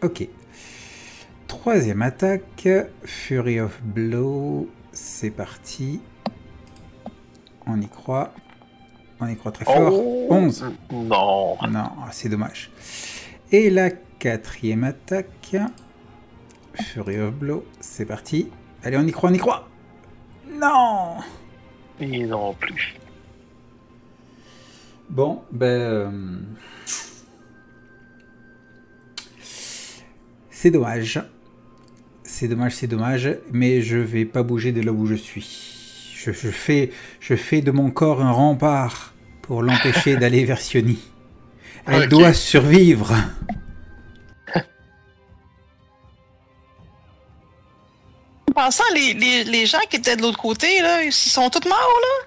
Ok. 0.03 0.28
Troisième 1.47 2.03
attaque, 2.03 2.67
Fury 3.03 3.59
of 3.59 3.82
Blow. 3.82 4.70
C'est 4.91 5.32
parti. 5.32 5.99
On 7.65 7.82
y 7.82 7.88
croit. 7.88 8.34
On 9.20 9.28
y 9.28 9.36
croit 9.36 9.51
très 9.51 9.65
fort. 9.65 9.93
Oh! 9.93 10.28
11. 10.30 10.65
Non. 10.91 11.57
Non, 11.67 11.89
c'est 12.11 12.30
dommage. 12.30 12.70
Et 13.51 13.72
la 13.72 13.89
quatrième 14.20 14.84
attaque, 14.84 15.55
Fury 16.76 17.20
of 17.20 17.34
Blow. 17.34 17.65
C'est 17.80 18.05
parti. 18.05 18.49
Allez, 18.84 18.97
on 18.97 19.07
y 19.07 19.11
croit, 19.11 19.30
on 19.30 19.34
y 19.34 19.38
croit. 19.38 19.67
Non 20.51 21.15
Et 21.99 22.26
non 22.26 22.53
plus. 22.53 22.95
Bon, 25.09 25.41
ben. 25.51 25.65
euh, 25.65 26.11
C'est 30.51 30.72
dommage. 30.72 31.22
C'est 32.24 32.47
dommage, 32.47 32.76
c'est 32.76 32.88
dommage. 32.88 33.30
Mais 33.51 33.82
je 33.82 33.97
vais 33.97 34.26
pas 34.26 34.43
bouger 34.43 34.72
de 34.72 34.82
là 34.82 34.91
où 34.91 35.05
je 35.05 35.15
suis. 35.15 36.13
Je, 36.15 36.32
je 36.32 36.49
fais, 36.49 36.91
je 37.22 37.36
fais 37.36 37.61
de 37.61 37.72
mon 37.72 37.91
corps 37.91 38.22
un 38.22 38.32
rempart 38.32 39.13
pour 39.41 39.63
l'empêcher 39.63 40.15
d'aller 40.17 40.43
vers 40.45 40.59
Sioni. 40.59 40.99
Elle 41.88 42.09
doit 42.09 42.34
survivre. 42.34 43.15
En 48.50 48.52
passant, 48.52 48.84
les, 48.93 49.14
les, 49.14 49.43
les 49.43 49.66
gens 49.66 49.80
qui 49.89 49.97
étaient 49.97 50.16
de 50.16 50.22
l'autre 50.22 50.38
côté, 50.39 50.82
là, 50.82 51.04
ils 51.04 51.12
sont 51.14 51.50
tous 51.50 51.68
morts, 51.68 51.78
là? 52.02 52.26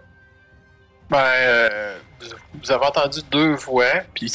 Ben, 1.11 1.19
euh, 1.19 1.99
vous- 2.61 2.71
avez 2.71 2.87
entendu 2.87 3.21
deux 3.31 3.55
voix, 3.55 3.91
puis 4.15 4.33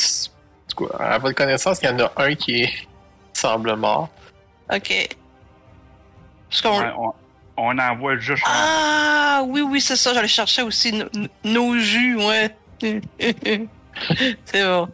à 0.99 1.17
votre 1.17 1.35
connaissance, 1.35 1.79
il 1.81 1.85
y 1.85 1.89
en 1.89 1.99
a 1.99 2.11
un 2.17 2.35
qui 2.35 2.63
est- 2.63 2.87
semble 3.33 3.75
mort. 3.75 4.09
OK. 4.73 5.09
Parce 6.49 6.61
qu'on... 6.61 6.79
Ouais, 6.79 6.91
on, 6.97 7.13
on 7.57 7.77
envoie 7.79 8.17
juste. 8.17 8.43
Ah, 8.45 9.41
oui, 9.45 9.61
oui, 9.61 9.79
c'est 9.81 9.95
ça. 9.95 10.13
J'allais 10.13 10.27
chercher 10.27 10.61
aussi 10.63 10.91
no- 10.93 11.05
no- 11.15 11.27
nos 11.43 11.77
jus, 11.79 12.15
ouais. 12.17 12.55
c'est 14.45 14.63
bon. 14.63 14.87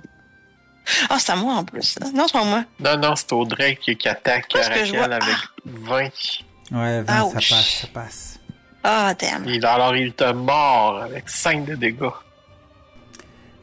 Ah, 1.09 1.17
c'est 1.19 1.31
à 1.31 1.35
moi 1.35 1.55
en 1.55 1.63
plus. 1.65 1.97
hein? 2.01 2.11
Non, 2.13 2.27
c'est 2.27 2.33
pas 2.33 2.43
moi. 2.45 2.63
Non, 2.79 2.97
non, 2.97 3.15
c'est 3.15 3.31
Audrey 3.33 3.75
qui, 3.77 3.95
qui 3.97 4.07
attaque 4.09 4.45
vois- 4.53 5.03
avec 5.05 5.35
20. 5.65 6.09
Ouais, 6.73 7.01
20, 7.03 7.29
ça 7.29 7.33
passe, 7.35 7.79
ça 7.81 7.87
passe. 7.93 8.39
Ah, 8.83 9.13
damn. 9.13 9.45
Il, 9.47 9.65
alors, 9.65 9.95
il 9.95 10.13
te 10.13 10.31
mord 10.33 10.97
avec 11.03 11.29
5 11.29 11.65
de 11.65 11.75
dégâts. 11.75 12.09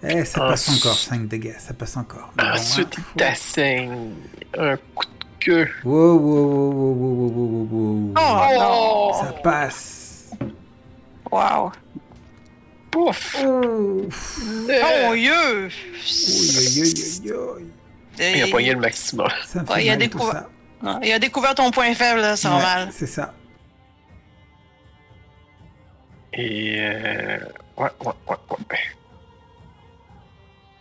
Eh, 0.02 0.24
ça 0.24 0.40
passe 0.40 0.68
s- 0.68 0.78
encore, 0.78 0.96
5 0.96 1.28
dégâts, 1.28 1.56
ça 1.58 1.74
passe 1.74 1.96
encore. 1.96 2.32
Mais 2.36 2.44
bon, 2.44 2.50
Ensuite, 2.52 2.96
hein, 2.98 3.02
il 3.14 3.18
t'assaigne 3.18 4.10
un 4.58 4.76
coup 4.94 5.04
de 5.04 5.44
queue. 5.44 5.68
Wow, 5.84 6.16
wow, 6.18 6.46
wow, 6.46 6.72
wow, 6.72 6.94
wow, 6.94 7.28
wow, 7.28 7.66
wow, 7.70 8.12
wow. 8.14 8.14
Oh, 8.16 9.12
Ça 9.20 9.32
passe. 9.42 10.30
non. 10.40 10.48
Wow. 11.32 11.72
Pouf! 12.90 13.36
Oh, 13.44 13.46
Euh, 13.46 15.08
Oh, 15.10 15.14
Dieu! 15.14 15.32
Aïe, 15.32 15.70
aïe, 16.56 16.82
aïe, 16.82 17.32
aïe. 18.18 18.32
il 18.38 18.42
a 18.42 18.46
pogné 18.48 18.72
le 18.72 18.80
maximum. 18.80 19.28
Ça 19.46 19.62
me 19.62 19.68
Ouais, 19.68 19.74
fait 19.76 19.84
il 19.84 19.88
a 19.90 19.92
mal, 19.92 19.98
découvert-. 19.98 20.48
Ah, 20.84 20.98
Il 21.02 21.12
a 21.12 21.18
découvert 21.18 21.54
ton 21.54 21.70
point 21.70 21.92
faible, 21.94 22.20
là, 22.20 22.36
c'est 22.36 22.48
Ouais, 22.48 22.54
normal. 22.54 22.88
C'est 22.92 23.06
ça. 23.06 23.34
Et 26.32 26.76
euh... 26.80 27.38
ouais, 27.76 27.90
ouais, 28.00 28.12
ouais, 28.28 28.36
ouais. 28.70 28.78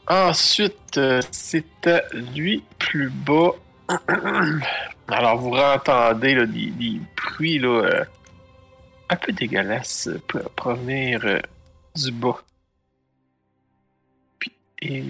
Ensuite, 0.08 0.98
euh, 0.98 1.22
c'est 1.32 1.88
à 1.88 2.02
lui 2.14 2.64
plus 2.80 3.10
bas. 3.10 3.52
Alors, 5.08 5.38
vous 5.38 5.56
entendez 5.56 6.36
là, 6.36 6.46
des, 6.46 6.68
des 6.72 7.00
bruits 7.18 7.60
là, 7.60 7.84
euh, 7.84 8.06
un 9.10 9.16
peu 9.16 9.32
dégueulasses 9.32 10.08
euh, 10.08 10.22
pro- 10.28 10.50
provenir 10.56 11.22
euh, 11.26 11.40
du 11.96 12.12
bas. 12.12 12.38
Puis, 14.40 14.52
et... 14.82 15.04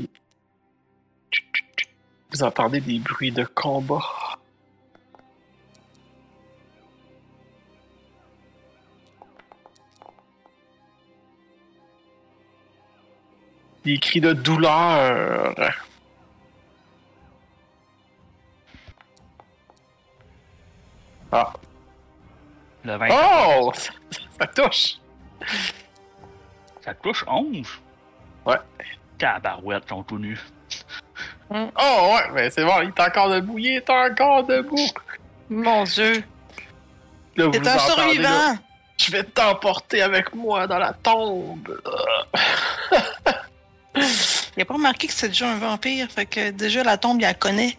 Vous 2.32 2.44
entendez 2.44 2.80
des 2.80 3.00
bruits 3.00 3.32
de 3.32 3.44
combat. 3.44 4.04
Des 13.90 13.98
cris 13.98 14.22
de 14.22 14.34
douleur. 14.34 15.56
Ah. 21.32 21.54
Le 22.84 22.98
20. 22.98 23.08
Oh! 23.10 23.72
Ça, 23.74 23.92
ça 24.40 24.46
touche! 24.46 24.94
Ça 26.82 26.94
touche 26.94 27.26
11. 27.28 27.68
Ouais. 28.46 28.58
Tabarouette, 29.18 29.90
sont 29.90 30.04
tout 30.04 30.20
nus. 30.20 30.40
Oh 31.50 31.66
ouais, 32.14 32.30
mais 32.36 32.52
c'est 32.52 32.64
bon, 32.64 32.82
il 32.84 32.90
est 32.90 33.00
encore 33.00 33.30
debout, 33.30 33.58
il 33.58 33.78
est 33.78 33.90
encore 33.90 34.44
debout. 34.44 34.78
Mon 35.50 35.84
Dieu. 35.86 36.24
Là, 37.36 37.48
vous 37.48 37.54
C'est 37.54 37.68
un 37.68 37.76
là, 37.76 37.80
survivant. 37.80 38.58
Je 38.98 39.12
vais 39.12 39.24
t'emporter 39.24 40.04
avec 40.04 40.36
moi 40.36 40.68
dans 40.68 40.78
la 40.78 40.94
tombe. 40.94 41.82
Il 44.58 44.62
a 44.62 44.66
pas 44.66 44.74
remarqué 44.74 45.08
que 45.08 45.14
c'est 45.14 45.30
déjà 45.30 45.52
un 45.52 45.58
vampire, 45.58 46.10
fait 46.12 46.26
que 46.26 46.50
déjà 46.52 46.84
la 46.84 46.98
tombe, 46.98 47.20
il 47.20 47.24
la 47.24 47.34
connaît. 47.34 47.78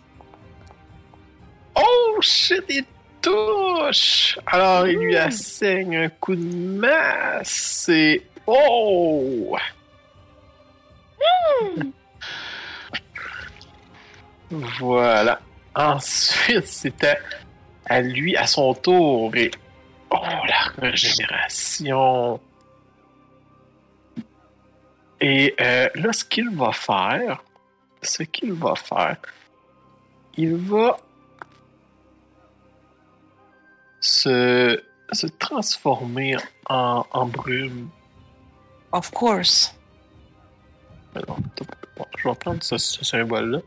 Oh 1.76 2.18
shit, 2.20 2.64
il 2.68 2.84
touche! 3.20 4.38
Alors 4.46 4.86
il 4.86 4.98
lui 4.98 5.16
assaigne 5.16 5.96
un 5.96 6.08
coup 6.08 6.36
de 6.36 6.78
masse 6.78 7.88
et. 7.88 8.26
Oh! 8.46 9.56
voilà. 14.80 15.40
Ensuite, 15.74 16.66
c'était 16.66 17.18
à 17.86 18.00
lui, 18.00 18.36
à 18.36 18.46
son 18.46 18.74
tour. 18.74 19.34
Et. 19.36 19.50
Oh, 20.10 20.16
la 20.48 20.88
régénération! 20.88 22.40
Et 25.20 25.54
euh, 25.60 25.88
là, 25.94 26.12
ce 26.12 26.24
qu'il 26.24 26.50
va 26.50 26.72
faire, 26.72 27.42
ce 28.02 28.22
qu'il 28.22 28.52
va 28.52 28.74
faire, 28.74 29.16
il 30.36 30.56
va 30.56 30.96
se, 34.00 34.82
se 35.12 35.26
transformer 35.26 36.36
en, 36.68 37.04
en 37.10 37.26
brume. 37.26 37.90
Of 38.92 39.10
course. 39.10 39.74
Alors, 41.14 41.38
je 42.16 42.28
vais 42.28 42.34
prendre 42.34 42.62
ce, 42.62 42.78
ce 42.78 43.04
symbole-là. 43.04 43.60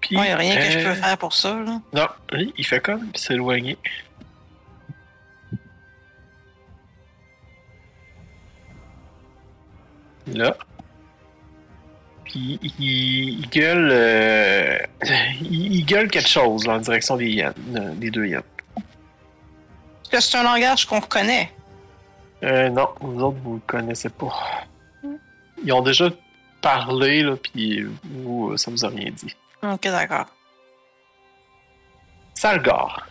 Puis, 0.00 0.16
il 0.16 0.18
a 0.18 0.36
rien 0.36 0.56
que 0.56 0.70
je 0.70 0.78
euh, 0.78 0.94
peux 0.94 1.00
faire 1.00 1.18
pour 1.18 1.34
ça, 1.34 1.58
là. 1.60 1.80
Non, 1.92 2.08
lui, 2.32 2.54
il 2.56 2.64
fait 2.64 2.80
comme 2.80 3.10
s'éloigner. 3.14 3.76
Là. 10.34 10.56
Puis 12.24 12.58
il, 12.62 13.40
il 13.40 13.48
gueule. 13.48 13.88
euh, 13.90 14.78
il, 15.42 15.76
il 15.76 15.84
gueule 15.84 16.08
quelque 16.10 16.28
chose 16.28 16.66
là, 16.66 16.74
en 16.74 16.78
direction 16.78 17.16
des 17.16 17.42
euh, 17.42 17.94
des 17.94 18.10
deux 18.10 18.26
hyènes. 18.26 18.42
Parce 20.10 20.10
que 20.10 20.20
c'est 20.20 20.38
un 20.38 20.42
langage 20.44 20.86
qu'on 20.86 21.00
reconnaît? 21.00 21.52
Euh, 22.42 22.68
non, 22.70 22.88
vous 23.00 23.20
autres, 23.22 23.38
vous 23.42 23.54
le 23.54 23.60
connaissez 23.66 24.08
pas. 24.10 24.32
Ils 25.64 25.72
ont 25.72 25.82
déjà 25.82 26.08
parlé, 26.62 27.22
là, 27.22 27.34
puis 27.36 27.84
vous, 28.04 28.50
euh, 28.52 28.56
ça 28.56 28.70
vous 28.70 28.84
a 28.84 28.88
rien 28.88 29.10
dit. 29.10 29.34
Ok, 29.62 29.82
d'accord. 29.82 30.26
Salgar. 32.34 33.06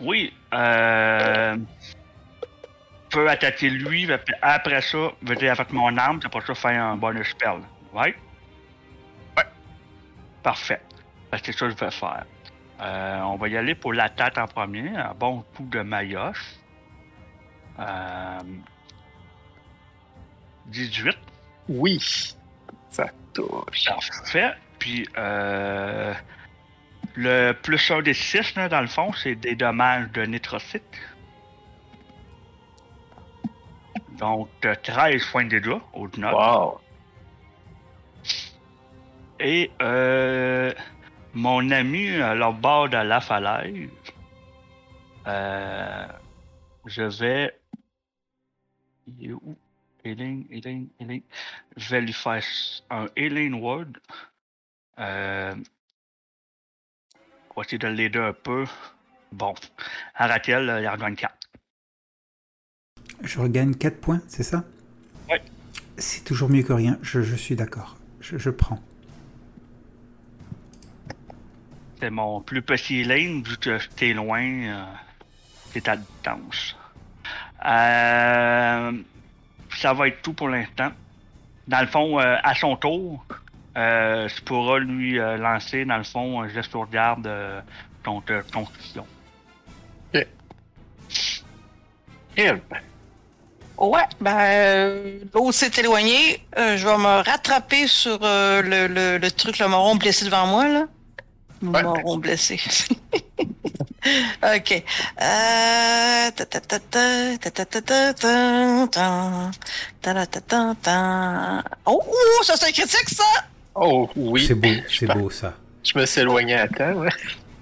Oui, 0.00 0.32
euh. 0.52 1.56
Peut 3.10 3.28
attaquer 3.28 3.70
lui, 3.70 4.06
puis 4.06 4.34
après 4.42 4.80
ça, 4.80 5.12
veut 5.22 5.36
dire 5.36 5.52
avec 5.52 5.72
mon 5.72 5.96
arme, 5.96 6.18
c'est 6.22 6.28
pour 6.28 6.44
ça 6.44 6.54
faire 6.54 6.82
un 6.82 6.96
bonus 6.96 7.28
spell. 7.28 7.60
Right? 7.94 8.16
Ouais. 9.36 9.44
Parfait. 10.42 10.80
C'est 11.32 11.52
ça 11.52 11.66
que 11.66 11.72
je 11.72 11.76
vais 11.76 11.90
faire. 11.90 12.24
Euh, 12.80 13.20
on 13.20 13.36
va 13.36 13.48
y 13.48 13.56
aller 13.56 13.74
pour 13.74 13.92
l'attaque 13.92 14.38
en 14.38 14.46
premier. 14.46 14.88
Un 14.96 15.14
bon 15.14 15.44
coup 15.56 15.64
de 15.64 15.80
maillotche. 15.80 16.56
Euh, 17.78 18.38
18. 20.66 21.16
Oui. 21.68 22.36
Ça 22.90 23.06
touche. 23.32 23.84
Parfait. 23.86 24.52
Puis, 24.78 25.08
euh, 25.16 26.12
le 27.14 27.52
plus 27.52 27.90
1 27.90 28.02
des 28.02 28.14
6, 28.14 28.54
là, 28.56 28.68
dans 28.68 28.80
le 28.80 28.86
fond, 28.86 29.12
c'est 29.12 29.34
des 29.34 29.54
dommages 29.54 30.10
de 30.12 30.22
nitrocyte. 30.22 30.82
Donc, 34.18 34.48
euh, 34.64 34.74
13 34.82 35.24
points 35.26 35.44
de 35.44 35.58
dégâts 35.58 35.80
au 35.92 36.08
note. 36.16 36.34
Wow. 36.34 36.80
Et 39.38 39.70
euh, 39.82 40.72
mon 41.34 41.70
ami 41.70 42.14
à 42.20 42.50
bord 42.50 42.88
de 42.88 42.96
la 42.96 43.20
falaise, 43.20 43.90
euh, 45.26 46.06
je 46.86 47.02
vais. 47.02 47.58
Il 49.06 49.30
est 49.30 49.32
où? 49.32 49.56
Healing, 50.04 50.46
healing, 50.50 50.88
healing. 51.00 51.22
Je 51.76 51.90
vais 51.90 52.00
lui 52.00 52.12
faire 52.12 52.42
un 52.90 53.06
healing 53.16 53.60
word. 53.60 53.92
Euh, 54.98 55.54
on 57.50 57.60
va 57.60 57.62
essayer 57.62 57.78
de 57.78 57.88
l'aider 57.88 58.18
un 58.18 58.32
peu. 58.32 58.64
Bon. 59.32 59.54
Arakel, 60.14 60.70
euh, 60.70 60.80
il 60.80 60.88
en 60.88 60.96
gagne 60.96 61.16
4. 61.16 61.35
Je 63.22 63.40
regagne 63.40 63.74
4 63.74 64.00
points, 64.00 64.20
c'est 64.28 64.42
ça? 64.42 64.64
Ouais. 65.28 65.42
C'est 65.98 66.24
toujours 66.24 66.48
mieux 66.48 66.62
que 66.62 66.72
rien, 66.72 66.98
je, 67.02 67.22
je 67.22 67.34
suis 67.34 67.56
d'accord. 67.56 67.96
Je, 68.20 68.38
je 68.38 68.50
prends. 68.50 68.80
C'est 72.00 72.10
mon 72.10 72.40
plus 72.42 72.62
petit 72.62 73.00
healing, 73.00 73.42
vu 73.42 73.56
que 73.56 73.78
t'es 73.96 74.12
loin, 74.12 74.42
euh, 74.42 74.84
t'es 75.72 75.88
à 75.88 75.96
distance. 75.96 76.76
Euh, 77.64 78.92
ça 79.76 79.92
va 79.94 80.08
être 80.08 80.22
tout 80.22 80.34
pour 80.34 80.48
l'instant. 80.48 80.90
Dans 81.66 81.80
le 81.80 81.86
fond, 81.86 82.20
euh, 82.20 82.36
à 82.42 82.54
son 82.54 82.76
tour, 82.76 83.24
euh, 83.76 84.28
tu 84.28 84.42
pourras 84.42 84.78
lui 84.78 85.18
euh, 85.18 85.36
lancer, 85.38 85.84
dans 85.84 85.96
le 85.96 86.04
fond, 86.04 86.42
un 86.42 86.48
geste 86.48 86.70
sauvegarde 86.72 87.26
euh, 87.26 87.60
contre 88.04 88.44
Constitution. 88.52 89.06
Im. 92.38 92.60
Ouais, 93.78 94.00
ben, 94.20 94.36
euh, 94.38 95.18
l'eau 95.34 95.52
s'est 95.52 95.70
éloignée. 95.78 96.42
Euh, 96.58 96.76
je 96.78 96.86
vais 96.86 96.96
me 96.96 97.22
rattraper 97.22 97.86
sur 97.86 98.18
euh, 98.22 98.62
le, 98.62 98.86
le, 98.86 99.18
le 99.18 99.30
truc, 99.30 99.58
le 99.58 99.68
moron 99.68 99.96
blessé 99.96 100.24
devant 100.24 100.46
moi, 100.46 100.66
là. 100.68 100.84
Le 101.62 101.68
Ouais. 101.68 101.82
moron 101.82 102.16
blessé. 102.18 102.58
ok. 104.42 104.82
Euh... 105.20 106.30
ta 106.30 106.44
ta 106.46 106.60
ta 106.60 106.78
ta, 106.78 107.38
ta 107.38 107.50
ta 107.50 107.64
ta 107.64 107.80
ta 107.80 108.14
ta, 108.14 108.14
ta, 108.14 109.50
ta 110.00 110.14
ta 110.14 110.26
ta 110.26 110.40
ta 110.40 110.74
ta. 110.82 111.64
Oh, 111.86 112.02
oh, 112.06 112.42
ça 112.44 112.56
c'est 112.56 112.68
un 112.68 112.72
critique, 112.72 113.08
ça! 113.10 113.24
Oh, 113.74 114.08
oui. 114.16 114.44
C'est 114.46 114.54
beau, 114.54 114.68
c'est 114.88 115.06
beau 115.06 115.28
ça. 115.30 115.54
Je 115.84 115.98
me 115.98 116.06
suis 116.06 116.20
éloigné 116.22 116.54
à 116.54 116.68
temps, 116.68 116.92
ouais. 116.92 117.10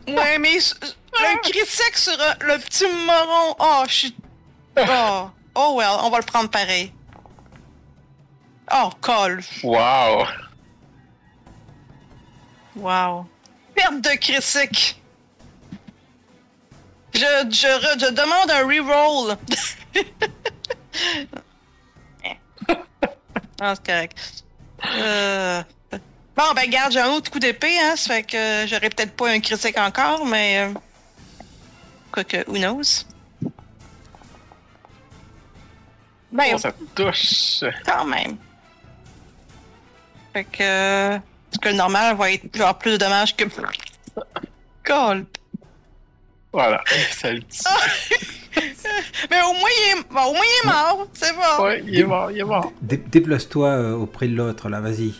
Ouais, 0.08 0.38
mais 0.38 0.58
le 0.58 1.40
critique 1.50 1.96
sur 1.96 2.12
euh, 2.20 2.32
le 2.40 2.58
petit 2.58 2.84
moron. 3.06 3.54
Oh, 3.58 3.82
je 3.88 3.92
suis. 3.92 4.16
Oh. 4.78 5.28
Oh, 5.54 5.74
well, 5.76 5.98
on 6.02 6.10
va 6.10 6.18
le 6.18 6.24
prendre 6.24 6.50
pareil. 6.50 6.92
Oh, 8.72 8.90
call. 9.00 9.40
Wow. 9.62 10.26
Wow. 12.76 13.26
Perte 13.74 14.00
de 14.00 14.16
critique. 14.16 15.00
Je, 17.12 17.20
je, 17.20 17.68
re- 17.68 17.98
je 18.00 18.10
demande 18.10 18.50
un 18.50 18.66
reroll. 18.66 19.36
ah, 23.60 23.74
c'est 23.74 23.86
correct. 23.86 24.44
Euh... 24.96 25.62
Bon, 26.36 26.52
ben, 26.56 26.68
garde, 26.68 26.92
j'ai 26.92 27.00
un 27.00 27.10
autre 27.10 27.30
coup 27.30 27.38
d'épée, 27.38 27.78
hein. 27.78 27.94
Ça 27.96 28.14
fait 28.14 28.24
que 28.24 28.66
j'aurais 28.66 28.90
peut-être 28.90 29.14
pas 29.14 29.28
un 29.30 29.38
critique 29.38 29.78
encore, 29.78 30.26
mais. 30.26 30.58
Euh... 30.58 30.74
Quoique, 32.10 32.44
who 32.48 32.58
knows? 32.58 33.04
Ben, 36.34 36.52
Oh, 36.54 36.58
ça 36.58 36.72
touche. 36.94 37.62
quand 37.86 38.04
même. 38.04 38.36
Fait 40.32 40.44
que. 40.44 41.10
Parce 41.16 41.58
que 41.62 41.68
le 41.68 41.74
normal 41.76 42.16
va 42.16 42.32
être 42.32 42.54
genre 42.56 42.76
plus 42.76 42.92
de 42.92 42.96
dommages 42.98 43.34
que. 43.36 43.44
Cool. 44.86 45.24
Voilà. 46.52 46.82
Ça 47.12 47.32
le 47.32 47.38
dit. 47.38 47.58
Mais 49.30 49.40
au 49.42 49.52
moins, 49.54 49.70
il 49.78 49.98
est, 49.98 50.02
bon, 50.12 50.20
au 50.24 50.32
moins, 50.34 50.42
il 50.44 50.62
est 50.62 50.70
mort. 50.70 51.06
C'est 51.14 51.32
bon. 51.34 51.64
Ouais, 51.64 51.82
il 51.86 51.98
est 52.00 52.04
mort, 52.04 52.30
il 52.30 52.38
est 52.40 52.44
mort. 52.44 52.70
Dé- 52.82 52.98
Déplace-toi 52.98 53.68
euh, 53.68 53.92
auprès 53.94 54.28
de 54.28 54.34
l'autre, 54.36 54.68
là, 54.68 54.80
vas-y. 54.80 55.14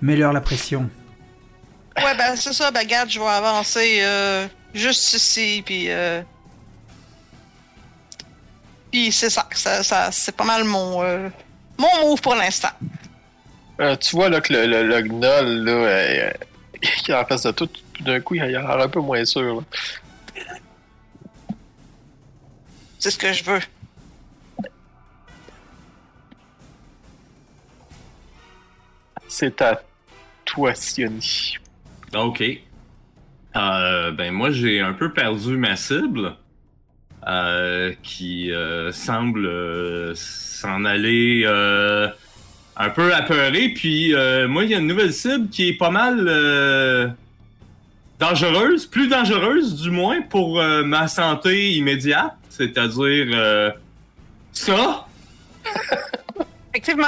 Mets-leur 0.00 0.32
la 0.32 0.40
pression. 0.40 0.88
Ouais, 1.96 2.16
ben, 2.16 2.36
c'est 2.36 2.52
ça. 2.52 2.70
Ben, 2.70 2.80
regarde, 2.80 3.10
je 3.10 3.18
vais 3.18 3.26
avancer 3.26 3.98
euh, 4.02 4.46
juste 4.72 5.14
ici. 5.14 5.62
Puis. 5.66 5.90
Euh... 5.90 6.22
Puis, 8.92 9.10
c'est 9.10 9.30
ça. 9.30 9.48
ça, 9.54 9.82
ça 9.82 10.12
c'est 10.12 10.36
pas 10.36 10.44
mal 10.44 10.64
mon. 10.64 11.02
euh, 11.02 11.28
Mon 11.78 11.88
move 12.10 12.20
pour 12.20 12.34
l'instant. 12.36 12.68
Euh, 13.80 13.96
tu 13.96 14.14
vois 14.14 14.28
là 14.28 14.40
que 14.40 14.52
le, 14.52 14.66
le, 14.66 14.82
le 14.86 15.00
gnoll 15.02 15.64
là, 15.64 15.72
euh, 15.72 16.30
qui 16.80 17.10
est 17.10 17.14
en 17.14 17.24
face 17.24 17.42
de 17.44 17.50
toi, 17.52 17.66
tout 17.94 18.02
d'un 18.04 18.20
coup, 18.20 18.34
il 18.34 18.42
a 18.42 18.46
l'air 18.48 18.70
un 18.70 18.88
peu 18.88 19.00
moins 19.00 19.24
sûr. 19.24 19.56
là. 19.56 19.62
C'est 22.98 23.10
ce 23.10 23.18
que 23.18 23.32
je 23.32 23.42
veux. 23.42 23.60
C'est 29.28 29.60
à 29.62 29.80
toi, 30.44 30.74
Sioni. 30.74 31.56
Ok. 32.14 32.42
Euh, 33.54 34.10
ben 34.12 34.32
moi 34.32 34.50
j'ai 34.50 34.80
un 34.80 34.94
peu 34.94 35.12
perdu 35.12 35.58
ma 35.58 35.76
cible 35.76 36.26
euh, 36.26 36.30
qui 38.02 38.52
euh, 38.52 38.92
semble 38.92 39.46
euh, 39.46 40.12
s'en 40.14 40.84
aller 40.84 41.42
euh, 41.46 42.08
un 42.76 42.90
peu 42.90 43.14
apeuré. 43.14 43.68
Puis 43.70 44.14
euh, 44.14 44.48
moi 44.48 44.64
il 44.64 44.70
y 44.70 44.74
a 44.74 44.78
une 44.78 44.86
nouvelle 44.86 45.12
cible 45.12 45.48
qui 45.48 45.68
est 45.68 45.76
pas 45.78 45.90
mal 45.90 46.26
euh, 46.26 47.08
dangereuse, 48.18 48.86
plus 48.86 49.08
dangereuse 49.08 49.80
du 49.80 49.90
moins 49.90 50.22
pour 50.22 50.60
euh, 50.60 50.82
ma 50.84 51.08
santé 51.08 51.72
immédiate, 51.72 52.34
c'est-à-dire 52.48 53.26
euh, 53.34 53.70
ça. 54.52 55.06
Effectivement. 56.70 57.06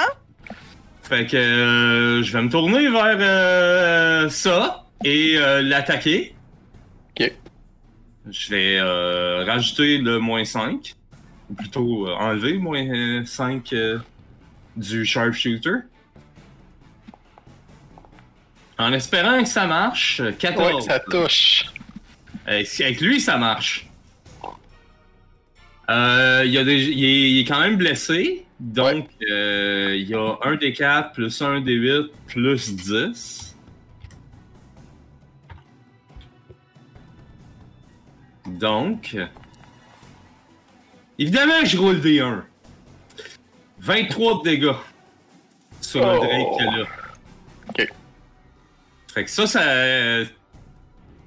Fait 1.02 1.26
que 1.26 1.36
euh, 1.36 2.22
je 2.22 2.32
vais 2.32 2.42
me 2.42 2.48
tourner 2.48 2.88
vers 2.88 3.16
euh, 3.20 4.28
ça 4.30 4.84
et 5.04 5.34
euh, 5.36 5.60
l'attaquer. 5.62 6.33
Je 8.30 8.48
vais 8.50 8.78
euh, 8.78 9.44
rajouter 9.44 9.98
le 9.98 10.18
moins 10.18 10.44
5. 10.44 10.94
Ou 11.50 11.54
plutôt 11.54 12.08
euh, 12.08 12.14
enlever 12.14 12.54
moins 12.58 13.24
5 13.24 13.72
euh, 13.72 13.98
du 14.76 15.04
sharpshooter. 15.04 15.80
En 18.78 18.92
espérant 18.92 19.42
que 19.42 19.48
ça 19.48 19.66
marche. 19.66 20.20
euh, 20.20 20.32
14. 20.32 20.74
Ouais, 20.74 20.80
ça 20.80 21.00
touche. 21.00 21.66
Euh, 22.48 22.62
avec 22.80 23.00
lui, 23.00 23.20
ça 23.20 23.36
marche. 23.36 23.86
Euh, 25.90 26.42
il, 26.44 26.50
y 26.52 26.58
a 26.58 26.64
des, 26.64 26.82
il, 26.82 27.04
est, 27.04 27.30
il 27.30 27.40
est 27.40 27.44
quand 27.44 27.60
même 27.60 27.76
blessé. 27.76 28.46
Donc, 28.58 29.08
euh, 29.30 29.94
il 29.96 30.08
y 30.08 30.14
a 30.14 30.38
un 30.42 30.56
des 30.56 30.72
4 30.72 31.12
plus 31.12 31.42
un 31.42 31.60
des 31.60 31.74
8 31.74 32.10
plus 32.26 32.74
10. 32.74 33.53
Donc, 38.46 39.16
évidemment 41.18 41.60
que 41.60 41.66
je 41.66 41.78
roule 41.78 42.00
des 42.00 42.20
1. 42.20 42.44
23 43.78 44.38
de 44.38 44.42
dégâts 44.50 44.72
sur 45.80 46.00
le 46.04 46.12
Oh. 46.18 46.24
Drake 46.24 46.58
qu'il 46.58 46.68
a 46.68 46.76
là. 46.78 46.84
Ok. 47.68 47.92
Fait 49.12 49.24
que 49.24 49.30
ça, 49.30 49.46
ça. 49.46 49.60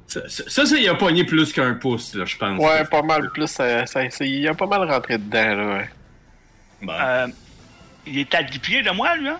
Ça, 0.07 0.29
ça, 0.29 0.43
ça, 0.47 0.65
ça, 0.65 0.77
il 0.77 0.87
a 0.87 0.95
pogné 0.95 1.25
plus 1.25 1.51
qu'un 1.51 1.73
pouce, 1.73 2.15
là, 2.15 2.23
je 2.25 2.37
pense. 2.37 2.57
Ouais, 2.63 2.85
pas 2.85 3.01
mal 3.01 3.29
plus. 3.31 3.47
Ça, 3.47 3.85
ça, 3.85 4.09
ça- 4.09 4.25
il 4.25 4.47
a 4.47 4.53
pas 4.53 4.65
mal 4.65 4.89
rentré 4.89 5.17
dedans, 5.17 5.55
là. 5.55 5.77
ouais. 5.77 5.89
Bon. 6.81 6.93
Euh, 6.93 7.27
il 8.05 8.19
est 8.19 8.33
à 8.33 8.41
10 8.43 8.59
pieds 8.59 8.81
de 8.83 8.91
moi, 8.91 9.15
lui, 9.17 9.27
hein? 9.27 9.39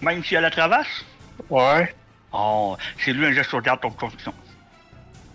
Même 0.00 0.24
s'il 0.24 0.36
a 0.36 0.40
la 0.40 0.50
traverse? 0.50 1.04
Ouais. 1.48 1.94
Oh, 2.32 2.76
c'est 2.98 3.12
lui 3.12 3.26
un 3.26 3.32
geste 3.32 3.46
de 3.46 3.50
sauvegarde 3.52 3.80
contre 3.80 3.96
construction. 3.96 4.34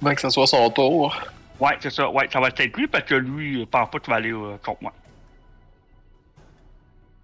Bien 0.02 0.14
que 0.16 0.22
ce 0.22 0.30
soit 0.30 0.48
son 0.48 0.70
tour. 0.70 1.18
Ouais, 1.64 1.78
c'est 1.80 1.92
ça. 1.92 2.10
Ouais, 2.10 2.28
ça 2.30 2.42
va 2.42 2.50
être 2.50 2.76
lui 2.78 2.88
parce 2.88 3.06
que 3.06 3.16
lui, 3.16 3.60
il 3.62 3.68
pense 3.68 3.90
pas 3.90 3.98
que 3.98 4.04
tu 4.04 4.10
vas 4.12 4.18
aller 4.18 4.34
euh, 4.34 4.58
contre 4.66 4.84
moi. 4.84 4.94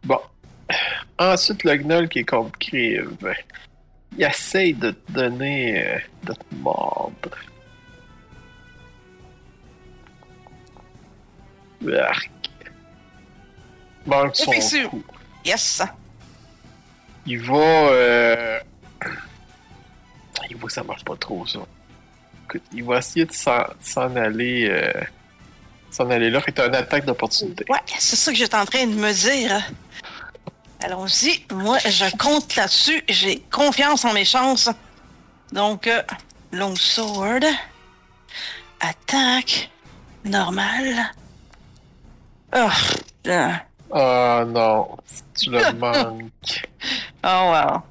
Bon. 0.05 0.19
Ensuite, 1.19 1.65
le 1.65 1.75
gnoll 1.75 2.07
qui 2.07 2.19
est 2.19 2.23
contre 2.23 2.57
Crive. 2.57 3.35
Il 4.17 4.23
essaye 4.23 4.73
de 4.73 4.91
te 4.91 5.11
donner. 5.11 5.85
euh, 5.85 5.99
de 6.23 6.33
te 6.33 6.55
mordre. 6.55 7.37
Arc. 12.01 12.31
Manque 14.05 14.37
son 14.37 14.53
coup. 14.89 15.03
Yes! 15.43 15.83
Il 17.25 17.41
va. 17.41 17.55
Euh... 17.57 18.59
Il 20.49 20.55
voit 20.55 20.67
que 20.67 20.73
ça 20.73 20.83
marche 20.83 21.03
pas 21.03 21.17
trop, 21.17 21.45
ça. 21.45 21.59
Écoute, 22.49 22.63
il 22.73 22.83
va 22.83 22.97
essayer 22.97 23.25
de 23.25 23.31
s'en 23.33 24.15
aller. 24.15 24.67
euh, 24.69 24.91
S'en 25.91 26.09
aller 26.09 26.29
là. 26.29 26.39
Fait 26.41 26.57
une 26.59 26.75
attaque 26.75 27.05
d'opportunité. 27.05 27.65
Ouais, 27.69 27.79
c'est 27.97 28.15
ça 28.15 28.31
que 28.31 28.37
j'étais 28.37 28.55
en 28.55 28.65
train 28.65 28.85
de 28.85 28.93
me 28.93 29.11
dire. 29.11 29.59
Allons-y. 30.83 31.45
Moi, 31.51 31.77
je 31.79 32.15
compte 32.17 32.55
là-dessus. 32.55 33.03
J'ai 33.07 33.39
confiance 33.51 34.05
en 34.05 34.13
mes 34.13 34.23
chances. 34.25 34.69
Donc, 35.51 35.87
euh, 35.87 36.01
long 36.51 36.75
sword. 36.75 37.43
Attaque. 38.79 39.69
Normale. 40.25 41.11
Oh, 42.55 42.67
putain. 43.23 43.61
Ah 43.91 44.43
non, 44.47 44.95
tu 45.37 45.49
le 45.49 45.71
manques. 45.77 46.67
Oh, 47.23 47.27
wow. 47.53 47.81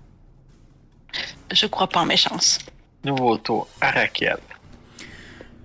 Je 1.50 1.66
crois 1.66 1.88
pas 1.88 2.00
en 2.00 2.06
mes 2.06 2.16
chances. 2.16 2.58
Nouveau 3.04 3.38
tour. 3.38 3.68
Mais 3.82 4.10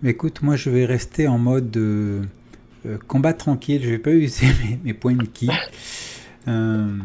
écoute, 0.10 0.41
moi 0.41 0.56
je 0.56 0.70
vais 0.70 0.86
rester 0.86 1.28
en 1.28 1.38
mode 1.38 1.76
euh, 1.78 2.24
euh, 2.86 2.97
combat 3.08 3.34
tranquille. 3.34 3.82
Je 3.84 3.89
vais 3.89 3.99
pas 3.99 4.12
user 4.14 4.47
mes, 4.64 4.80
mes 4.84 4.93
points 4.93 5.16
de 5.16 5.26
ki. 5.26 5.49
Euh, 6.47 6.97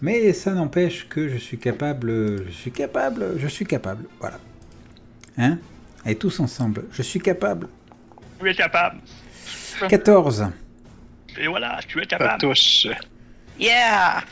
mais 0.00 0.32
ça 0.32 0.52
n'empêche 0.52 1.08
que 1.08 1.28
je 1.28 1.36
suis 1.36 1.58
capable. 1.58 2.46
Je 2.46 2.52
suis 2.52 2.72
capable. 2.72 3.38
Je 3.38 3.46
suis 3.48 3.66
capable. 3.66 4.04
Voilà. 4.20 4.38
Hein? 5.36 5.58
Allez, 6.04 6.16
tous 6.16 6.40
ensemble. 6.40 6.84
Je 6.92 7.02
suis 7.02 7.20
capable. 7.20 7.68
Tu 8.40 8.48
es 8.48 8.54
capable. 8.54 9.00
14. 9.88 10.48
Et 11.40 11.46
voilà, 11.46 11.78
tu 11.86 11.98
es 11.98 12.02
Ça 12.02 12.06
capable. 12.06 12.40
touche. 12.40 12.86
Yeah! 13.58 14.22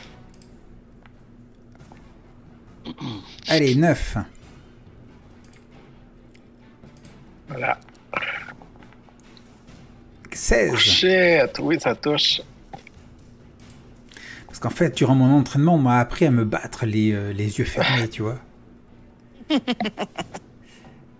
Allez, 3.47 3.75
9. 3.75 4.17
Voilà. 7.49 7.79
16. 10.37 10.75
Shit, 10.75 11.59
oui, 11.59 11.79
ça 11.79 11.95
touche. 11.95 12.41
Parce 14.47 14.59
qu'en 14.59 14.69
fait, 14.69 14.95
durant 14.95 15.15
mon 15.15 15.31
entraînement, 15.37 15.75
on 15.75 15.79
m'a 15.79 15.99
appris 15.99 16.25
à 16.25 16.31
me 16.31 16.45
battre 16.45 16.85
les, 16.85 17.11
euh, 17.11 17.33
les 17.33 17.59
yeux 17.59 17.65
fermés, 17.65 18.07
tu 18.07 18.21
vois. 18.21 18.39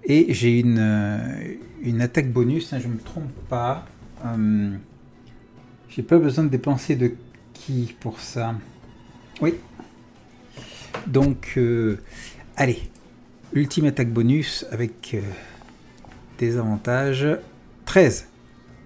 Et 0.06 0.34
j'ai 0.34 0.60
une, 0.60 0.80
euh, 0.80 1.54
une 1.82 2.02
attaque 2.02 2.32
bonus, 2.32 2.74
hein, 2.74 2.80
je 2.80 2.88
me 2.88 2.98
trompe 2.98 3.32
pas. 3.50 3.86
Euh, 4.26 4.76
j'ai 5.90 6.04
pas 6.04 6.18
besoin 6.18 6.46
de 6.46 6.50
dépenser 6.50 6.96
de 6.96 7.14
ki 7.54 7.96
pour 8.00 8.20
ça. 8.20 8.56
Oui. 9.42 9.56
Donc, 11.06 11.60
allez. 12.56 12.82
Ultime 13.54 13.86
attaque 13.86 14.10
bonus 14.10 14.66
avec 14.72 15.16
des 16.38 16.58
avantages. 16.58 17.28
13. 17.86 18.28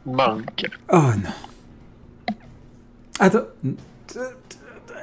Manque. 0.05 0.65
Oh 0.91 0.97
non. 0.97 2.35
Attends. 3.19 3.45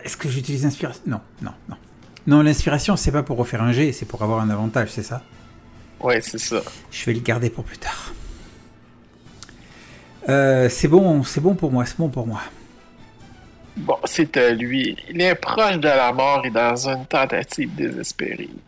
Est-ce 0.04 0.16
que 0.16 0.28
j'utilise 0.28 0.64
l'inspiration? 0.64 1.02
Non, 1.06 1.20
non, 1.42 1.52
non. 1.68 1.76
Non, 2.26 2.42
l'inspiration, 2.42 2.96
c'est 2.96 3.12
pas 3.12 3.22
pour 3.22 3.38
refaire 3.38 3.62
un 3.62 3.72
jet, 3.72 3.92
c'est 3.92 4.04
pour 4.04 4.22
avoir 4.22 4.40
un 4.40 4.50
avantage, 4.50 4.90
c'est 4.90 5.02
ça? 5.02 5.22
Ouais, 6.00 6.20
c'est 6.20 6.38
ça. 6.38 6.60
Je 6.90 7.06
vais 7.06 7.14
le 7.14 7.20
garder 7.20 7.50
pour 7.50 7.64
plus 7.64 7.78
tard. 7.78 8.12
Euh, 10.28 10.68
c'est 10.68 10.88
bon, 10.88 11.24
c'est 11.24 11.40
bon 11.40 11.54
pour 11.54 11.72
moi, 11.72 11.86
c'est 11.86 11.96
bon 11.96 12.08
pour 12.08 12.26
moi. 12.26 12.40
Bon, 13.78 13.96
c'est 14.04 14.36
à 14.36 14.50
lui. 14.50 14.96
Il 15.08 15.20
est 15.22 15.34
proche 15.36 15.78
de 15.78 15.88
la 15.88 16.12
mort 16.12 16.44
et 16.44 16.50
dans 16.50 16.88
une 16.88 17.06
tentative 17.06 17.74
désespérée. 17.74 18.50
Il 18.52 18.60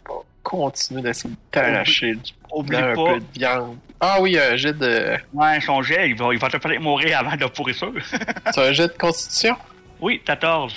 va 0.57 0.65
continuer 0.71 1.03
d'essayer 1.03 1.31
de 1.31 1.37
t'arracher 1.51 2.15
du 2.15 2.33
Oublie 2.53 2.77
un 2.77 2.95
pas. 2.95 3.15
peu 3.15 3.21
de 3.21 3.25
viande. 3.39 3.77
Ah 4.01 4.17
oui, 4.21 4.39
un 4.39 4.57
jet 4.57 4.73
de. 4.73 5.17
Ouais, 5.33 5.61
son 5.61 5.83
jet, 5.83 6.09
il 6.09 6.17
va, 6.17 6.33
il 6.33 6.39
va 6.39 6.49
te 6.49 6.59
faire 6.59 6.81
mourir 6.81 7.19
avant 7.19 7.37
de 7.37 7.47
pourrissure. 7.47 7.93
C'est 8.53 8.69
un 8.69 8.73
jet 8.73 8.89
de 8.89 8.99
constitution? 8.99 9.57
oui, 10.01 10.21
14. 10.25 10.75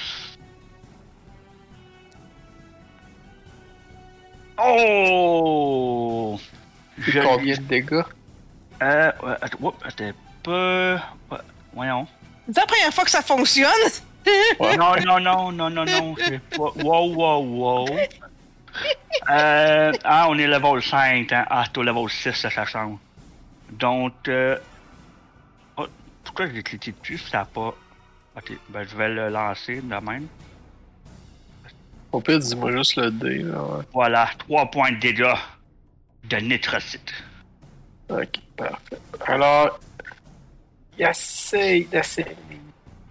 Oh! 5.05 6.39
C'est 7.03 7.11
Je- 7.11 7.19
combien 7.21 7.55
de 7.55 7.61
dégâts? 7.61 8.01
Euh, 8.81 9.11
ouais, 9.23 9.33
attends, 9.41 9.57
oups, 9.61 9.77
attends, 9.85 10.11
peu. 10.43 10.95
Ouais, 11.31 11.37
voyons. 11.73 12.07
C'est 12.47 12.59
la 12.59 12.65
première 12.65 12.93
fois 12.93 13.03
que 13.05 13.11
ça 13.11 13.21
fonctionne. 13.21 13.69
Ouais. 14.59 14.77
Non, 14.77 14.93
non, 15.05 15.19
non, 15.19 15.51
non, 15.51 15.69
non, 15.69 15.85
non. 15.85 16.15
j'ai 16.25 16.39
pas- 16.39 16.71
Wow, 16.83 17.13
wow, 17.13 17.41
wow. 17.43 17.85
Euh, 19.29 19.91
ah, 20.03 20.27
on 20.29 20.37
est 20.37 20.47
level 20.47 20.81
5, 20.81 21.31
hein. 21.31 21.45
Ah, 21.49 21.65
au 21.75 21.83
level 21.83 22.09
6, 22.09 22.33
ça, 22.33 22.49
ça 22.49 22.65
change. 22.65 22.97
Donc, 23.71 24.27
euh... 24.27 24.57
oh, 25.77 25.87
pourquoi 26.23 26.47
j'ai 26.47 26.63
cliqué 26.63 26.93
dessus 26.99 27.17
si 27.17 27.29
ça 27.29 27.39
n'a 27.39 27.45
pas... 27.45 27.73
Ok, 28.35 28.51
ben 28.69 28.85
je 28.89 28.97
vais 28.97 29.09
le 29.09 29.29
lancer 29.29 29.75
de 29.75 29.95
même. 29.95 30.27
Au 32.11 32.19
pire, 32.19 32.39
dis-moi 32.39 32.71
juste 32.71 32.95
le 32.97 33.11
dé. 33.11 33.39
Là. 33.39 33.63
ouais. 33.63 33.83
Voilà, 33.93 34.29
3 34.39 34.71
points 34.71 34.91
de 34.91 34.97
dégâts 34.97 35.35
de 36.25 36.37
nitrocyte. 36.37 37.13
Ok, 38.09 38.39
parfait. 38.55 38.99
Alors, 39.27 39.79
il 40.97 41.05
essaye 41.05 41.85
d'assainir. 41.85 42.35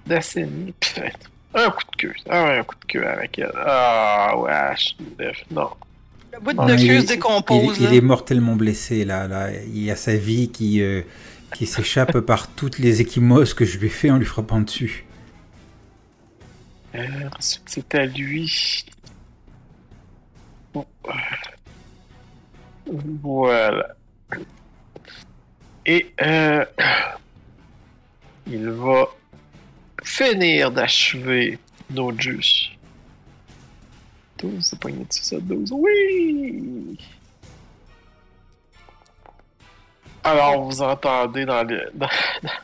D'assainir. 0.06 0.74
Putain. 0.78 1.08
Un 1.54 1.70
coup 1.70 1.82
de 1.92 1.96
queue. 1.98 2.14
Ah 2.28 2.44
ouais, 2.44 2.58
un 2.58 2.62
coup 2.64 2.74
de 2.80 2.84
queue 2.86 3.06
avec 3.06 3.38
elle. 3.38 3.52
Ah, 3.56 4.34
wesh. 4.38 4.96
Non. 5.50 5.68
Le 6.32 6.40
bout 6.40 6.52
Ah, 6.58 6.66
de 6.66 6.74
il 6.78 6.86
queue 6.88 6.94
est- 6.94 7.00
se 7.02 7.06
décompose. 7.08 7.78
Il, 7.80 7.92
est 7.94 8.00
mortellement 8.00 8.56
blessé 8.56 9.04
là, 9.04 9.28
là. 9.28 9.50
Il 9.52 9.82
y 9.82 9.90
a 9.90 9.96
sa 9.96 10.14
vie 10.16 10.50
qui, 10.50 10.80
euh, 10.82 11.02
qui 11.54 11.66
s'échappe 11.66 12.18
par 12.20 12.48
toutes 12.48 12.78
les 12.78 13.02
échymoses 13.02 13.52
que 13.54 13.64
je 13.66 13.78
lui 13.78 13.86
ai 13.88 13.90
fait 13.90 14.10
en 14.10 14.16
lui 14.16 14.24
frappant 14.24 14.60
dessus. 14.60 15.04
Euh, 16.94 17.06
ensuite, 17.38 17.62
c'est 17.66 17.94
à 17.94 18.06
lui. 18.06 18.84
Bon. 20.72 20.86
Voilà. 23.22 23.88
Et 25.84 26.12
euh, 26.22 26.64
il 28.46 28.70
va 28.70 29.08
finir 30.02 30.70
d'achever 30.70 31.58
Nojus. 31.90 32.70
12, 34.38 34.64
c'est 34.64 34.78
poigné 34.80 35.04
dessus 35.04 35.22
ça, 35.22 35.36
12. 35.40 35.70
Oui! 35.72 36.98
Alors, 40.24 40.62
vous 40.62 40.82
entendez 40.82 41.44
dans 41.44 41.62
les, 41.64 41.80
dans, 41.94 42.08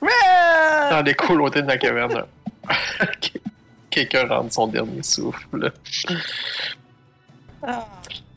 Ah! 0.02 0.88
dans 0.90 1.02
les 1.02 1.14
couloirs 1.14 1.50
de 1.50 1.60
la 1.60 1.76
caverne. 1.76 2.24
Quelqu'un 3.90 4.26
rentre 4.28 4.52
son 4.52 4.66
dernier 4.68 5.02
souffle. 5.02 5.72
Ah, 7.62 7.86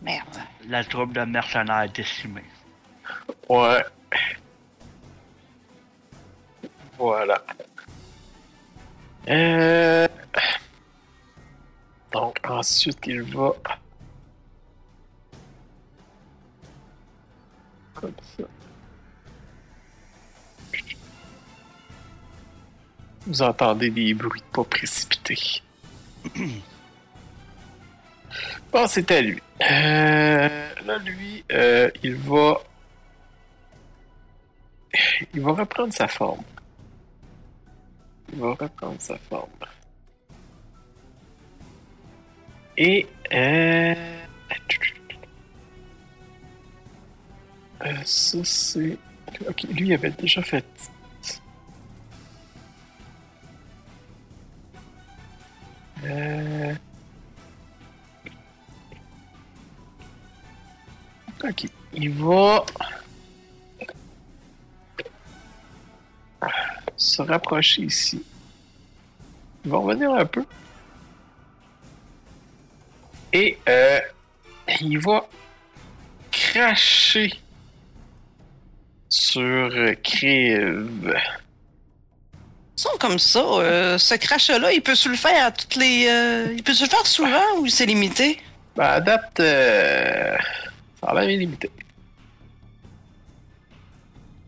merde. 0.02 0.38
La 0.68 0.84
troupe 0.84 1.14
de 1.14 1.22
mercenaires 1.22 1.90
décimée. 1.92 2.44
Ouais. 3.50 3.84
Voilà. 6.98 7.44
Euh... 9.30 10.08
Donc, 12.12 12.40
ensuite, 12.48 13.00
il 13.08 13.22
va... 13.22 13.54
Comme 17.94 18.14
ça. 18.38 18.44
Vous 23.28 23.42
entendez 23.44 23.90
des 23.92 24.14
bruits 24.14 24.42
de 24.42 24.46
pas 24.48 24.64
précipités. 24.64 25.62
Bon, 28.72 28.86
c'est 28.88 29.12
à 29.12 29.22
lui. 29.22 29.42
Euh, 29.62 30.70
là, 30.86 30.98
lui, 30.98 31.44
euh, 31.52 31.90
il 32.04 32.16
va... 32.16 32.60
Il 35.34 35.42
va 35.42 35.54
reprendre 35.54 35.94
sa 35.94 36.08
forme. 36.08 36.44
Va 38.34 38.54
reprendre 38.54 38.96
sa 39.00 39.18
forme. 39.18 39.50
Et... 42.78 43.08
Euh... 43.34 43.94
euh, 47.86 47.96
ça, 48.06 48.38
c'est. 48.44 48.98
Ok, 49.48 49.64
lui, 49.64 49.88
il 49.88 49.94
avait 49.94 50.12
déjà 50.12 50.42
fait. 50.42 50.66
Euh... 56.04 56.74
Ok, 61.44 61.68
il 61.94 62.10
va 62.12 62.66
se 67.02 67.22
rapprocher 67.24 67.82
ici. 67.82 68.24
Il 69.66 69.72
va 69.72 69.78
revenir 69.80 70.12
un 70.12 70.26
peu. 70.26 70.46
Et 73.34 73.58
euh, 73.68 74.00
il 74.82 75.00
va 75.00 75.28
cracher 76.32 77.34
sur 79.10 79.70
Crève. 80.04 81.20
Ils 82.78 82.82
sont 82.82 82.98
comme 83.00 83.20
ça. 83.20 83.40
euh, 83.40 83.98
ce 83.98 84.16
crachat-là, 84.16 84.72
il 84.74 84.82
peut 84.82 84.96
se 84.96 85.10
le 85.10 85.16
faire 85.16 85.48
à 85.48 85.52
toutes 85.52 85.76
les. 85.76 86.08
euh, 86.08 86.54
il 86.54 86.62
peut 86.64 86.74
se 86.74 86.84
le 86.84 86.90
faire 86.90 87.06
souvent 87.08 87.58
ou 87.60 87.68
c'est 87.68 87.86
limité? 87.86 88.40
Ben, 88.76 88.86
à 88.86 89.00
date, 89.02 89.40
euh, 89.40 90.38
ça 91.00 91.08
a 91.08 91.14
l'air 91.16 91.30
illimité. 91.30 91.70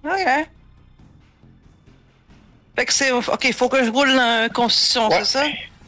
Ok. 0.04 0.47
Fait 2.76 2.86
que 2.86 2.93
c'est. 2.93 3.11
Ok, 3.11 3.43
il 3.45 3.53
faut 3.53 3.69
que 3.69 3.84
je 3.84 3.89
roule 3.89 4.09
en 4.11 4.47
constitution, 4.53 5.07
Ouais. 5.09 5.19
c'est 5.24 5.39
ça? 5.39 5.45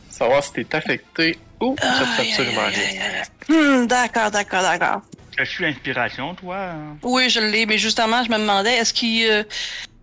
Savoir 0.09 0.43
si 0.43 0.51
t'es 0.53 0.75
affecté 0.75 1.37
ou 1.59 1.75
ça 1.81 1.99
te 1.99 2.05
fait 2.05 2.21
Aïe, 2.21 2.29
absolument 2.31 2.61
rien. 2.67 3.81
Hmm, 3.81 3.85
d'accord, 3.87 4.31
d'accord, 4.31 4.61
d'accord. 4.61 5.01
Je 5.37 5.43
suis 5.43 5.65
inspiration, 5.65 6.33
toi. 6.35 6.57
hein? 6.57 6.97
Oui, 7.03 7.29
je 7.29 7.39
l'ai, 7.41 7.65
mais 7.65 7.77
justement, 7.77 8.23
je 8.23 8.29
me 8.31 8.37
demandais, 8.37 8.73
est-ce 8.75 8.93
qu'il. 8.93 9.27
euh, 9.29 9.43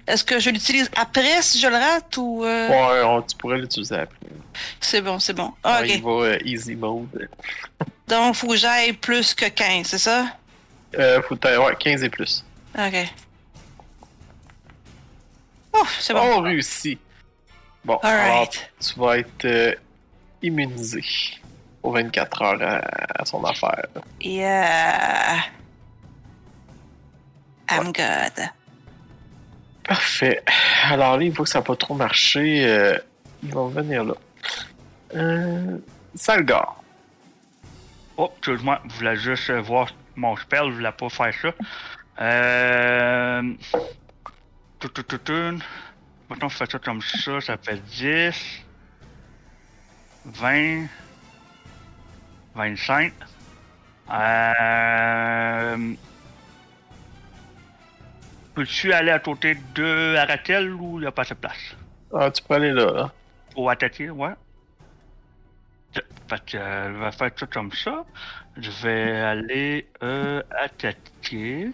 est-ce 0.06 0.24
que 0.24 0.40
je 0.40 0.50
l'utilise 0.50 0.90
après 0.96 1.40
si 1.42 1.58
je 1.60 1.68
le 1.68 1.76
rate 1.76 2.16
ou. 2.18 2.44
euh, 2.44 2.68
Ouais, 2.68 3.02
on- 3.04 3.22
tu 3.22 3.36
pourrais 3.36 3.58
l'utiliser 3.58 3.94
après. 3.96 4.16
C'est 4.80 5.00
bon, 5.00 5.18
c'est 5.18 5.32
bon. 5.32 5.52
Ah, 5.62 5.80
Ouais, 5.80 5.88
ok. 5.88 5.94
Il 5.96 6.02
va 6.02 6.10
euh, 6.10 6.38
easy 6.44 6.74
mode. 6.74 7.28
Donc, 8.08 8.34
faut 8.34 8.48
que 8.48 8.56
j'aille 8.56 8.92
plus 8.92 9.32
que 9.32 9.46
15, 9.46 9.86
c'est 9.86 9.98
ça? 9.98 10.26
Euh, 10.98 11.22
faut 11.22 11.36
ouais, 11.36 11.76
15 11.78 12.02
et 12.02 12.10
plus. 12.10 12.44
Ok. 12.76 12.94
Ouf, 15.74 15.98
c'est 16.00 16.12
bon. 16.14 16.20
On 16.20 16.40
réussit. 16.40 16.98
Bon, 17.84 17.96
alors, 18.02 18.48
tu 18.48 18.98
vas 19.00 19.18
être 19.18 19.44
euh, 19.44 19.74
immunisé 20.42 21.02
aux 21.82 21.90
24 21.92 22.42
heures 22.42 22.62
à, 22.62 23.22
à 23.22 23.24
son 23.24 23.42
affaire. 23.44 23.86
Yeah. 24.20 25.38
I'm 27.70 27.92
good. 27.92 28.48
Parfait. 29.84 30.42
Alors 30.90 31.16
là, 31.16 31.24
il 31.24 31.32
voit 31.32 31.44
que 31.44 31.50
ça 31.50 31.58
n'a 31.58 31.64
pas 31.64 31.74
trop 31.76 31.94
marché. 31.94 32.64
euh, 32.66 32.96
ils 33.42 33.52
vont 33.52 33.66
venir 33.68 34.04
là. 34.04 34.14
Euh, 35.16 35.78
Salgar. 36.14 36.76
Oh, 38.16 38.30
excuse-moi, 38.38 38.80
je 38.88 38.94
voulais 38.94 39.16
juste 39.16 39.50
euh, 39.50 39.60
voir 39.60 39.88
mon 40.14 40.36
spell, 40.36 40.66
je 40.70 40.74
voulais 40.76 40.92
pas 40.92 41.08
faire 41.08 41.34
ça. 41.40 41.52
Euh. 42.20 43.54
Tout, 44.82 44.88
tout, 44.88 45.04
tout, 45.04 45.18
tout. 45.18 45.62
Maintenant, 46.28 46.46
on 46.46 46.48
fait 46.48 46.68
ça 46.68 46.80
comme 46.80 47.00
ça, 47.00 47.40
ça 47.40 47.56
fait 47.56 47.76
10, 47.76 48.34
20, 50.24 50.88
25. 52.56 53.12
Euh. 54.10 55.94
Peux-tu 58.56 58.92
aller 58.92 59.12
à 59.12 59.20
côté 59.20 59.56
de 59.76 60.16
Aratel 60.16 60.74
ou 60.74 60.98
il 60.98 61.02
n'y 61.02 61.06
a 61.06 61.12
pas 61.12 61.22
assez 61.22 61.34
de 61.34 61.38
place? 61.38 61.76
Ah, 62.12 62.28
tu 62.32 62.42
peux 62.42 62.54
aller 62.54 62.72
là. 62.72 62.90
là. 62.90 63.12
Pour 63.54 63.70
attaquer, 63.70 64.10
ouais. 64.10 64.34
Fait 65.92 66.44
que 66.44 66.56
euh, 66.56 66.92
je 66.92 67.04
vais 67.04 67.12
faire 67.12 67.30
ça 67.38 67.46
comme 67.46 67.70
ça. 67.70 68.04
Je 68.56 68.70
vais 68.82 69.20
aller 69.20 69.86
euh, 70.02 70.42
attaquer. 70.50 71.70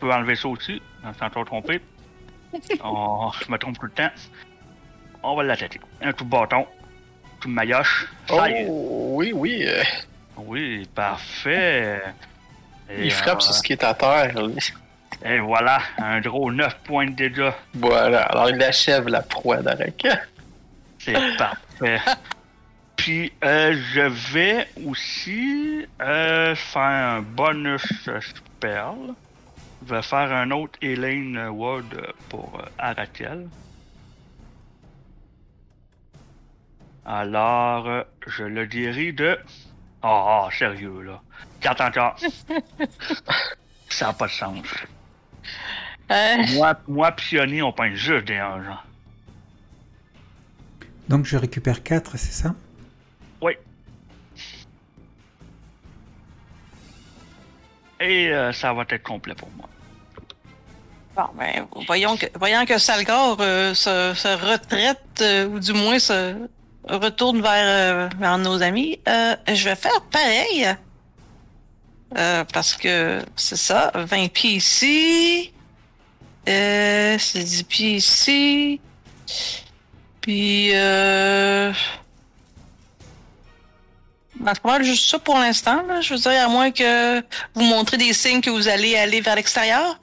Peux 0.00 0.12
enlever 0.12 0.34
ça 0.36 0.48
aussi. 0.48 0.80
Je 1.02 1.08
me 1.08 1.12
suis 1.12 1.22
encore 1.24 1.44
trompé. 1.44 1.80
Oh, 2.84 3.30
je 3.46 3.52
me 3.52 3.56
trompe 3.58 3.78
tout 3.78 3.86
le 3.86 3.92
temps. 3.92 4.10
On 5.22 5.36
va 5.36 5.44
l'attaquer. 5.44 5.78
Un 6.02 6.12
coup 6.12 6.24
de 6.24 6.30
bâton. 6.30 6.66
Coup 7.40 7.46
de 7.48 7.52
maillotche. 7.52 8.08
Oh, 8.30 8.40
oui, 9.14 9.32
oui. 9.32 9.64
euh, 9.68 9.82
Oui, 10.36 10.88
parfait. 10.92 12.02
Et, 12.90 13.04
il 13.04 13.12
frappe 13.12 13.36
euh, 13.38 13.40
sur 13.40 13.54
ce 13.54 13.62
qui 13.62 13.72
est 13.74 13.84
à 13.84 13.94
terre. 13.94 14.32
lui. 14.42 14.56
Et 15.24 15.38
voilà, 15.38 15.78
un 15.98 16.20
gros 16.20 16.50
9 16.50 16.78
points 16.82 17.06
de 17.06 17.12
dégâts. 17.12 17.52
Voilà. 17.74 18.22
Alors, 18.22 18.50
il 18.50 18.60
achève 18.62 19.06
la 19.06 19.22
proie 19.22 19.58
d'Araka. 19.58 20.18
C'est 20.98 21.36
parfait. 21.36 22.00
Puis, 22.96 23.32
euh, 23.44 23.74
je 23.94 24.00
vais 24.32 24.68
aussi 24.86 25.86
euh, 26.02 26.54
faire 26.56 26.82
un 26.82 27.20
bonus 27.20 27.82
euh, 28.08 28.20
spell. 28.20 29.14
Je 29.86 29.94
vais 29.94 30.02
faire 30.02 30.32
un 30.32 30.50
autre 30.50 30.78
Elaine 30.82 31.38
Ward 31.48 32.12
pour 32.28 32.60
euh, 32.60 32.66
Arakel. 32.78 33.48
Alors, 37.04 37.86
euh, 37.88 38.02
je 38.26 38.44
le 38.44 38.66
guéris 38.66 39.12
de... 39.12 39.38
Ah, 40.02 40.46
ah, 40.46 40.48
sérieux, 40.56 41.02
là. 41.02 41.20
4 41.60 41.80
encore. 41.80 42.16
Ça 43.88 44.06
n'a 44.06 44.12
pas 44.12 44.26
de 44.26 44.32
sens. 44.32 44.64
Euh, 46.10 46.36
Moi, 46.54 46.74
moi 46.88 47.12
pionnier, 47.12 47.62
on 47.62 47.72
peint 47.72 47.94
juste 47.94 48.26
des 48.26 48.40
anges. 48.40 48.70
Donc 51.08 51.24
je 51.24 51.36
récupère 51.36 51.82
4, 51.82 52.16
c'est 52.16 52.32
ça? 52.32 52.54
Et 58.00 58.28
euh, 58.28 58.52
ça 58.52 58.72
va 58.72 58.84
être 58.88 59.02
complet 59.02 59.34
pour 59.34 59.50
moi. 59.56 59.68
bon, 61.14 61.28
ben, 61.38 61.66
voyons 61.86 62.16
que, 62.16 62.26
voyant 62.38 62.64
que 62.64 62.78
Salgar 62.78 63.36
euh, 63.40 63.74
se, 63.74 64.50
retraite, 64.50 65.20
euh, 65.20 65.46
ou 65.48 65.60
du 65.60 65.74
moins 65.74 65.98
se 65.98 66.34
retourne 66.88 67.42
vers, 67.42 68.08
vers 68.18 68.38
nos 68.38 68.62
amis, 68.62 68.98
je 69.06 69.64
vais 69.64 69.76
faire 69.76 70.00
pareil. 70.10 70.66
Parce 72.52 72.74
que 72.74 73.22
c'est 73.36 73.58
ça, 73.58 73.92
20 73.94 74.32
pieds 74.32 74.54
ici. 74.54 75.52
C'est 76.46 77.44
10 77.44 77.62
pieds 77.64 77.94
ici. 77.96 78.80
Puis. 80.22 80.72
Ben, 84.40 84.52
c'est 84.54 84.62
pas 84.62 84.70
mal 84.72 84.82
juste 84.84 85.08
ça 85.08 85.18
pour 85.18 85.38
l'instant. 85.38 85.82
là. 85.86 86.00
Je 86.00 86.14
veux 86.14 86.20
dire, 86.20 86.44
à 86.44 86.48
moins 86.48 86.70
que 86.70 87.20
vous 87.54 87.62
montrez 87.64 87.98
des 87.98 88.12
signes 88.14 88.40
que 88.40 88.50
vous 88.50 88.68
allez 88.68 88.96
aller 88.96 89.20
vers 89.20 89.36
l'extérieur. 89.36 89.98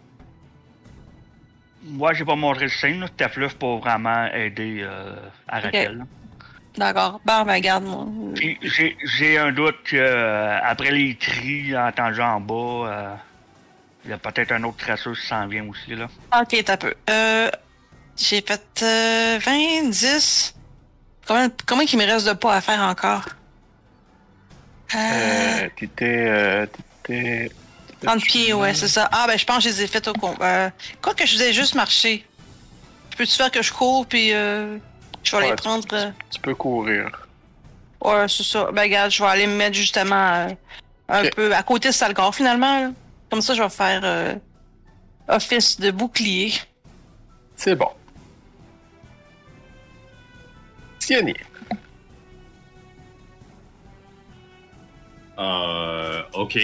Moi, 1.83 2.13
j'ai 2.13 2.23
pas 2.25 2.35
montré 2.35 2.65
le 2.65 2.69
signe, 2.69 2.99
là. 2.99 3.27
Plus 3.29 3.53
pour 3.53 3.79
vraiment 3.79 4.27
aider 4.33 4.79
euh, 4.81 5.15
à 5.47 5.59
Raquel. 5.59 6.05
D'accord. 6.77 7.19
Bon, 7.25 7.43
ben, 7.43 7.53
regarde, 7.53 7.83
moi. 7.85 8.05
Puis 8.35 8.57
j'ai, 8.61 8.95
j'ai 9.03 9.37
un 9.39 9.51
doute 9.51 9.77
que 9.83 9.95
euh, 9.97 10.59
après 10.61 10.91
les 10.91 11.15
cris 11.15 11.75
entendus 11.75 12.21
en 12.21 12.39
bas, 12.39 12.53
euh, 12.53 13.15
il 14.05 14.11
y 14.11 14.13
a 14.13 14.17
peut-être 14.19 14.51
un 14.51 14.63
autre 14.63 14.77
crasseuse 14.77 15.19
qui 15.19 15.25
s'en 15.27 15.47
vient 15.47 15.65
aussi 15.67 15.95
là. 15.95 16.07
Ok, 16.39 16.63
t'as 16.63 16.77
peu. 16.77 16.93
Euh, 17.09 17.49
j'ai 18.15 18.41
fait 18.41 18.83
euh, 18.83 19.39
20, 19.43 19.89
10. 19.89 20.53
Combien, 21.27 21.49
combien 21.67 21.85
qu'il 21.85 21.97
me 21.97 22.05
reste 22.05 22.27
de 22.27 22.33
pas 22.33 22.55
à 22.55 22.61
faire 22.61 22.81
encore? 22.81 23.25
Euh, 24.95 24.97
Euh, 24.99 25.69
t'étais. 25.75 26.67
T'étais. 27.03 27.51
30 28.05 28.21
pieds, 28.23 28.53
ouais, 28.53 28.73
c'est 28.73 28.87
ça. 28.87 29.09
Ah, 29.11 29.25
ben, 29.27 29.37
je 29.37 29.45
pense 29.45 29.57
que 29.57 29.63
je 29.63 29.69
les 29.69 29.83
ai 29.83 29.87
fait 29.87 30.07
au 30.07 30.13
con. 30.13 30.35
Euh, 30.41 30.69
quoi 31.01 31.13
que 31.15 31.25
je 31.25 31.31
faisais 31.33 31.51
juste 31.53 31.73
marcher. 31.75 32.25
Peux-tu 33.17 33.33
faire 33.33 33.49
que 33.51 33.61
je 33.63 33.73
cours, 33.73 34.05
puis 34.05 34.33
euh, 34.33 34.77
je 35.23 35.31
vais 35.31 35.37
Ouais, 35.43 35.49
les 35.49 35.55
tu- 35.55 35.63
prendre. 35.63 35.85
euh, 35.93 36.11
Tu 36.29 36.39
peux 36.39 36.53
courir. 36.53 37.09
Ouais, 38.01 38.27
c'est 38.29 38.43
ça. 38.43 38.69
Ben, 38.71 38.83
regarde, 38.83 39.09
je 39.11 39.23
vais 39.23 39.29
aller 39.29 39.47
me 39.47 39.55
mettre 39.55 39.75
justement 39.75 40.33
euh, 40.33 40.49
un 41.09 41.25
peu 41.29 41.53
à 41.55 41.63
côté 41.63 41.89
de 41.89 41.93
Salgar, 41.93 42.33
finalement. 42.35 42.79
là. 42.81 42.91
Comme 43.31 43.41
ça, 43.41 43.55
je 43.55 43.63
vais 43.63 43.69
faire 43.69 44.01
euh, 44.03 44.35
office 45.27 45.79
de 45.79 45.89
bouclier. 45.91 46.53
C'est 47.55 47.75
bon. 47.75 47.89
Sionnier. 50.99 51.35
Euh, 55.37 56.21
ok. 56.33 56.59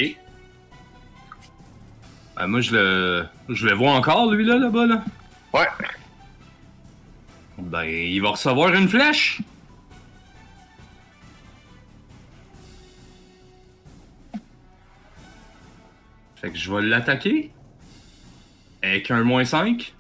Ben, 2.36 2.47
moi, 2.47 2.61
je 2.61 2.71
le, 2.76 3.26
je 3.49 3.67
le 3.67 3.74
vois 3.74 3.91
encore, 3.91 4.32
lui, 4.32 4.45
là, 4.45 4.57
là-bas, 4.57 4.88
là. 4.88 5.03
Ouais. 5.53 5.67
Ben, 7.57 7.84
il 7.84 8.19
va 8.21 8.32
recevoir 8.32 8.74
une 8.74 8.89
flèche. 8.89 9.41
Fait 16.36 16.51
que 16.51 16.57
je 16.57 16.74
vais 16.74 16.82
l'attaquer. 16.82 17.51
Avec 18.82 19.09
un 19.11 19.24
moins 19.24 19.45
5. 19.45 19.93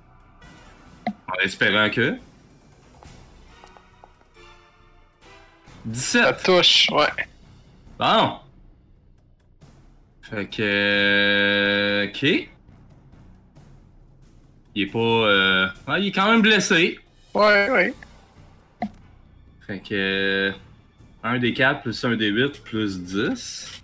En 1.07 1.39
espérant 1.41 1.89
que. 1.89 2.17
17. 5.85 6.23
Ça 6.23 6.33
touche, 6.33 6.89
ouais. 6.91 7.27
Bon. 7.97 8.42
Fait 10.23 10.45
que. 10.49 10.61
euh, 10.61 12.07
Ok. 12.07 12.23
Il 14.75 14.81
est 14.81 14.87
pas. 14.87 14.97
Euh... 14.99 15.67
ah, 15.85 15.99
il 15.99 16.07
est 16.07 16.11
quand 16.11 16.31
même 16.31 16.41
blessé. 16.41 16.97
Ouais, 17.35 17.69
ouais. 17.69 17.93
Fait 19.67 19.79
que. 19.79 20.51
1 21.23 21.37
des 21.39 21.53
4 21.53 21.83
plus 21.83 22.03
1 22.03 22.15
des 22.17 22.27
8 22.29 22.63
plus 22.63 22.99
10. 23.01 23.81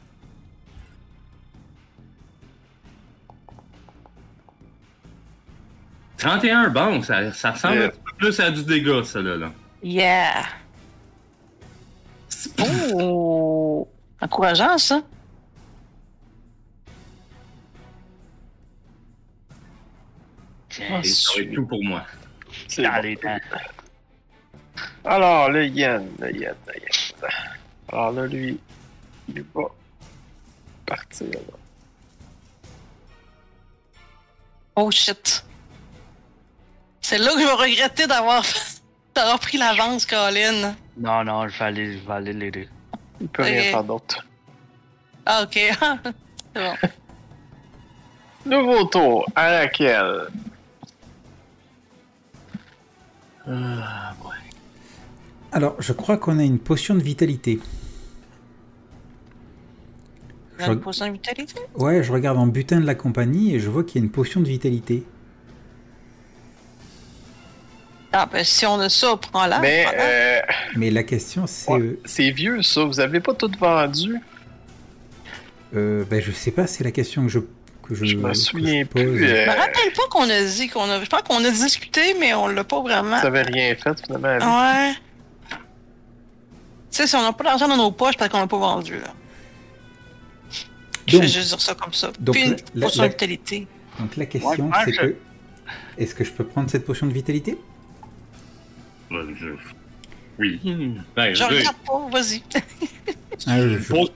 «31, 6.18 6.70
bon, 6.70 7.02
ça, 7.02 7.32
ça 7.32 7.52
ressemble 7.52 7.76
Yeah. 7.76 7.86
un 7.86 7.90
petit 7.90 8.00
peu 8.04 8.12
plus 8.18 8.40
à 8.42 8.52
du 8.52 8.64
dégât, 8.64 9.04
ça 9.06 9.22
là. 9.22 9.38
là. 9.38 9.52
Yeah! 9.82 10.44
Oh! 12.94 13.88
Encourageant, 14.22 14.78
ça. 14.78 15.02
Tiens, 20.80 21.02
va 21.02 21.42
être 21.42 21.54
tout 21.54 21.66
pour 21.66 21.84
moi. 21.84 22.06
C'est 22.68 22.84
dans 22.84 22.94
bon. 22.94 23.02
les 23.02 23.16
dents. 23.16 23.38
Alors, 25.04 25.50
le 25.50 25.66
yen, 25.66 26.10
le 26.20 26.32
yen, 26.32 26.56
le 26.68 26.74
yen. 26.82 27.32
Alors 27.92 28.12
là, 28.12 28.26
lui, 28.28 28.60
il 29.28 29.44
va 29.54 29.64
partir. 30.86 31.28
Là. 31.28 31.58
Oh 34.76 34.90
shit. 34.92 35.44
C'est 37.02 37.18
là 37.18 37.34
que 37.34 37.40
je 37.42 37.46
vais 37.46 37.52
regretter 37.52 38.08
d'avoir 38.08 38.44
d'avoir 39.16 39.40
pris 39.40 39.58
l'avance, 39.58 40.06
Colin. 40.06 40.76
Non, 40.98 41.24
non, 41.24 41.48
je 41.48 41.60
vais 41.60 41.66
aller, 41.66 41.98
je 41.98 42.08
vais 42.08 42.14
aller 42.14 42.34
l'aider. 42.34 42.70
Il 43.20 43.28
peut 43.28 43.44
rien 43.44 43.64
faire 43.64 43.84
d'autre. 43.84 44.26
Ah, 45.26 45.44
ok. 45.44 45.54
C'est 46.56 46.64
bon. 46.64 46.76
Nouveau 48.46 48.86
tour, 48.86 49.26
à 49.36 49.52
laquelle 49.52 50.28
Ah, 53.50 54.14
ouais. 54.24 54.36
Alors, 55.52 55.76
je 55.80 55.94
crois 55.94 56.18
qu'on 56.18 56.38
a 56.40 56.44
une 56.44 56.60
potion 56.60 56.94
de 56.96 57.02
vitalité. 57.02 57.60
On 60.60 60.64
a 60.64 60.66
Je- 60.68 60.72
une 60.74 60.80
potion 60.82 61.08
de 61.08 61.14
vitalité? 61.14 61.56
Ouais, 61.76 62.04
je 62.04 62.12
regarde 62.12 62.38
en 62.38 62.48
butin 62.48 62.80
de 62.80 62.86
la 62.86 62.96
compagnie 62.96 63.56
et 63.56 63.60
je 63.60 63.70
vois 63.70 63.84
qu'il 63.84 64.00
y 64.00 64.04
a 64.04 64.06
une 64.06 64.12
potion 64.12 64.42
de 64.42 64.48
vitalité. 64.48 65.04
Ah, 68.12 68.28
ben 68.32 68.44
si 68.44 68.66
on 68.66 68.80
a 68.80 68.90
ça, 68.90 69.16
prends-la. 69.18 69.60
Mais 69.60 69.86
euh, 69.96 70.40
Mais 70.76 70.90
la 70.90 71.04
question, 71.04 71.46
c'est. 71.48 71.72
ouais, 71.72 71.80
euh, 71.80 72.00
c'est 72.06 72.32
vieux 72.32 72.62
ça, 72.64 72.84
vous 72.84 73.00
avez 73.00 73.20
pas 73.20 73.34
tout 73.36 73.52
vendu? 73.60 74.16
euh, 75.76 76.04
ben, 76.10 76.20
je 76.20 76.32
sais 76.32 76.50
pas, 76.52 76.66
c'est 76.66 76.84
la 76.84 76.92
question 76.92 77.22
que 77.24 77.30
je. 77.30 77.40
Que 77.90 77.96
je, 77.96 78.06
Je 78.06 78.16
me 78.18 78.34
souviens 78.36 78.84
je 78.84 78.88
plus. 78.88 79.18
Je 79.20 79.26
euh, 79.34 79.46
me 79.48 79.50
rappelle 79.58 79.92
pas 79.96 80.08
qu'on 80.12 80.30
a 80.30 80.44
dit 80.44 80.70
qu'on 80.70 80.90
a. 80.90 81.04
Je 81.04 81.10
pense 81.10 81.24
qu'on 81.24 81.44
a 81.44 81.50
discuté, 81.50 82.16
mais 82.20 82.34
on 82.36 82.48
l'a 82.48 82.64
pas 82.64 82.80
vraiment. 82.82 83.20
vous 83.20 83.26
avez 83.26 83.42
rien 83.42 83.76
fait 83.76 84.00
finalement. 84.06 84.28
avec. 84.28 84.44
Ouais. 84.44 84.94
Tu 85.52 85.58
sais, 86.92 87.08
si 87.08 87.16
on 87.16 87.22
n'a 87.24 87.34
pas 87.34 87.44
d'argent 87.46 87.68
dans 87.68 87.78
nos 87.78 87.92
poches, 87.92 88.16
parce 88.16 88.30
qu'on 88.32 88.40
l'a 88.40 88.48
pas 88.48 88.58
vendu, 88.60 88.94
là. 89.00 89.14
Je 91.08 91.18
vais 91.18 91.28
juste 91.28 91.50
dire 91.50 91.60
ça 91.62 91.74
comme 91.74 91.94
ça. 91.94 92.12
donc 92.20 92.36
Puis 92.36 92.44
une 92.46 92.56
la- 92.76 92.86
potion 92.86 93.02
la- 93.02 93.08
de 93.10 93.14
vitalité. 93.14 93.68
donc 94.00 94.16
la 94.16 94.26
question, 94.28 94.68
Ouais, 94.70 94.78
c'est 94.86 94.94
je- 94.94 95.02
que. 95.02 95.16
Est-ce 95.98 96.14
que 96.16 96.24
je 96.24 96.32
peux 96.32 96.44
prendre 96.46 96.70
cette 96.70 96.86
potion 96.86 97.08
de 97.08 97.12
vitalité? 97.14 97.58
Oui. 100.40 100.60
Ben, 101.16 101.34
Je 101.34 101.44
regarde 101.44 101.76
pas, 101.86 102.08
vas-y. 102.12 102.42
Ah, 103.48 103.58
je- 103.62 103.78
je 103.80 103.88
pose 103.94 104.12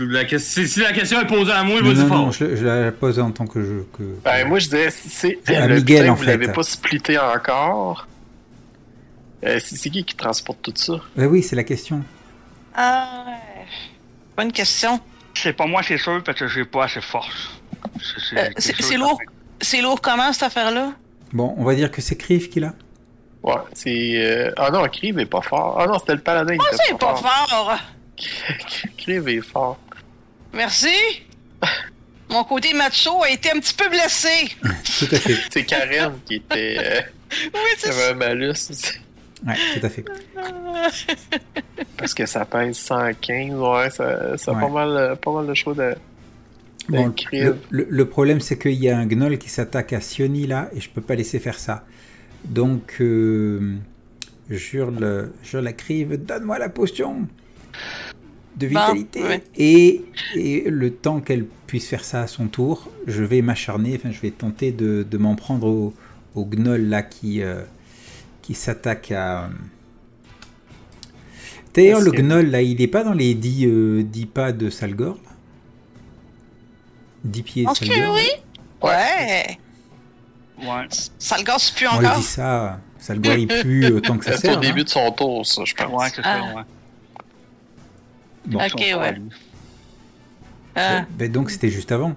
la 0.00 0.24
question- 0.24 0.62
si, 0.64 0.68
si 0.68 0.80
la 0.80 0.92
question 0.92 1.20
est 1.20 1.26
posée 1.26 1.52
à 1.52 1.62
moi, 1.62 1.80
vas-y 1.80 1.94
non, 1.94 2.06
fort. 2.08 2.16
non, 2.26 2.32
je, 2.32 2.56
je 2.56 2.64
la 2.66 2.92
pose 2.92 3.18
en 3.18 3.30
tant 3.30 3.46
que 3.46 3.62
je. 3.62 3.96
Que, 3.96 4.02
Ben, 4.24 4.46
moi 4.48 4.58
je 4.58 4.64
disais, 4.66 4.90
c'est 4.90 5.38
À 5.54 5.66
le 5.66 5.76
Miguel, 5.76 6.10
en 6.10 6.14
vous 6.14 6.24
l'avez 6.24 6.48
pas 6.48 6.62
splitté 6.62 7.18
encore. 7.18 8.06
Euh, 9.44 9.58
c'est 9.64 9.76
c'est 9.76 9.88
qui 9.90 10.04
qui 10.04 10.14
transporte 10.16 10.60
tout 10.62 10.72
ça? 10.74 10.94
Ben 11.16 11.26
oui, 11.26 11.42
c'est 11.42 11.56
la 11.56 11.64
question. 11.64 12.02
Ah. 12.74 13.24
Bonne 14.36 14.52
question. 14.52 15.00
C'est 15.34 15.52
pas 15.52 15.66
moi, 15.66 15.82
c'est 15.82 15.98
sûr, 15.98 16.22
parce 16.24 16.38
que 16.38 16.48
j'ai 16.48 16.64
pas 16.64 16.84
assez 16.84 17.00
de 17.00 17.04
force. 17.04 17.60
C'est- 18.00 18.36
Euh, 18.38 18.48
c'est 18.58 18.74
c'est 18.76 18.82
c'est 18.82 18.96
lourd. 18.96 19.18
C'est 19.60 19.80
lourd 19.80 20.00
comment, 20.00 20.32
cette 20.32 20.42
affaire-là? 20.44 20.92
Bon, 21.32 21.54
on 21.56 21.64
va 21.64 21.74
dire 21.74 21.90
que 21.90 22.00
c'est 22.02 22.16
Criff 22.16 22.50
qui 22.50 22.60
l'a. 22.60 22.74
Ouais, 23.42 23.54
c'est. 23.72 24.12
euh, 24.16 24.50
Ah 24.56 24.70
non, 24.70 24.84
Kriv 24.88 25.18
est 25.18 25.26
pas 25.26 25.40
fort. 25.42 25.78
Ah 25.80 25.86
non, 25.86 25.98
c'était 25.98 26.14
le 26.14 26.20
paladin 26.20 26.56
qui 26.56 26.64
Ah, 26.70 26.74
était 26.74 26.84
c'est 26.88 26.98
pas 26.98 27.14
fort! 27.16 27.76
Kriv 28.96 29.28
est 29.28 29.40
fort. 29.40 29.78
Merci! 30.52 30.88
Mon 32.30 32.44
côté 32.44 32.74
macho 32.74 33.22
a 33.22 33.30
été 33.30 33.50
un 33.50 33.58
petit 33.60 33.74
peu 33.74 33.88
blessé. 33.88 34.28
Tout 34.62 35.08
à 35.12 35.18
fait. 35.18 35.36
C'est 35.50 35.64
Karen 35.64 36.12
qui 36.26 36.34
était. 36.36 36.76
euh, 36.78 37.00
Oui, 37.54 37.60
c'est 37.78 37.88
avait 37.88 37.98
ça. 38.00 38.10
un 38.10 38.14
malus. 38.14 38.54
Ouais, 39.46 39.54
tout 39.78 39.86
à 39.86 39.88
fait. 39.88 40.04
Parce 41.96 42.12
que 42.12 42.26
ça 42.26 42.44
pèse 42.44 42.76
115, 42.76 43.54
ouais, 43.54 43.90
ça, 43.90 44.36
ça 44.36 44.50
a 44.50 44.54
pas, 44.54 44.68
mal, 44.68 44.88
euh, 44.96 45.14
pas 45.14 45.30
mal 45.32 45.46
de 45.46 45.54
choix 45.54 45.74
de. 45.74 45.94
Bon, 46.88 47.14
le- 47.32 47.56
le 47.88 48.08
problème, 48.08 48.40
c'est 48.40 48.58
qu'il 48.58 48.72
y 48.72 48.88
a 48.90 48.96
un 48.98 49.06
gnoll 49.06 49.38
qui 49.38 49.48
s'attaque 49.48 49.92
à 49.92 50.00
Sioni 50.00 50.46
là, 50.46 50.68
et 50.74 50.80
je 50.80 50.88
peux 50.90 51.02
pas 51.02 51.14
laisser 51.14 51.38
faire 51.38 51.58
ça. 51.58 51.84
Donc, 52.44 52.96
euh, 53.00 53.76
jure, 54.50 54.92
jure 55.42 55.62
la 55.62 55.72
crive, 55.72 56.16
donne-moi 56.24 56.58
la 56.58 56.68
potion 56.68 57.26
de 58.56 58.66
Bon, 58.68 58.80
vitalité. 58.92 59.22
ouais. 59.22 59.42
et, 59.56 60.04
et 60.34 60.68
le 60.70 60.90
temps 60.92 61.20
qu'elle 61.20 61.44
puisse 61.66 61.86
faire 61.88 62.04
ça 62.04 62.22
à 62.22 62.26
son 62.26 62.48
tour, 62.48 62.90
je 63.06 63.22
vais 63.22 63.40
m'acharner, 63.42 63.94
enfin, 63.96 64.10
je 64.10 64.20
vais 64.20 64.30
tenter 64.30 64.72
de, 64.72 65.06
de 65.08 65.18
m'en 65.18 65.34
prendre 65.36 65.66
au, 65.68 65.94
au 66.34 66.44
gnoll 66.44 66.82
là 66.88 67.02
qui, 67.02 67.42
euh, 67.42 67.62
qui 68.42 68.54
s'attaque 68.54 69.12
à. 69.12 69.50
D'ailleurs, 71.74 72.00
le 72.00 72.10
gnoll 72.10 72.46
là, 72.50 72.62
il 72.62 72.80
est 72.82 72.88
pas 72.88 73.04
dans 73.04 73.12
les 73.12 73.34
10, 73.34 73.66
euh, 73.66 74.02
10 74.02 74.26
pas 74.26 74.50
de 74.52 74.70
Salgor 74.70 75.16
là 75.24 75.30
10 77.24 77.42
pieds 77.42 77.64
de 77.66 77.74
Salgor 77.74 78.14
oui. 78.14 78.28
Ouais. 78.82 79.58
Ouais. 80.60 80.86
Ça 81.18 81.38
le 81.38 81.44
gosse 81.44 81.70
plus 81.70 81.86
Moi, 81.86 81.94
je 82.00 82.06
encore? 82.06 82.16
dis 82.18 82.22
ça, 82.24 82.80
Salgor 82.98 83.34
il 83.34 83.46
pue 83.46 83.86
autant 83.92 84.18
que 84.18 84.24
ça 84.24 84.36
C'est 84.36 84.48
au 84.48 84.52
sert. 84.52 84.60
début 84.60 84.80
hein. 84.80 84.84
de 84.84 84.88
son 84.88 85.10
tour, 85.12 85.46
ça, 85.46 85.62
je 85.64 85.74
pense. 85.74 85.92
Ouais, 86.02 86.08
c'est 86.14 86.22
Ah. 86.24 86.40
ça, 86.40 86.54
ouais. 86.56 86.62
Bon. 88.46 88.58
Ok, 88.64 88.74
ouais. 88.78 89.20
Ah. 90.74 91.04
Ben, 91.10 91.30
donc 91.30 91.50
c'était 91.50 91.70
juste 91.70 91.92
avant. 91.92 92.14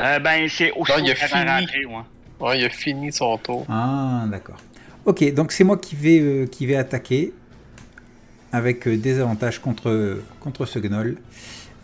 Euh, 0.00 0.18
ben, 0.20 0.48
c'est 0.48 0.70
aussi 0.72 0.92
Non, 0.92 0.98
il 1.04 1.10
a 1.10 1.14
fini. 1.14 1.86
ouais. 1.86 1.94
Ouais, 2.40 2.58
il 2.60 2.64
a 2.64 2.68
fini 2.68 3.12
son 3.12 3.36
tour. 3.38 3.66
Ah, 3.68 4.24
d'accord. 4.28 4.56
Ok, 5.04 5.32
donc 5.34 5.50
c'est 5.52 5.64
moi 5.64 5.76
qui 5.78 5.96
vais, 5.96 6.20
euh, 6.20 6.46
qui 6.46 6.66
vais 6.66 6.76
attaquer 6.76 7.32
avec 8.52 8.86
euh, 8.86 8.96
des 8.96 9.18
avantages 9.18 9.58
contre, 9.60 10.20
contre 10.40 10.66
ce 10.66 10.78
gnoll. 10.78 11.16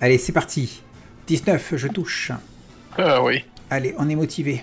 Allez, 0.00 0.18
c'est 0.18 0.32
parti. 0.32 0.82
19, 1.26 1.74
je 1.76 1.88
touche. 1.88 2.30
Ah 2.98 3.22
oui. 3.22 3.44
Allez, 3.70 3.94
on 3.98 4.08
est 4.08 4.14
motivé. 4.14 4.62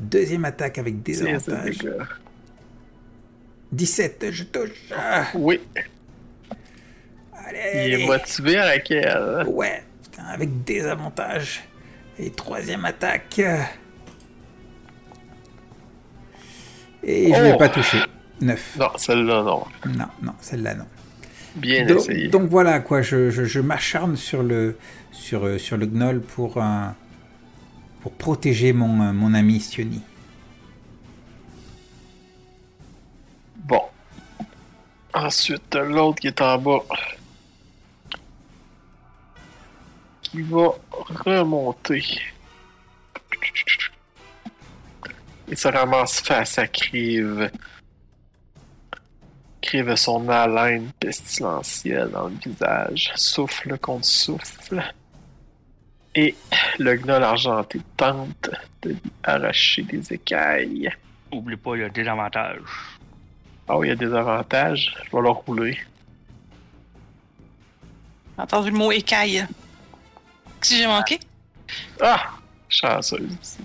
Deuxième 0.00 0.44
attaque 0.44 0.78
avec 0.78 1.02
des 1.02 1.22
avantages. 1.26 1.78
les 1.82 1.88
gars. 1.90 2.06
17, 3.72 4.26
je 4.30 4.44
touche. 4.44 4.70
Ah, 4.96 5.26
Oui, 5.34 5.60
allez, 7.34 7.88
il 7.88 7.94
est 8.00 8.06
motivé 8.06 8.56
à 8.56 8.66
laquelle 8.66 9.44
Ouais, 9.48 9.82
putain, 10.02 10.24
avec 10.24 10.64
des 10.64 10.86
avantages. 10.86 11.64
Et 12.18 12.30
troisième 12.30 12.84
attaque. 12.84 13.38
Et 17.04 17.32
je 17.32 17.38
ne 17.38 17.42
vais 17.44 17.52
Oh. 17.54 17.58
pas 17.58 17.68
toucher. 17.68 17.98
9. 18.40 18.76
Non, 18.78 18.88
celle-là, 18.96 19.42
non. 19.42 19.64
Non, 19.86 20.06
non, 20.22 20.32
celle-là 20.40 20.74
non. 20.74 20.86
Bien 21.56 21.86
Donc, 21.86 21.98
essayé. 21.98 22.28
donc 22.28 22.48
voilà 22.48 22.78
quoi, 22.80 23.02
je, 23.02 23.30
je- 23.30 23.44
je 23.44 23.60
m'acharne 23.60 24.16
sur 24.16 24.42
le, 24.42 24.76
sur, 25.10 25.44
euh, 25.46 25.58
sur 25.58 25.76
le 25.76 25.86
gnoll 25.86 26.20
pour, 26.20 26.58
un- 26.62 26.94
protéger 28.12 28.72
mon, 28.72 29.00
euh, 29.02 29.12
mon 29.12 29.34
ami 29.34 29.60
Sioni. 29.60 30.02
Bon. 33.56 33.82
Ensuite, 35.14 35.74
l'autre 35.74 36.20
qui 36.20 36.28
est 36.28 36.40
en 36.40 36.58
bas. 36.58 36.84
Qui 40.22 40.42
va 40.42 40.68
remonter. 41.24 42.04
Il 45.48 45.56
se 45.56 45.68
ramasse 45.68 46.20
face 46.20 46.58
à 46.58 46.66
Crive. 46.66 47.50
Crive 49.60 49.96
son 49.96 50.28
haleine 50.28 50.90
pestilentielle 51.00 52.10
dans 52.10 52.28
le 52.28 52.36
visage, 52.44 53.12
souffle 53.16 53.78
contre 53.78 54.04
souffle. 54.04 54.82
Et 56.20 56.34
le 56.80 56.96
gnoll 56.96 57.22
argenté 57.22 57.80
tente 57.96 58.50
de 58.82 58.90
lui 58.90 59.12
arracher 59.22 59.82
des 59.82 60.12
écailles. 60.12 60.90
Oublie 61.30 61.56
pas, 61.56 61.76
il 61.76 61.82
y 61.82 61.84
a 61.84 61.88
des 61.88 62.08
avantages. 62.08 62.98
Oh, 63.68 63.84
il 63.84 63.88
y 63.88 63.90
a 63.92 63.94
des 63.94 64.12
avantages. 64.12 64.96
Je 65.04 65.16
vais 65.16 65.22
le 65.22 65.30
rouler. 65.30 65.78
J'ai 68.34 68.42
entendu 68.42 68.72
le 68.72 68.76
mot 68.76 68.90
écaille. 68.90 69.46
Si 70.60 70.78
j'ai 70.78 70.88
manqué? 70.88 71.20
Ah! 72.00 72.30
Chanceuse. 72.68 73.58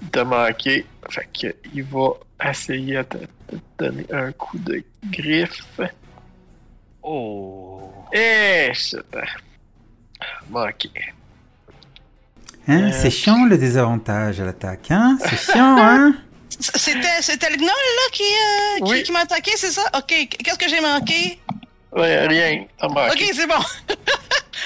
Il 0.00 0.08
t'a 0.08 0.24
manqué. 0.24 0.86
Fait 1.10 1.28
que 1.38 1.54
il 1.74 1.82
va 1.82 2.12
essayer 2.48 2.96
de 2.96 3.02
te, 3.02 3.18
de 3.18 3.26
te 3.76 3.84
donner 3.84 4.06
un 4.10 4.32
coup 4.32 4.58
de 4.58 4.82
griffe. 5.04 5.80
Oh. 7.02 7.92
Eh! 8.10 8.72
shit. 8.72 9.04
Manqué. 10.48 11.12
Hein, 12.68 12.82
Euh, 12.84 12.90
C'est 12.92 13.10
chiant 13.10 13.46
le 13.46 13.56
désavantage 13.58 14.40
à 14.40 14.44
l'attaque, 14.44 14.90
hein? 14.90 15.18
C'est 15.24 15.36
chiant, 15.52 15.76
hein? 15.78 16.14
C'était, 16.60 17.22
c'était 17.22 17.50
le 17.50 17.56
gnoll, 17.56 17.66
là, 17.68 18.10
qui, 18.12 18.22
euh, 18.22 18.84
qui, 18.86 18.90
Oui. 18.92 19.02
qui 19.04 19.12
m'a 19.12 19.20
attaqué, 19.20 19.52
c'est 19.56 19.70
ça? 19.70 19.82
Ok, 19.96 20.06
qu'est-ce 20.08 20.58
que 20.58 20.68
j'ai 20.68 20.80
manqué? 20.80 21.38
Ouais, 21.92 22.26
rien. 22.26 22.64
T'as 22.78 22.88
manqué. 22.88 23.10
Ok, 23.24 23.30
c'est 23.34 23.46
bon. 23.46 23.54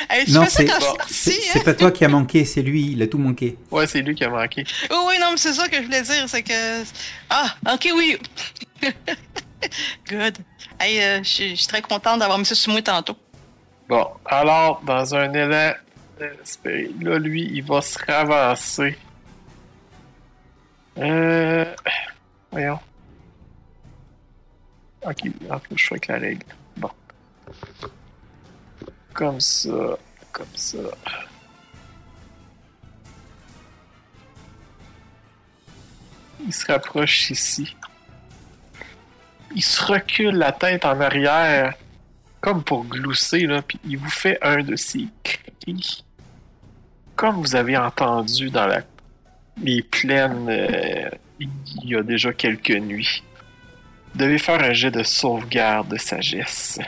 Hey, 0.08 0.24
tu 0.24 0.32
Non, 0.32 0.44
fais 0.44 0.50
ça 0.50 0.56
c'est 0.56 0.64
quand 0.64 0.74
je 0.80 0.80
bon. 0.80 0.86
suis 0.86 0.96
parti, 0.96 1.14
c'est 1.14 1.32
hein? 1.32 1.50
c'est 1.52 1.64
pas 1.64 1.74
toi 1.74 1.90
qui 1.92 2.04
a 2.04 2.08
manqué, 2.08 2.44
c'est 2.46 2.62
lui, 2.62 2.92
il 2.92 3.02
a 3.02 3.06
tout 3.06 3.18
manqué. 3.18 3.58
Ouais, 3.70 3.86
c'est 3.86 4.00
lui 4.00 4.14
qui 4.14 4.24
a 4.24 4.30
manqué. 4.30 4.64
Oui, 4.90 4.96
oui, 5.06 5.14
non, 5.20 5.32
mais 5.32 5.36
c'est 5.36 5.52
ça 5.52 5.68
que 5.68 5.76
je 5.76 5.82
voulais 5.82 6.00
dire, 6.00 6.24
c'est 6.28 6.42
que... 6.42 6.82
Ah, 7.28 7.54
ok, 7.74 7.88
oui. 7.94 8.18
Good. 10.08 10.38
Hey, 10.80 11.00
euh, 11.02 11.18
je 11.22 11.28
suis- 11.28 11.66
très 11.68 11.82
contente 11.82 12.18
d'avoir 12.20 12.38
mis 12.38 12.46
ça 12.46 12.54
sur 12.54 12.72
moi 12.72 12.80
tantôt. 12.82 13.16
Bon, 13.88 14.06
alors, 14.24 14.80
dans 14.84 15.14
un 15.14 15.32
élan 15.32 15.72
là, 16.20 17.18
lui, 17.18 17.50
il 17.52 17.62
va 17.62 17.80
se 17.80 17.98
ravancer. 18.04 18.96
Euh. 20.98 21.74
Voyons. 22.50 22.78
Ok, 25.02 25.18
je 25.74 25.86
fais 25.86 25.94
avec 25.94 26.06
la 26.06 26.18
règle. 26.18 26.46
Bon. 26.76 26.90
Comme 29.14 29.40
ça, 29.40 29.98
comme 30.32 30.54
ça. 30.54 30.78
Il 36.44 36.52
se 36.52 36.66
rapproche 36.66 37.30
ici. 37.30 37.76
Il 39.54 39.62
se 39.62 39.84
recule 39.84 40.36
la 40.36 40.52
tête 40.52 40.84
en 40.84 41.00
arrière 41.00 41.74
comme 42.42 42.64
pour 42.64 42.84
glousser, 42.84 43.46
là, 43.46 43.62
puis 43.62 43.78
il 43.84 43.96
vous 43.96 44.10
fait 44.10 44.36
un 44.42 44.62
de 44.62 44.74
ses 44.74 45.06
Comme 47.16 47.36
vous 47.36 47.54
avez 47.54 47.76
entendu 47.76 48.50
dans 48.50 48.66
la... 48.66 48.80
les 49.62 49.82
plaines 49.82 50.48
euh, 50.48 51.10
il 51.40 51.50
y 51.84 51.96
a 51.96 52.02
déjà 52.02 52.32
quelques 52.32 52.70
nuits. 52.70 53.22
Vous 54.12 54.20
devez 54.20 54.38
faire 54.38 54.62
un 54.62 54.72
jet 54.72 54.90
de 54.90 55.02
sauvegarde 55.02 55.88
de 55.88 55.96
sagesse. 55.96 56.78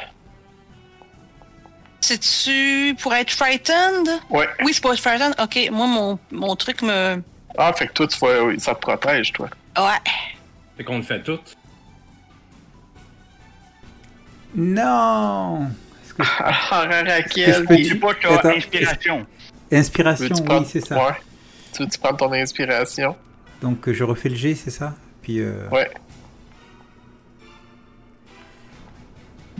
C'est-tu 2.00 2.94
pour 3.00 3.14
être 3.14 3.30
frightened? 3.30 4.08
Ouais. 4.28 4.46
Oui, 4.62 4.74
c'est 4.74 4.82
pour 4.82 4.92
être 4.92 5.00
frightened. 5.00 5.34
Ok, 5.40 5.70
moi, 5.72 5.86
mon, 5.86 6.18
mon 6.30 6.54
truc 6.54 6.82
me... 6.82 7.22
Ah, 7.56 7.72
fait 7.72 7.86
que 7.86 7.92
toi, 7.92 8.06
tu 8.06 8.18
vois, 8.18 8.44
oui, 8.44 8.60
ça 8.60 8.74
te 8.74 8.80
protège, 8.80 9.32
toi. 9.32 9.48
Ouais. 9.78 10.12
Fait 10.76 10.84
qu'on 10.84 10.98
le 10.98 11.02
fait 11.02 11.22
tout. 11.22 11.40
Non 14.54 15.68
que- 16.16 16.22
Ah, 16.40 16.86
Raquel, 17.06 17.48
Est-ce 17.50 17.60
que 17.62 17.74
il- 17.74 17.86
Oublie 17.86 17.98
pas, 18.00 18.14
tu 18.14 18.26
as 18.26 18.32
Attends, 18.38 18.48
inspiration. 18.50 19.26
Inspiration, 19.72 20.34
oui, 20.34 20.42
prendre- 20.44 20.66
c'est 20.66 20.80
ça. 20.84 20.96
Ouais. 20.96 21.12
Tu 21.72 21.82
veux-tu 21.82 21.98
prendre 21.98 22.16
ton 22.16 22.32
inspiration? 22.32 23.16
Donc 23.60 23.88
euh, 23.88 23.92
je 23.94 24.04
refais 24.04 24.28
le 24.28 24.34
G, 24.36 24.54
c'est 24.54 24.70
ça? 24.70 24.94
Puis 25.22 25.40
euh, 25.40 25.68
Ouais. 25.70 25.90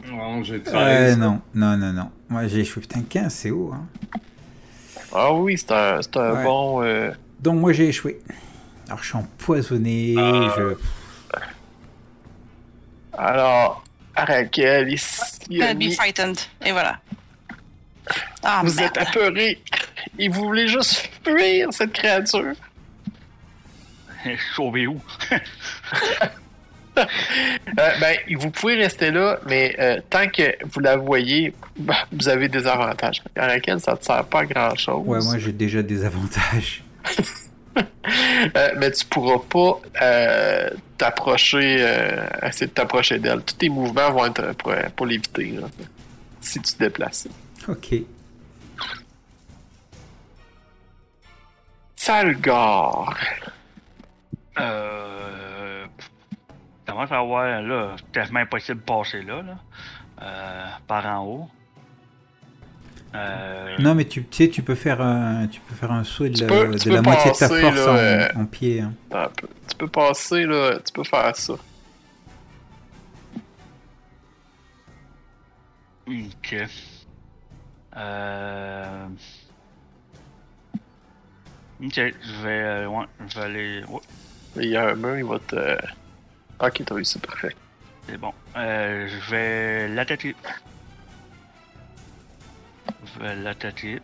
Non, 0.07 0.42
j'ai 0.42 0.57
euh, 0.57 0.61
13. 0.62 1.18
non, 1.18 1.40
non, 1.55 1.76
non, 1.76 1.92
non. 1.92 2.11
Moi 2.28 2.46
j'ai 2.46 2.61
échoué. 2.61 2.82
Putain, 2.82 3.02
15, 3.09 3.32
c'est 3.32 3.50
haut. 3.50 3.72
Hein. 3.74 3.86
Ah 5.12 5.32
oui, 5.32 5.57
c'est 5.57 5.72
un, 5.72 6.02
c'est 6.02 6.16
un 6.16 6.32
Ouais. 6.34 6.44
bon... 6.44 6.82
euh, 6.82 7.11
Donc 7.40 7.59
moi 7.61 7.72
j'ai 7.72 7.88
échoué. 7.88 8.20
Alors 8.88 9.02
je 9.02 9.07
suis 9.09 9.16
empoisonné, 9.16 10.14
Ah. 10.18 10.55
je... 10.57 10.74
Alors, 13.16 13.84
Gonna 14.17 15.75
be 15.75 15.91
frightened. 15.93 16.39
Et 16.65 16.73
voilà. 16.73 16.99
Ah, 18.43 18.62
Vous 18.65 18.75
merde. 18.75 18.97
êtes 18.97 19.09
apeuré 19.09 19.59
et 20.19 20.29
vous 20.29 20.43
voulez 20.45 20.69
juste 20.69 21.09
fuir 21.25 21.69
cette 21.73 21.93
créature. 21.93 22.53
Sauver 24.57 24.87
où? 24.87 25.01
Euh, 26.97 27.03
ben, 28.01 28.17
vous 28.39 28.53
pouvez 28.53 28.77
rester 28.77 29.11
là, 29.11 29.41
mais 29.47 29.75
euh, 29.81 29.99
tant 30.09 30.29
que 30.29 30.55
vous 30.73 30.79
la 30.79 30.97
voyez, 30.97 31.53
ben, 31.77 31.93
vous 32.12 32.29
avez 32.29 32.49
des 32.49 32.69
avantages. 32.69 33.21
À 33.35 33.49
laquelle 33.49 33.81
ça 33.81 33.93
ne 33.93 33.97
te 33.97 34.05
sert 34.05 34.25
pas 34.27 34.43
à 34.43 34.47
grand 34.47 34.77
chose. 34.77 35.03
Ouais, 35.05 35.19
moi 35.21 35.39
j'ai 35.39 35.51
déjà 35.51 35.83
des 35.83 36.05
avantages. 36.05 36.85
Euh, 37.77 38.75
mais 38.77 38.91
tu 38.93 39.05
pourras 39.07 39.39
pas 39.49 39.81
euh, 40.03 40.70
t'approcher, 40.99 41.79
euh, 41.81 42.27
essayer 42.43 42.66
de 42.66 42.72
t'approcher 42.72 43.18
d'elle. 43.18 43.43
Tous 43.43 43.55
tes 43.57 43.68
mouvements 43.68 44.11
vont 44.12 44.27
être 44.27 44.53
pour, 44.53 44.72
pour 44.95 45.07
l'éviter. 45.07 45.47
là, 45.53 45.66
Si 46.41 46.61
tu 46.61 46.75
te 46.75 46.79
déplaces. 46.85 47.27
Ok. 47.66 47.95
Salgar. 51.97 53.16
Euh. 54.61 55.87
Comment 56.87 57.07
ça 57.07 57.22
va, 57.22 57.61
là? 57.62 57.97
Tellement 58.12 58.41
impossible 58.41 58.81
de 58.81 58.85
passer 58.85 59.22
là, 59.22 59.43
là. 59.43 59.57
Euh, 60.22 60.66
par 60.87 61.07
en 61.07 61.25
haut. 61.25 61.49
Euh. 63.15 63.77
Non 63.78 63.95
mais 63.95 64.05
tu, 64.07 64.24
tu 64.24 64.45
sais, 64.45 64.51
tu 64.51 64.62
peux 64.62 64.74
faire 64.74 65.01
un, 65.01 65.47
tu 65.47 65.61
peux 65.61 65.74
faire 65.74 65.93
un 65.93 66.03
saut 66.05 66.27
de 66.28 66.45
peux- 66.47 66.74
de 66.74 66.91
la 66.91 67.01
moitié 67.03 67.31
de 67.31 67.36
ta 67.36 67.49
force 67.49 67.77
là, 67.77 67.93
en, 67.93 67.97
euh, 67.97 68.28
en 68.36 68.45
pied. 68.47 68.81
hein. 68.81 68.93
Tu 69.69 69.77
peux 69.77 69.86
passer, 69.89 70.45
là. 70.47 70.78
Tu 70.85 70.93
peux 70.93 71.05
faire 71.05 71.36
ça. 71.36 71.55
Ok. 76.07 76.57
Euh. 77.97 79.07
Ok, 81.82 81.95
je 81.95 82.43
vais. 82.43 82.49
euh, 82.49 82.86
ouais, 82.89 83.05
je 83.28 83.35
vais 83.39 83.45
aller. 83.45 83.85
Ouais, 83.89 84.01
Il 84.57 84.69
y 84.70 84.77
a 84.77 84.89
un 84.91 84.95
mur, 84.95 85.16
il 85.19 85.24
va 85.24 85.39
te. 85.39 85.77
Ok, 86.61 86.82
t'as 86.85 86.95
réussi, 86.95 87.19
parfait. 87.19 87.55
c'est 88.09 88.16
bon. 88.19 88.32
Euh, 88.57 89.09
je 89.09 89.31
vais 89.31 89.89
l'attaquer. 89.89 90.35
Je 93.05 93.20
vais 93.23 93.36
l'attaquer. 93.36 94.01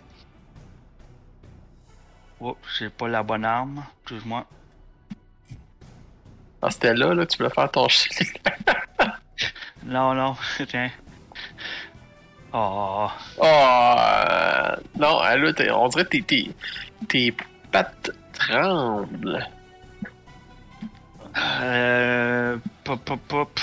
Oh, 2.40 2.56
j'ai 2.78 2.88
pas 2.90 3.08
la 3.08 3.22
bonne 3.22 3.44
arme. 3.44 3.84
Excuse-moi. 4.02 4.46
Ah, 6.62 6.70
c'était 6.70 6.94
là, 6.94 7.14
là, 7.14 7.26
tu 7.26 7.38
voulais 7.38 7.50
faire 7.50 7.70
ton 7.70 7.88
chien. 7.88 8.26
Non, 9.82 10.14
non, 10.14 10.36
tiens. 10.68 10.90
Oh. 12.52 13.08
Oh, 13.38 13.42
euh, 13.44 14.76
non, 14.98 15.18
ah, 15.20 15.36
là, 15.36 15.52
t'es- 15.54 15.70
on 15.70 15.88
dirait 15.88 16.04
que 16.04 16.10
tes, 16.10 16.22
tes, 16.22 16.54
tes 17.08 17.34
pattes 17.72 18.10
tremblent. 18.34 19.46
Euh. 21.62 22.58
Pop, 22.84 23.00
pop, 23.04 23.20
pop. 23.26 23.60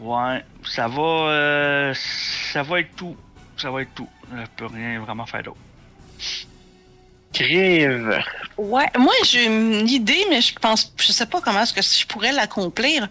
Ouais, 0.00 0.44
ça 0.64 0.88
va. 0.88 1.02
euh, 1.02 1.94
ça 2.52 2.62
va 2.62 2.80
être 2.80 2.96
tout. 2.96 3.16
Ça 3.56 3.70
va 3.70 3.82
être 3.82 3.94
tout. 3.94 4.08
Je 4.32 4.46
peux 4.56 4.66
rien 4.66 5.00
vraiment 5.00 5.26
faire 5.26 5.42
d'autre. 5.42 5.58
Crive. 7.32 8.22
Ouais, 8.56 8.86
moi 8.98 9.12
j'ai 9.24 9.46
une 9.46 9.88
idée, 9.88 10.24
mais 10.30 10.40
je 10.40 10.52
pense, 10.54 10.92
je 10.96 11.12
sais 11.12 11.26
pas 11.26 11.40
comment 11.40 11.62
est-ce 11.62 11.72
que 11.72 11.82
je 11.82 12.06
pourrais 12.06 12.32
l'accomplir. 12.32 13.08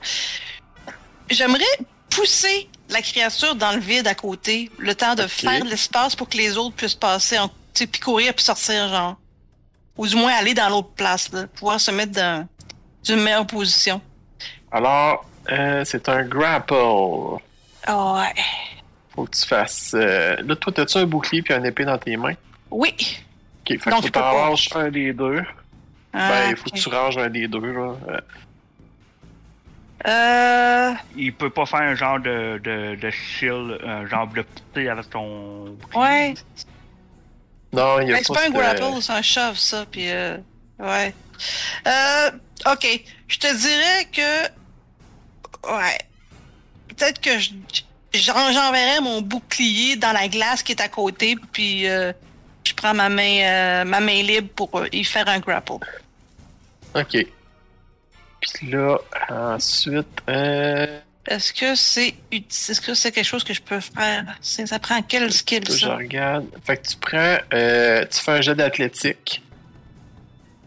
J'aimerais 1.29 1.63
pousser 2.09 2.67
la 2.89 3.01
créature 3.01 3.55
dans 3.55 3.71
le 3.71 3.79
vide 3.79 4.07
à 4.07 4.15
côté, 4.15 4.71
le 4.77 4.93
temps 4.95 5.15
de 5.15 5.27
faire 5.27 5.63
de 5.63 5.69
l'espace 5.69 6.15
pour 6.15 6.27
que 6.27 6.37
les 6.37 6.57
autres 6.57 6.75
puissent 6.75 6.95
passer, 6.95 7.37
en, 7.37 7.47
tu 7.47 7.53
sais, 7.75 7.87
puis 7.87 8.01
courir 8.01 8.33
puis 8.33 8.43
sortir, 8.43 8.89
genre. 8.89 9.15
Ou 9.95 10.07
du 10.07 10.15
moins 10.15 10.33
aller 10.33 10.53
dans 10.53 10.69
l'autre 10.69 10.93
place, 10.95 11.31
là, 11.31 11.45
pouvoir 11.47 11.79
se 11.79 11.91
mettre 11.91 12.13
dans 12.13 12.47
une 13.07 13.21
meilleure 13.21 13.45
position. 13.45 14.01
Alors, 14.71 15.25
euh, 15.51 15.83
c'est 15.85 16.07
un 16.09 16.23
grapple. 16.23 16.73
Ah 17.85 18.13
ouais. 18.15 18.41
Faut 19.15 19.25
que 19.25 19.35
tu 19.35 19.45
fasses. 19.47 19.91
euh, 19.95 20.35
Là, 20.43 20.55
toi, 20.55 20.71
t'as-tu 20.73 20.97
un 20.97 21.05
bouclier 21.05 21.41
puis 21.41 21.53
un 21.53 21.63
épée 21.63 21.85
dans 21.85 21.97
tes 21.97 22.15
mains? 22.17 22.35
Oui. 22.71 22.93
Ok, 23.67 23.79
fait 23.79 23.89
Donc, 23.89 23.99
que 24.01 24.05
peux 24.07 24.11
pas. 24.19 24.31
ranges 24.31 24.69
un 24.75 24.89
des 24.89 25.13
deux. 25.13 25.43
Ah, 26.13 26.29
ben, 26.29 26.49
il 26.51 26.55
faut 26.55 26.69
que 26.69 26.77
tu 26.77 26.89
ranges 26.89 27.17
un 27.17 27.29
des 27.29 27.47
deux, 27.47 27.71
là. 27.73 27.93
Euh, 28.09 28.19
Euh. 30.07 30.93
Il 31.17 31.33
peut 31.33 31.49
pas 31.49 31.65
faire 31.65 31.81
un 31.81 31.95
genre 31.95 32.19
de, 32.19 32.57
de, 32.63 32.95
de 32.95 33.09
shield, 33.11 33.79
un 33.85 34.05
genre 34.05 34.27
de 34.27 34.43
poussée 34.43 34.87
avec 34.87 35.09
ton. 35.09 35.75
Ouais. 35.93 36.33
Non, 37.73 37.99
il 37.99 38.07
y 38.07 38.11
a 38.13 38.15
Ben, 38.15 38.23
c'est 38.23 38.33
pas 38.33 38.39
pas 38.39 38.45
un 38.45 38.49
de- 38.49 38.57
grapple, 38.57 39.01
c'est 39.01 39.11
un 39.11 39.21
shove, 39.21 39.57
ça. 39.57 39.85
Puis, 39.91 40.09
euh, 40.09 40.37
ouais. 40.79 41.13
Euh, 41.85 42.31
ok. 42.71 43.01
Je 43.27 43.37
te 43.39 43.53
dirais 43.55 44.07
que. 44.11 44.58
Ouais. 45.65 45.97
Peut-être 46.87 47.19
que 47.21 47.37
je- 47.39 47.51
j'en- 48.13 48.51
j'enverrai 48.51 48.99
mon 49.01 49.21
bouclier 49.21 49.95
dans 49.95 50.11
la 50.11 50.27
glace 50.27 50.63
qui 50.63 50.71
est 50.73 50.81
à 50.81 50.87
côté, 50.89 51.35
puis 51.51 51.87
euh, 51.87 52.11
je 52.63 52.73
prends 52.73 52.93
ma 52.93 53.09
main, 53.09 53.41
euh, 53.41 53.83
ma 53.85 53.99
main 53.99 54.21
libre 54.21 54.49
pour 54.55 54.69
euh, 54.79 54.87
y 54.91 55.03
faire 55.03 55.27
un 55.27 55.39
grapple. 55.39 55.73
Ok. 56.95 57.25
Puis 58.41 58.71
là, 58.71 58.97
ensuite, 59.29 60.07
euh, 60.29 60.99
Est-ce 61.27 61.53
que 61.53 61.75
c'est 61.75 62.15
est-ce 62.31 62.79
que 62.81 62.93
c'est 62.93 63.11
quelque 63.11 63.25
chose 63.25 63.43
que 63.43 63.53
je 63.53 63.61
peux 63.61 63.79
faire? 63.81 64.25
Ça 64.41 64.79
prend 64.79 65.01
quel 65.03 65.31
skill, 65.31 65.63
je 65.69 65.77
ça? 65.85 65.95
regarde? 65.97 66.47
Fait 66.65 66.77
que 66.77 66.87
tu 66.87 66.95
prends, 66.97 67.37
euh, 67.53 68.05
tu 68.09 68.19
fais 68.19 68.31
un 68.31 68.41
jet 68.41 68.55
d'athlétique. 68.55 69.43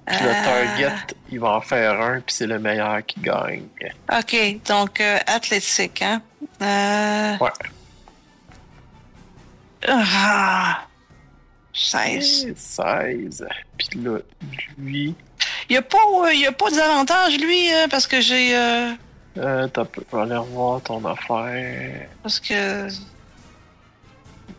Puis 0.07 0.16
le 0.20 0.29
Euh, 0.31 0.45
target, 0.45 0.93
il 1.31 1.39
va 1.41 1.51
en 1.57 1.61
faire 1.61 2.01
un, 2.01 2.20
puis 2.20 2.35
c'est 2.35 2.47
le 2.47 2.59
meilleur 2.59 3.05
qui 3.07 3.20
gagne. 3.20 3.69
Ok, 4.12 4.37
donc 4.66 5.01
euh, 5.01 5.19
athlétique, 5.27 6.03
hein? 6.03 6.20
Euh... 6.61 7.37
Ouais. 7.39 7.51
Ah! 9.89 10.87
16. 11.74 12.53
16. 12.55 13.47
Puis 13.79 13.89
là, 14.03 14.19
lui, 14.79 15.15
Il 15.69 15.73
n'y 15.73 15.77
a 15.79 15.83
pas, 15.83 15.99
euh, 16.27 16.33
y 16.35 16.47
a 16.47 16.53
pas 16.53 16.70
d'avantage, 16.70 17.39
lui, 17.39 17.73
euh, 17.73 17.89
parce 17.89 18.07
que 18.07 18.20
j'ai. 18.20 18.55
euh, 18.57 18.93
euh, 19.39 19.66
t'as 19.69 19.85
je 20.11 20.16
vais 20.16 20.23
aller 20.23 20.37
revoir 20.37 20.81
ton 20.83 21.03
affaire. 21.07 22.07
parce 22.23 22.39
que. 22.41 22.89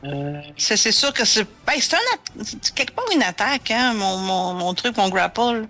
Euh, 0.05 0.41
C'est 0.57 0.75
c'est 0.77 0.91
sûr 0.91 1.13
que 1.13 1.23
c'est. 1.25 1.43
Ben, 1.65 1.73
c'est 1.79 1.95
un. 1.95 1.99
at- 1.99 2.43
c'est 2.43 2.73
quelque 2.75 2.93
part 2.93 3.05
une 3.15 3.23
attaque, 3.23 3.71
hein, 3.71 3.93
mon, 3.93 4.17
mon, 4.17 4.53
mon 4.53 4.73
truc, 4.73 4.97
mon 4.97 5.09
grapple. 5.09 5.65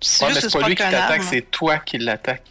C'est 0.00 0.24
ouais, 0.26 0.32
mais 0.34 0.40
c'est 0.40 0.52
pas 0.58 0.66
lui 0.68 0.74
qui 0.74 0.82
t'attaque, 0.82 1.20
arme. 1.20 1.28
c'est 1.30 1.42
toi 1.50 1.78
qui 1.78 1.98
l'attaque. 1.98 2.42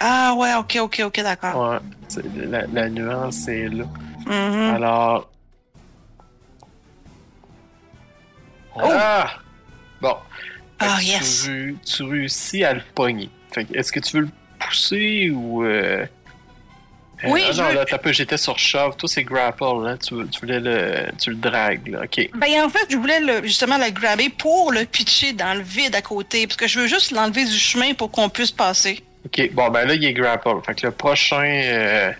Ah, 0.00 0.34
ouais, 0.36 0.54
ok, 0.54 0.78
ok, 0.82 1.02
ok, 1.06 1.20
d'accord. 1.22 1.70
Ouais, 1.70 1.78
c'est- 2.08 2.22
la, 2.36 2.66
la 2.66 2.88
nuance 2.88 3.46
est 3.48 3.68
là. 3.68 3.84
Mhm. 4.26 4.74
Alors. 4.74 5.30
Oh! 8.76 8.80
Ah! 8.82 9.30
Bon. 10.00 10.16
Ah, 10.80 10.96
tu 10.98 11.04
yes. 11.06 11.48
Tu, 11.86 12.02
réussis 12.02 12.64
à 12.64 12.74
le 12.74 12.82
pogner. 12.94 13.30
Fait 13.52 13.64
que 13.64 13.76
est-ce 13.78 13.92
que 13.92 14.00
tu 14.00 14.16
veux 14.16 14.22
le 14.24 14.30
pousser 14.58 15.30
ou. 15.30 15.64
Euh... 15.64 16.04
Oui, 17.26 17.42
ah 17.46 17.52
je 17.52 17.62
non, 17.62 17.68
là, 17.72 17.84
t'as 17.84 17.98
pas, 17.98 18.12
j'étais 18.12 18.36
sur 18.36 18.58
shove. 18.58 18.96
Toi, 18.96 19.08
c'est 19.08 19.22
grapple, 19.24 19.64
hein. 19.86 19.96
Tu, 19.96 20.14
tu 20.28 20.40
voulais 20.40 20.60
le. 20.60 21.06
Tu 21.18 21.30
le 21.30 21.36
dragues, 21.36 21.88
là. 21.88 22.02
Ok. 22.04 22.28
Ben, 22.34 22.64
en 22.64 22.68
fait, 22.68 22.86
je 22.90 22.96
voulais 22.96 23.20
le, 23.20 23.42
justement 23.46 23.78
le 23.78 23.90
grabber 23.90 24.28
pour 24.28 24.72
le 24.72 24.84
pitcher 24.84 25.32
dans 25.32 25.54
le 25.54 25.62
vide 25.62 25.94
à 25.94 26.02
côté, 26.02 26.46
parce 26.46 26.56
que 26.56 26.66
je 26.66 26.80
veux 26.80 26.86
juste 26.86 27.12
l'enlever 27.12 27.44
du 27.44 27.58
chemin 27.58 27.94
pour 27.94 28.10
qu'on 28.10 28.28
puisse 28.28 28.50
passer. 28.50 29.02
Ok, 29.24 29.50
bon, 29.52 29.70
ben 29.70 29.86
là, 29.86 29.94
il 29.94 30.04
est 30.04 30.12
grapple. 30.12 30.48
Fait 30.66 30.74
que 30.74 30.86
le 30.86 30.92
prochain. 30.92 31.42
euh, 31.44 32.12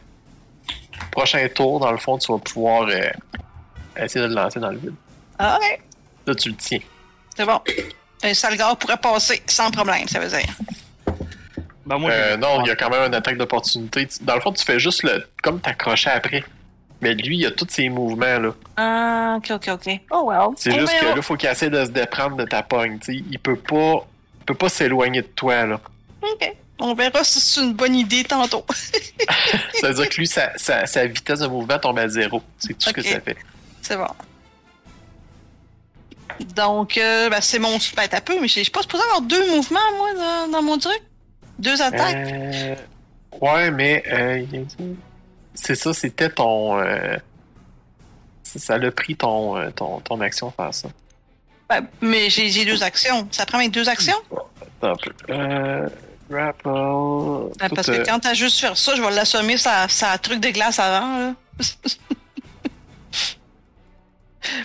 Prochain 1.10 1.46
tour, 1.52 1.80
dans 1.80 1.90
le 1.90 1.98
fond, 1.98 2.16
tu 2.18 2.30
vas 2.32 2.38
pouvoir 2.38 2.88
euh, 2.88 3.10
essayer 3.96 4.22
de 4.24 4.28
le 4.28 4.34
lancer 4.34 4.60
dans 4.60 4.70
le 4.70 4.78
vide. 4.78 4.94
Ah, 5.38 5.58
ok. 5.60 5.80
Là, 6.26 6.34
tu 6.36 6.48
le 6.48 6.54
tiens. 6.54 6.78
C'est 7.36 7.44
bon. 7.44 7.60
Un 8.22 8.32
sale 8.32 8.56
gars 8.56 8.74
pourrait 8.76 8.96
passer 8.96 9.42
sans 9.46 9.70
problème, 9.72 10.06
ça 10.08 10.20
veut 10.20 10.28
dire. 10.28 10.46
Ben, 11.86 11.98
moi, 11.98 12.10
Euh, 12.10 12.36
non, 12.36 12.62
il 12.64 12.68
y 12.68 12.70
a 12.70 12.76
quand 12.76 12.88
même 12.90 13.02
une 13.06 13.14
attaque 13.14 13.36
d'opportunité. 13.36 14.06
Tu- 14.06 14.22
Dans 14.24 14.34
le 14.34 14.40
fond, 14.40 14.52
tu 14.52 14.64
fais 14.64 14.78
juste 14.78 15.02
le. 15.02 15.26
comme 15.42 15.60
t'accrocher 15.60 16.10
après. 16.10 16.42
Mais 17.00 17.12
lui, 17.14 17.36
il 17.38 17.46
a 17.46 17.50
tous 17.50 17.66
ses 17.68 17.88
mouvements, 17.90 18.38
là. 18.38 18.54
Ah, 18.78 19.34
ok, 19.36 19.50
ok, 19.50 19.68
ok. 19.74 20.00
Oh, 20.10 20.24
well. 20.30 20.54
C'est 20.56 20.70
Eh 20.70 20.78
juste 20.80 20.92
ben, 20.92 21.00
que 21.08 21.12
oh, 21.12 21.16
là, 21.16 21.22
faut 21.22 21.36
qu'il 21.36 21.48
essaie 21.50 21.68
de 21.68 21.84
se 21.84 21.90
déprendre 21.90 22.36
de 22.36 22.44
ta 22.44 22.62
pogne. 22.62 22.98
tu 22.98 23.18
sais. 23.18 23.24
Il 23.30 23.38
peut 23.38 23.56
pas. 23.56 24.06
Il 24.40 24.44
peut 24.46 24.54
pas 24.54 24.68
s'éloigner 24.70 25.20
de 25.22 25.26
toi, 25.26 25.66
là. 25.66 25.80
Ok. 26.22 26.52
On 26.80 26.94
verra 26.94 27.22
si 27.22 27.38
c'est 27.40 27.60
une 27.60 27.74
bonne 27.74 27.94
idée 27.94 28.24
tantôt. 28.24 28.64
Ça 29.80 29.88
veut 29.88 29.94
dire 29.94 30.08
que 30.08 30.16
lui, 30.16 30.26
sa, 30.26 30.56
sa- 30.56 30.86
sa 30.86 31.06
vitesse 31.06 31.40
de 31.40 31.46
mouvement 31.46 31.78
tombe 31.78 31.98
à 31.98 32.08
zéro. 32.08 32.42
C'est 32.58 32.74
tout 32.74 32.88
ce 32.88 32.92
que 32.92 33.02
ça 33.02 33.20
fait. 33.20 33.36
c'est 33.82 33.96
bon. 33.96 34.06
Donc, 36.56 36.98
euh, 36.98 37.28
ben, 37.30 37.40
c'est 37.40 37.58
mon. 37.58 37.76
Ben, 37.96 38.08
t'as 38.08 38.20
peu, 38.20 38.40
mais 38.40 38.48
je 38.48 38.54
je 38.54 38.60
suis 38.62 38.70
pas 38.70 38.82
supposé 38.82 39.02
avoir 39.04 39.20
deux 39.20 39.50
mouvements, 39.54 39.78
moi, 39.96 40.08
dans, 40.14 40.48
dans 40.50 40.62
mon 40.62 40.78
truc? 40.78 41.00
Deux 41.64 41.80
attaques? 41.82 42.14
Euh, 42.14 42.74
ouais, 43.40 43.70
mais. 43.70 44.02
euh, 44.12 44.44
c'est 45.54 45.74
ça, 45.74 45.92
c'était 45.94 46.28
ton. 46.30 46.78
euh, 46.78 47.16
ça 48.42 48.76
l'a 48.78 48.92
pris 48.92 49.16
ton, 49.16 49.56
euh, 49.56 49.70
ton, 49.70 50.00
ton 50.00 50.20
action 50.20 50.50
faire 50.50 50.74
ça. 50.74 50.88
Ben, 51.68 51.86
mais 52.02 52.28
j'ai 52.28 52.64
deux 52.66 52.82
actions. 52.82 53.26
Ça 53.30 53.46
prend 53.46 53.58
mes 53.58 53.70
deux 53.70 53.88
actions? 53.88 54.18
Attends 54.30 54.92
un 54.92 54.96
peu. 54.96 55.10
Grapple. 56.30 56.68
Ben, 57.58 57.68
parce 57.74 57.86
que 57.88 58.04
quand 58.04 58.18
t'as 58.20 58.34
juste 58.34 58.60
fait 58.60 58.76
ça, 58.76 58.94
je 58.94 59.02
vais 59.02 59.10
l'assommer 59.10 59.56
ça, 59.56 59.88
ça 59.88 60.16
truc 60.18 60.40
de 60.40 60.50
glace 60.50 60.78
avant, 60.78 61.18
là. 61.18 61.34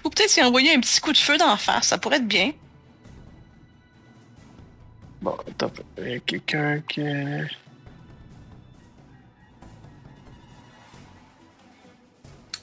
Ou 0.03 0.09
peut-être 0.09 0.29
s'y 0.29 0.43
envoyer 0.43 0.73
un 0.75 0.79
petit 0.81 0.99
coup 0.99 1.13
de 1.13 1.17
feu 1.17 1.37
d'en 1.37 1.55
face, 1.55 1.87
ça 1.87 1.97
pourrait 1.97 2.17
être 2.17 2.27
bien. 2.27 2.51
Bon, 5.21 5.35
attends. 5.47 5.71
Il 5.97 6.09
y 6.09 6.13
a 6.15 6.19
quelqu'un 6.19 6.81
qui. 6.87 7.01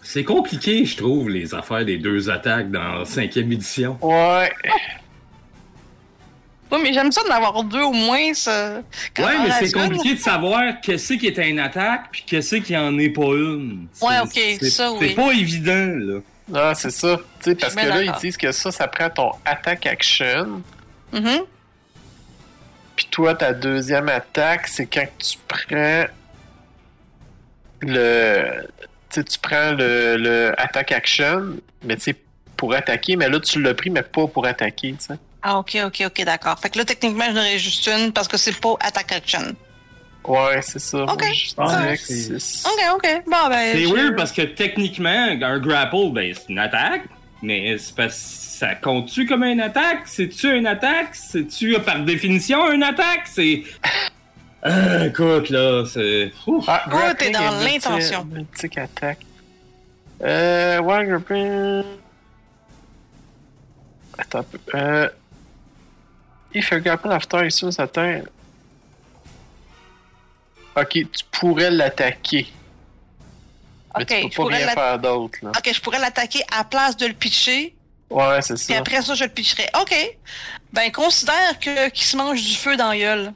C'est 0.02 0.24
compliqué, 0.24 0.84
je 0.84 0.96
trouve, 0.96 1.28
les 1.28 1.54
affaires 1.54 1.84
des 1.84 1.98
deux 1.98 2.30
attaques 2.30 2.70
dans 2.70 3.04
cinquième 3.04 3.50
édition. 3.52 3.98
Ouais. 4.00 4.52
Oui, 6.70 6.78
mais 6.82 6.92
j'aime 6.92 7.12
ça 7.12 7.22
d'en 7.28 7.34
avoir 7.34 7.62
deux 7.64 7.82
au 7.82 7.92
moins, 7.92 8.32
ça. 8.32 8.82
Quand 9.14 9.24
Ouais, 9.24 9.34
mais 9.42 9.50
c'est 9.66 9.72
compliqué 9.72 10.14
de 10.14 10.18
savoir 10.18 10.80
qu'est-ce 10.80 11.14
qui 11.14 11.26
est 11.26 11.38
une 11.38 11.58
attaque 11.58 12.06
puis 12.10 12.24
qu'est-ce 12.26 12.56
qui 12.56 12.76
en 12.76 12.98
est 12.98 13.10
pas 13.10 13.34
une. 13.34 13.88
Ouais, 14.00 14.20
ok, 14.22 14.64
ça, 14.68 14.92
oui. 14.92 15.08
C'est 15.08 15.14
pas 15.14 15.32
évident, 15.32 15.86
là. 15.98 16.20
Non, 16.48 16.74
c'est 16.74 16.90
ça. 16.90 17.16
Tu 17.40 17.50
sais, 17.50 17.54
parce 17.56 17.74
que 17.74 17.86
là, 17.86 18.02
ils 18.02 18.12
disent 18.20 18.36
que 18.36 18.52
ça, 18.52 18.70
ça 18.70 18.88
prend 18.88 19.10
ton 19.10 19.30
attaque 19.44 19.86
action. 19.86 20.62
Mhm. 21.12 21.42
Puis 22.96 23.06
toi, 23.10 23.34
ta 23.34 23.52
deuxième 23.52 24.08
attaque, 24.08 24.66
c'est 24.68 24.86
quand 24.86 25.06
tu 25.18 25.36
prends 25.46 26.06
le. 27.82 28.66
Tu 29.10 29.20
sais, 29.20 29.24
tu 29.24 29.38
prends 29.38 29.72
le, 29.72 30.16
le 30.16 30.60
attaque 30.60 30.92
action, 30.92 31.56
mais 31.84 31.96
tu 31.96 32.02
sais, 32.02 32.16
pour 32.56 32.74
attaquer, 32.74 33.16
mais 33.16 33.28
là, 33.28 33.38
tu 33.40 33.60
l'as 33.62 33.74
pris, 33.74 33.90
mais 33.90 34.02
pas 34.02 34.26
pour 34.26 34.46
attaquer, 34.46 34.94
tu 34.98 35.04
sais. 35.06 35.14
Ah, 35.42 35.58
ok, 35.58 35.76
ok, 35.86 36.02
ok, 36.06 36.24
d'accord. 36.24 36.58
Fait 36.58 36.70
que 36.70 36.78
là, 36.78 36.84
techniquement, 36.84 37.26
j'en 37.26 37.36
aurais 37.36 37.58
juste 37.58 37.86
une 37.86 38.12
parce 38.12 38.26
que 38.26 38.36
c'est 38.36 38.58
pas 38.58 38.74
attack 38.80 39.12
action. 39.12 39.54
Ouais, 40.24 40.60
c'est 40.60 40.80
ça. 40.80 41.04
Ok. 41.04 41.20
Moi, 41.22 41.32
je 41.32 41.54
Ah, 41.58 41.96
que 41.96 42.66
Ok, 42.66 42.96
ok. 42.96 43.22
Bon, 43.30 43.48
ben. 43.48 43.72
C'est 43.74 43.84
je- 43.84 43.94
weird 43.94 44.16
parce 44.16 44.32
que 44.32 44.42
techniquement, 44.42 45.08
un 45.40 45.58
grapple, 45.60 46.10
ben, 46.12 46.34
c'est 46.34 46.48
une 46.48 46.58
attaque, 46.58 47.02
mais 47.42 47.76
c'est 47.78 47.94
parce 47.94 48.46
ça 48.56 48.74
compte-tu 48.74 49.26
comme 49.26 49.44
une 49.44 49.60
attaque? 49.60 50.06
C'est-tu 50.06 50.56
une 50.56 50.66
attaque? 50.66 51.14
C'est-tu 51.14 51.78
par 51.80 52.00
définition 52.00 52.72
une 52.72 52.82
attaque? 52.82 53.26
C'est. 53.26 53.64
Ah, 54.62 55.06
écoute, 55.06 55.50
là, 55.50 55.84
c'est. 55.84 56.32
Ah, 56.66 56.84
Oh, 56.86 56.90
grappling 56.90 57.14
t'es 57.18 57.30
dans 57.30 57.60
l'intention. 57.62 58.24
Multique 58.24 58.78
attaque. 58.78 59.20
Euh, 60.22 60.80
ouais, 60.80 61.04
grappling. 61.06 61.84
Attends 64.16 64.38
un 64.38 64.42
peu. 64.42 64.58
Euh. 64.74 65.08
If 66.54 66.72
a 66.72 66.80
grapple 66.80 67.12
after 67.12 67.46
is 67.46 67.62
atteint. 67.78 68.22
Ok, 70.74 70.88
tu 70.92 71.24
pourrais 71.30 71.70
l'attaquer. 71.70 72.46
Mais 73.96 74.02
Ok, 74.02 74.08
tu 74.08 74.30
je 74.30 74.36
peux 74.36 74.48
pas 74.50 74.56
rien 74.56 74.68
faire 74.68 74.98
d'autre. 74.98 75.38
Ok, 75.42 75.70
je 75.72 75.80
pourrais 75.80 75.98
l'attaquer 75.98 76.42
à 76.56 76.64
place 76.64 76.96
de 76.96 77.06
le 77.06 77.14
pitcher, 77.14 77.74
Ouais, 78.10 78.40
c'est 78.42 78.56
ça. 78.56 78.76
après 78.78 79.02
ça, 79.02 79.14
je 79.14 79.24
le 79.24 79.30
pitcherai. 79.30 79.68
Ok. 79.80 79.94
Ben, 80.72 80.90
considère 80.92 81.58
que 81.60 81.88
qu'il 81.88 82.04
se 82.04 82.16
mange 82.16 82.42
du 82.42 82.54
feu 82.54 82.76
dans 82.76 82.88
la 82.90 82.98
gueule. 82.98 83.32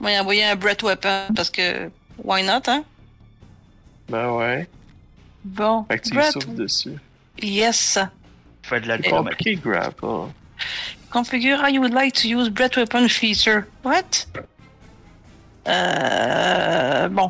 On 0.00 0.04
va 0.04 0.12
y 0.12 0.18
envoyer 0.18 0.44
un 0.44 0.56
Breath 0.56 0.82
Weapon 0.82 1.28
parce 1.34 1.50
que. 1.50 1.90
Why 2.22 2.42
not, 2.42 2.62
hein? 2.68 2.84
Ben 4.08 4.30
ouais. 4.32 4.68
Bon. 5.44 5.84
Fait 5.88 5.98
que 5.98 6.08
tu 6.08 6.14
y 6.14 6.16
Breath- 6.16 6.32
souffles 6.32 6.54
dessus. 6.54 6.94
Yes. 7.40 7.98
Fais 8.62 8.80
de 8.80 8.88
la 8.88 8.96
C'est 8.96 9.02
diplomatie. 9.04 9.36
compliqué, 9.36 9.56
grapple. 9.56 10.06
Configure 11.10 11.60
how 11.62 11.68
you 11.68 11.80
would 11.80 11.94
like 11.94 12.14
to 12.14 12.28
use 12.28 12.48
Breath 12.48 12.76
Weapon 12.76 13.08
feature. 13.08 13.64
What? 13.84 14.26
Euh, 15.68 17.08
bon. 17.08 17.28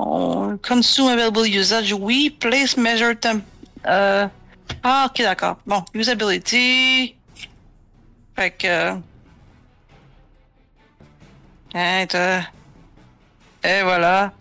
On, 0.00 0.56
consume 0.58 1.08
available 1.08 1.48
usage, 1.48 1.92
oui. 1.92 2.30
Place 2.30 2.76
measure 2.76 3.18
temp. 3.18 3.42
Euh, 3.86 4.28
ah, 4.84 5.08
ok, 5.10 5.22
d'accord. 5.22 5.56
Bon, 5.66 5.84
usability. 5.92 7.16
Fait 8.36 8.50
que. 8.52 8.92
Toi. 12.06 12.40
Et 13.64 13.82
voilà. 13.82 14.32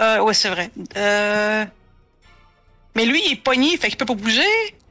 Euh, 0.00 0.20
ouais, 0.20 0.34
c'est 0.34 0.50
vrai. 0.50 0.70
Euh... 0.96 1.64
Mais 2.94 3.06
lui, 3.06 3.22
il 3.26 3.32
est 3.32 3.36
pogné, 3.36 3.76
fait 3.78 3.88
qu'il 3.88 3.96
peut 3.96 4.04
pas 4.04 4.14
bouger. 4.14 4.42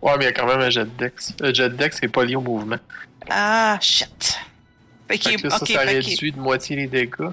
Ouais, 0.02 0.14
mais 0.18 0.26
il 0.26 0.28
y 0.28 0.30
a 0.30 0.34
quand 0.34 0.48
même 0.48 0.62
un 0.62 0.70
jet 0.70 0.88
dex. 0.98 1.36
Le 1.40 1.54
jet 1.54 1.70
dex 1.70 2.00
est 2.02 2.08
pas 2.08 2.24
lié 2.24 2.36
au 2.36 2.42
mouvement. 2.42 2.78
Ah, 3.30 3.78
shit. 3.80 4.40
Fait 5.10 5.18
qu'il 5.18 5.34
est... 5.34 5.50
ça, 5.50 5.58
ok, 5.58 5.68
ça 5.68 5.80
fait 5.80 5.86
réduit 5.86 6.32
de 6.32 6.40
moitié 6.40 6.76
les 6.76 6.88
dégâts. 6.88 7.30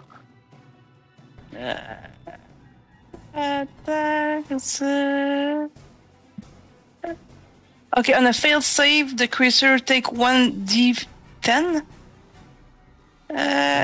Attaque, 3.35 4.45
ça. 4.59 5.67
Ok, 7.97 8.13
on 8.19 8.25
a 8.27 8.33
failed 8.33 8.63
save. 8.63 9.15
The 9.17 9.29
creature 9.29 9.81
take 9.83 10.07
1d10. 10.13 11.07
Uh, 13.29 13.35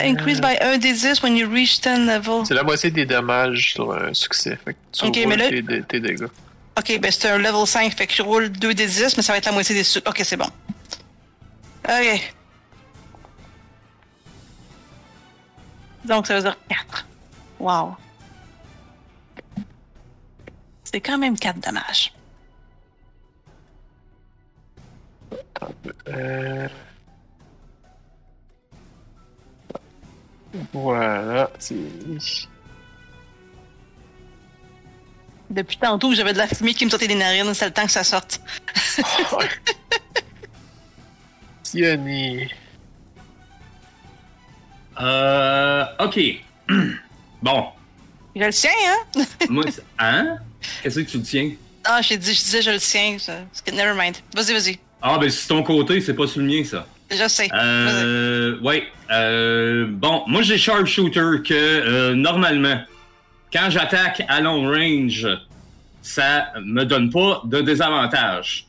increase 0.05 0.41
by 0.41 0.55
1d10 0.61 1.23
when 1.23 1.37
you 1.37 1.49
reach 1.49 1.81
10 1.81 2.07
level. 2.07 2.45
C'est 2.47 2.55
la 2.55 2.63
moitié 2.63 2.91
des 2.91 3.05
dommages 3.07 3.73
sur 3.73 3.93
un 3.93 4.15
succès. 4.15 4.59
Fait 4.65 4.75
que 4.75 4.79
tu 4.93 5.05
Ok, 5.07 5.17
roules 5.17 5.27
mais 5.29 5.37
là- 5.37 5.49
tes, 5.49 5.83
tes 5.83 6.01
dégâts. 6.01 6.27
Ok, 6.79 6.99
ben 7.01 7.11
c'est 7.11 7.29
un 7.29 7.39
level 7.39 7.67
5, 7.67 7.93
fait 7.95 8.07
que 8.07 8.15
je 8.15 8.23
roule 8.23 8.47
2d10, 8.49 9.15
mais 9.17 9.23
ça 9.23 9.33
va 9.33 9.39
être 9.39 9.45
la 9.47 9.53
moitié 9.53 9.75
des... 9.75 9.85
su- 9.85 9.99
Ok, 10.07 10.21
c'est 10.25 10.37
bon. 10.39 10.49
Ok. 11.87 12.35
Donc, 16.05 16.27
ça 16.27 16.35
veut 16.37 16.43
dire 16.43 16.57
4. 16.69 17.07
Wow. 17.61 17.97
C'est 20.85 21.01
quand 21.01 21.19
même 21.19 21.39
4 21.39 21.61
dommages. 21.61 22.13
Euh... 26.09 26.69
Voilà, 30.73 31.51
c'est. 31.59 31.77
Depuis 35.49 35.77
tantôt 35.77 36.15
j'avais 36.15 36.33
de 36.33 36.39
la 36.39 36.47
fumée 36.47 36.75
qui 36.75 36.85
me 36.85 36.91
sortait 36.91 37.09
des 37.09 37.15
narines, 37.15 37.53
c'est 37.55 37.67
le 37.67 37.73
temps 37.73 37.85
que 37.85 37.93
ça 37.93 38.05
sorte. 38.05 38.41
Tiani. 41.63 42.49
Euh. 45.01 45.85
Ok. 46.01 46.21
bon. 47.43 47.67
Je 48.35 48.45
le 48.45 48.53
tiens, 48.53 48.71
hein? 48.87 49.25
Moi, 49.51 49.65
hein? 49.99 50.37
Qu'est-ce 50.83 51.01
que 51.01 51.11
tu 51.11 51.19
le 51.19 51.23
tiens? 51.23 51.51
Ah, 51.85 52.01
j'ai 52.03 52.17
dit, 52.17 52.33
je 52.33 52.41
disais 52.41 52.63
je 52.63 52.71
le 52.71 52.79
tiens. 52.79 53.19
ça. 53.19 53.35
Never 53.73 53.95
mind. 53.97 54.17
Vas-y, 54.35 54.53
vas-y. 54.53 54.79
Ah, 55.01 55.19
ben, 55.19 55.29
c'est 55.29 55.49
ton 55.49 55.63
côté, 55.63 56.01
c'est 56.01 56.15
pas 56.15 56.27
sur 56.27 56.41
le 56.41 56.47
mien, 56.47 56.63
ça. 56.65 56.87
Je 57.11 57.29
sais. 57.29 57.49
Euh. 57.53 58.59
Ouais. 58.61 58.85
Euh. 59.11 59.87
Bon, 59.89 60.23
moi, 60.27 60.43
j'ai 60.43 60.57
Sharpshooter 60.57 61.43
que, 61.45 61.53
euh, 61.53 62.15
normalement, 62.15 62.81
quand 63.53 63.69
j'attaque 63.69 64.23
à 64.29 64.41
long 64.41 64.71
range, 64.71 65.29
ça 66.01 66.53
me 66.65 66.85
donne 66.85 67.11
pas 67.11 67.43
de 67.45 67.61
désavantage 67.61 68.67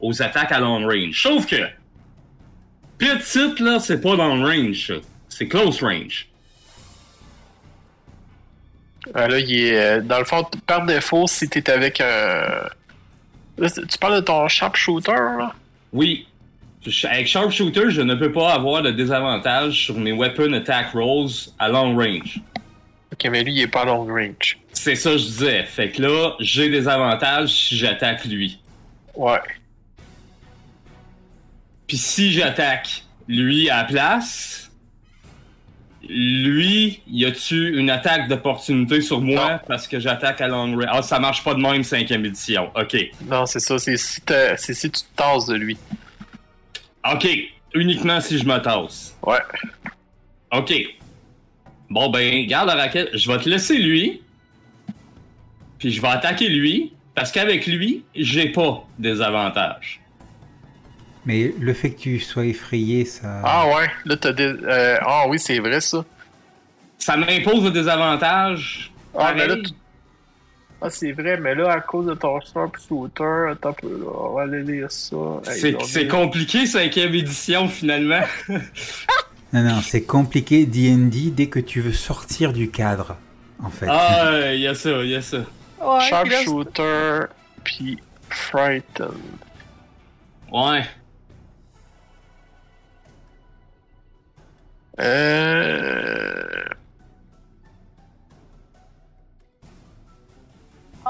aux 0.00 0.20
attaques 0.20 0.52
à 0.52 0.60
long 0.60 0.84
range. 0.86 1.22
Sauf 1.22 1.46
que, 1.46 1.56
petite, 2.98 3.60
là, 3.60 3.78
c'est 3.80 4.00
pas 4.00 4.16
long 4.16 4.44
range, 4.44 4.86
ça. 4.88 4.94
C'est 5.38 5.46
close 5.46 5.80
range. 5.84 6.26
Ah, 9.14 9.28
là, 9.28 9.38
il 9.38 9.54
est. 9.54 9.78
euh, 9.78 10.00
Dans 10.00 10.18
le 10.18 10.24
fond, 10.24 10.44
par 10.66 10.84
défaut, 10.84 11.28
si 11.28 11.48
t'es 11.48 11.70
avec 11.70 12.00
un. 12.00 12.68
Là, 13.56 13.68
c'est- 13.68 13.86
tu 13.86 13.98
parles 13.98 14.16
de 14.16 14.20
ton 14.20 14.48
sharpshooter, 14.48 15.12
là? 15.12 15.54
Oui. 15.92 16.26
Avec 17.04 17.26
Sharpshooter, 17.26 17.90
je 17.90 18.00
ne 18.00 18.14
peux 18.14 18.32
pas 18.32 18.52
avoir 18.54 18.82
de 18.82 18.90
désavantage 18.90 19.84
sur 19.84 19.96
mes 19.98 20.12
weapon 20.12 20.52
attack 20.54 20.92
rolls 20.92 21.30
à 21.58 21.68
long 21.68 21.94
range. 21.94 22.40
Ok, 23.12 23.28
mais 23.30 23.42
lui, 23.44 23.52
il 23.52 23.60
est 23.62 23.66
pas 23.68 23.84
long 23.84 24.04
range. 24.06 24.58
C'est 24.72 24.94
ça 24.94 25.10
que 25.12 25.18
je 25.18 25.24
disais. 25.24 25.64
Fait 25.64 25.90
que 25.90 26.00
là, 26.02 26.34
j'ai 26.40 26.68
des 26.70 26.88
avantages 26.88 27.50
si 27.50 27.76
j'attaque 27.76 28.24
lui. 28.24 28.60
Ouais. 29.14 29.38
Puis 31.86 31.96
si 31.96 32.32
j'attaque 32.32 33.02
lui 33.26 33.68
à 33.70 33.78
la 33.78 33.84
place, 33.84 34.67
lui, 36.08 37.02
y 37.10 37.24
a-tu 37.26 37.78
une 37.78 37.90
attaque 37.90 38.28
d'opportunité 38.28 39.00
sur 39.00 39.20
moi 39.20 39.52
Non. 39.52 39.58
parce 39.66 39.86
que 39.86 40.00
j'attaque 40.00 40.40
à 40.40 40.48
long 40.48 40.74
range? 40.74 40.84
Ah, 40.88 41.02
ça 41.02 41.18
marche 41.18 41.44
pas 41.44 41.54
de 41.54 41.60
même, 41.60 41.84
cinquième 41.84 42.24
édition. 42.24 42.70
OK. 42.74 42.96
Non, 43.26 43.44
c'est 43.46 43.60
ça. 43.60 43.78
C'est 43.78 43.96
si, 43.96 44.20
c'est 44.56 44.74
si 44.74 44.90
tu 44.90 45.00
te 45.02 45.06
tasses 45.16 45.46
de 45.46 45.54
lui. 45.54 45.76
OK. 47.12 47.28
Uniquement 47.74 48.20
si 48.20 48.38
je 48.38 48.44
me 48.46 48.58
tasse. 48.58 49.16
Ouais. 49.22 49.38
OK. 50.52 50.72
Bon, 51.90 52.08
ben, 52.10 52.46
garde 52.46 52.68
la 52.68 52.74
raquette. 52.76 53.10
Je 53.16 53.30
vais 53.30 53.38
te 53.38 53.48
laisser 53.48 53.78
lui. 53.78 54.22
Puis 55.78 55.90
je 55.92 56.00
vais 56.00 56.08
attaquer 56.08 56.48
lui. 56.48 56.92
Parce 57.14 57.32
qu'avec 57.32 57.66
lui, 57.66 58.04
j'ai 58.14 58.48
pas 58.50 58.84
des 58.98 59.20
avantages. 59.20 60.00
Mais 61.28 61.52
le 61.60 61.74
fait 61.74 61.90
que 61.90 61.98
tu 62.00 62.18
sois 62.20 62.46
effrayé, 62.46 63.04
ça. 63.04 63.42
Ah 63.44 63.66
ouais, 63.68 63.90
là, 64.06 64.16
t'as 64.16 64.32
des. 64.32 64.44
euh, 64.44 64.96
Ah 65.02 65.24
oui, 65.28 65.38
c'est 65.38 65.58
vrai, 65.58 65.78
ça. 65.82 66.02
Ça 66.98 67.18
m'impose 67.18 67.64
des 67.64 67.70
désavantages. 67.70 68.90
Ah, 69.14 69.34
mais 69.36 69.46
là, 69.46 69.56
tu- 69.56 69.72
Ah, 70.80 70.88
c'est 70.88 71.12
vrai, 71.12 71.36
mais 71.36 71.54
là, 71.54 71.70
à 71.72 71.80
cause 71.80 72.06
de 72.06 72.14
ton 72.14 72.40
sharpshooter, 72.40 73.50
attends 73.50 73.68
un 73.68 73.72
peu, 73.74 73.88
là, 73.88 74.06
on 74.10 74.34
va 74.36 74.42
aller 74.42 74.62
lire 74.62 74.90
ça. 74.90 75.16
Hey, 75.46 75.76
C'est 75.84 76.02
est- 76.04 76.08
compliqué, 76.08 76.64
cinquième 76.66 77.14
édition, 77.14 77.68
finalement. 77.68 78.22
Non, 79.52 79.62
non, 79.62 79.80
c'est 79.82 80.02
compliqué 80.04 80.66
D&D 80.66 81.30
dès 81.30 81.46
que 81.48 81.58
tu 81.58 81.80
veux 81.80 81.92
sortir 81.94 82.52
du 82.52 82.70
cadre, 82.70 83.16
en 83.62 83.70
fait. 83.70 83.86
ah, 83.88 84.52
il 84.54 84.60
y 84.60 84.66
a 84.66 84.74
ça, 84.74 84.90
il 85.02 85.10
y 85.10 85.14
a 85.14 85.22
ça. 85.22 85.38
Ouais, 85.80 86.00
Sharpshooter, 86.08 87.20
puis 87.64 87.98
Frighten. 88.30 89.08
Ouais. 90.52 90.82
Euh... 95.00 96.44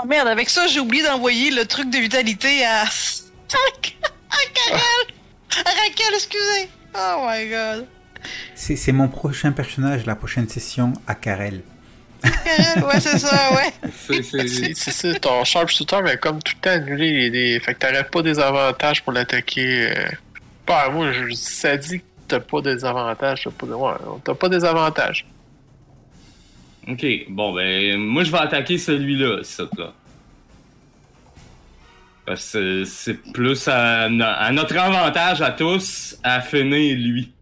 Oh 0.01 0.07
merde, 0.07 0.29
avec 0.29 0.49
ça, 0.51 0.67
j'ai 0.67 0.81
oublié 0.81 1.03
d'envoyer 1.05 1.51
le 1.51 1.65
truc 1.67 1.91
de 1.91 1.99
vitalité 1.99 2.65
à. 2.65 2.83
à 2.83 2.87
Karel! 4.55 5.15
À 5.65 5.71
Raquel, 5.71 6.15
excusez! 6.15 6.69
Oh 6.95 7.27
my 7.29 7.49
god! 7.49 7.87
C'est 8.55 8.77
c'est 8.77 8.93
mon 8.93 9.09
prochain 9.09 9.53
personnage, 9.53 10.07
la 10.07 10.15
prochaine 10.17 10.49
session, 10.49 10.93
à 11.07 11.15
Karel. 11.15 11.63
Karel, 12.23 12.85
ouais, 12.85 13.01
c'est 13.01 13.19
ça, 13.19 13.53
ouais. 13.55 13.73
C'est- 14.07 14.23
c'est- 14.23 14.49
C'est 14.49 14.75
c'est 14.75 15.13
ça, 15.13 15.19
ton 15.21 15.45
sharpshooter, 15.45 15.99
mais 16.05 16.17
comme 16.19 16.43
tout 16.43 16.53
le 16.57 16.61
temps 16.61 16.71
annulé 16.71 17.13
les 17.13 17.31
dés. 17.31 17.61
Fait 17.65 17.75
que 17.75 17.79
t'aurais 17.81 18.05
pas 18.05 18.23
des 18.23 18.39
avantages 18.39 19.03
pour 19.03 19.13
l'attaquer. 19.13 19.91
euh. 19.97 20.09
Bah, 20.67 20.89
moi, 20.91 21.13
je, 21.13 21.33
ça 21.35 21.77
dit 21.77 22.01
que 22.01 22.05
t'as 22.29 22.41
pas 22.41 22.61
des 22.61 22.85
avantages. 22.85 23.43
T'as 23.45 23.51
pas, 23.51 23.67
de... 23.67 23.73
ouais, 23.75 23.93
t'as 24.25 24.35
pas 24.35 24.49
des 24.49 24.65
avantages. 24.65 25.27
Ok, 26.89 27.05
bon, 27.29 27.55
ben, 27.55 27.99
moi, 27.99 28.25
je 28.25 28.31
vais 28.33 28.39
attaquer 28.39 28.79
celui-là, 28.79 29.43
ça, 29.43 29.65
là. 29.77 29.93
Parce 32.25 32.53
que 32.53 32.85
c'est 32.85 33.15
plus 33.33 33.67
à, 33.69 34.09
no- 34.09 34.25
à 34.25 34.53
notre 34.53 34.77
avantage 34.77 35.41
à 35.41 35.51
tous 35.51 36.19
à 36.23 36.41
finir 36.43 36.97
lui. 36.99 37.33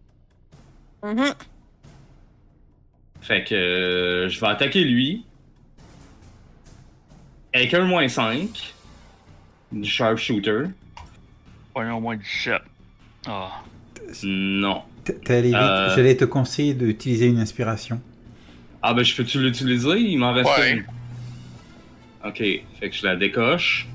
Mhm. 1.03 1.33
Fait 3.21 3.43
que 3.43 3.53
euh, 3.55 4.29
je 4.29 4.39
vais 4.39 4.47
attaquer 4.47 4.83
lui. 4.85 5.25
Avec 7.53 7.73
un 7.73 7.83
moins 7.83 8.07
5. 8.07 8.73
Du 9.73 9.89
sharpshooter. 9.89 10.67
Voyons 11.75 11.97
au 11.97 11.99
moins 11.99 12.15
17. 12.15 12.61
Ah. 13.27 13.61
Non. 14.23 14.81
T- 15.03 15.15
t'es 15.15 15.35
allé 15.35 15.47
vite. 15.49 15.57
Euh. 15.57 15.95
J'allais 15.95 16.15
te 16.15 16.25
conseiller 16.25 16.73
d'utiliser 16.73 17.27
une 17.27 17.39
inspiration. 17.39 18.01
Ah 18.81 18.93
ben 18.93 19.03
je 19.03 19.15
peux-tu 19.15 19.39
l'utiliser? 19.41 19.97
Il 19.99 20.17
m'en 20.17 20.33
reste 20.33 20.49
Ouais. 20.57 20.73
une. 20.73 20.83
Ok, 22.25 22.37
fait 22.37 22.89
que 22.89 22.95
je 22.95 23.05
la 23.05 23.15
décoche. 23.15 23.87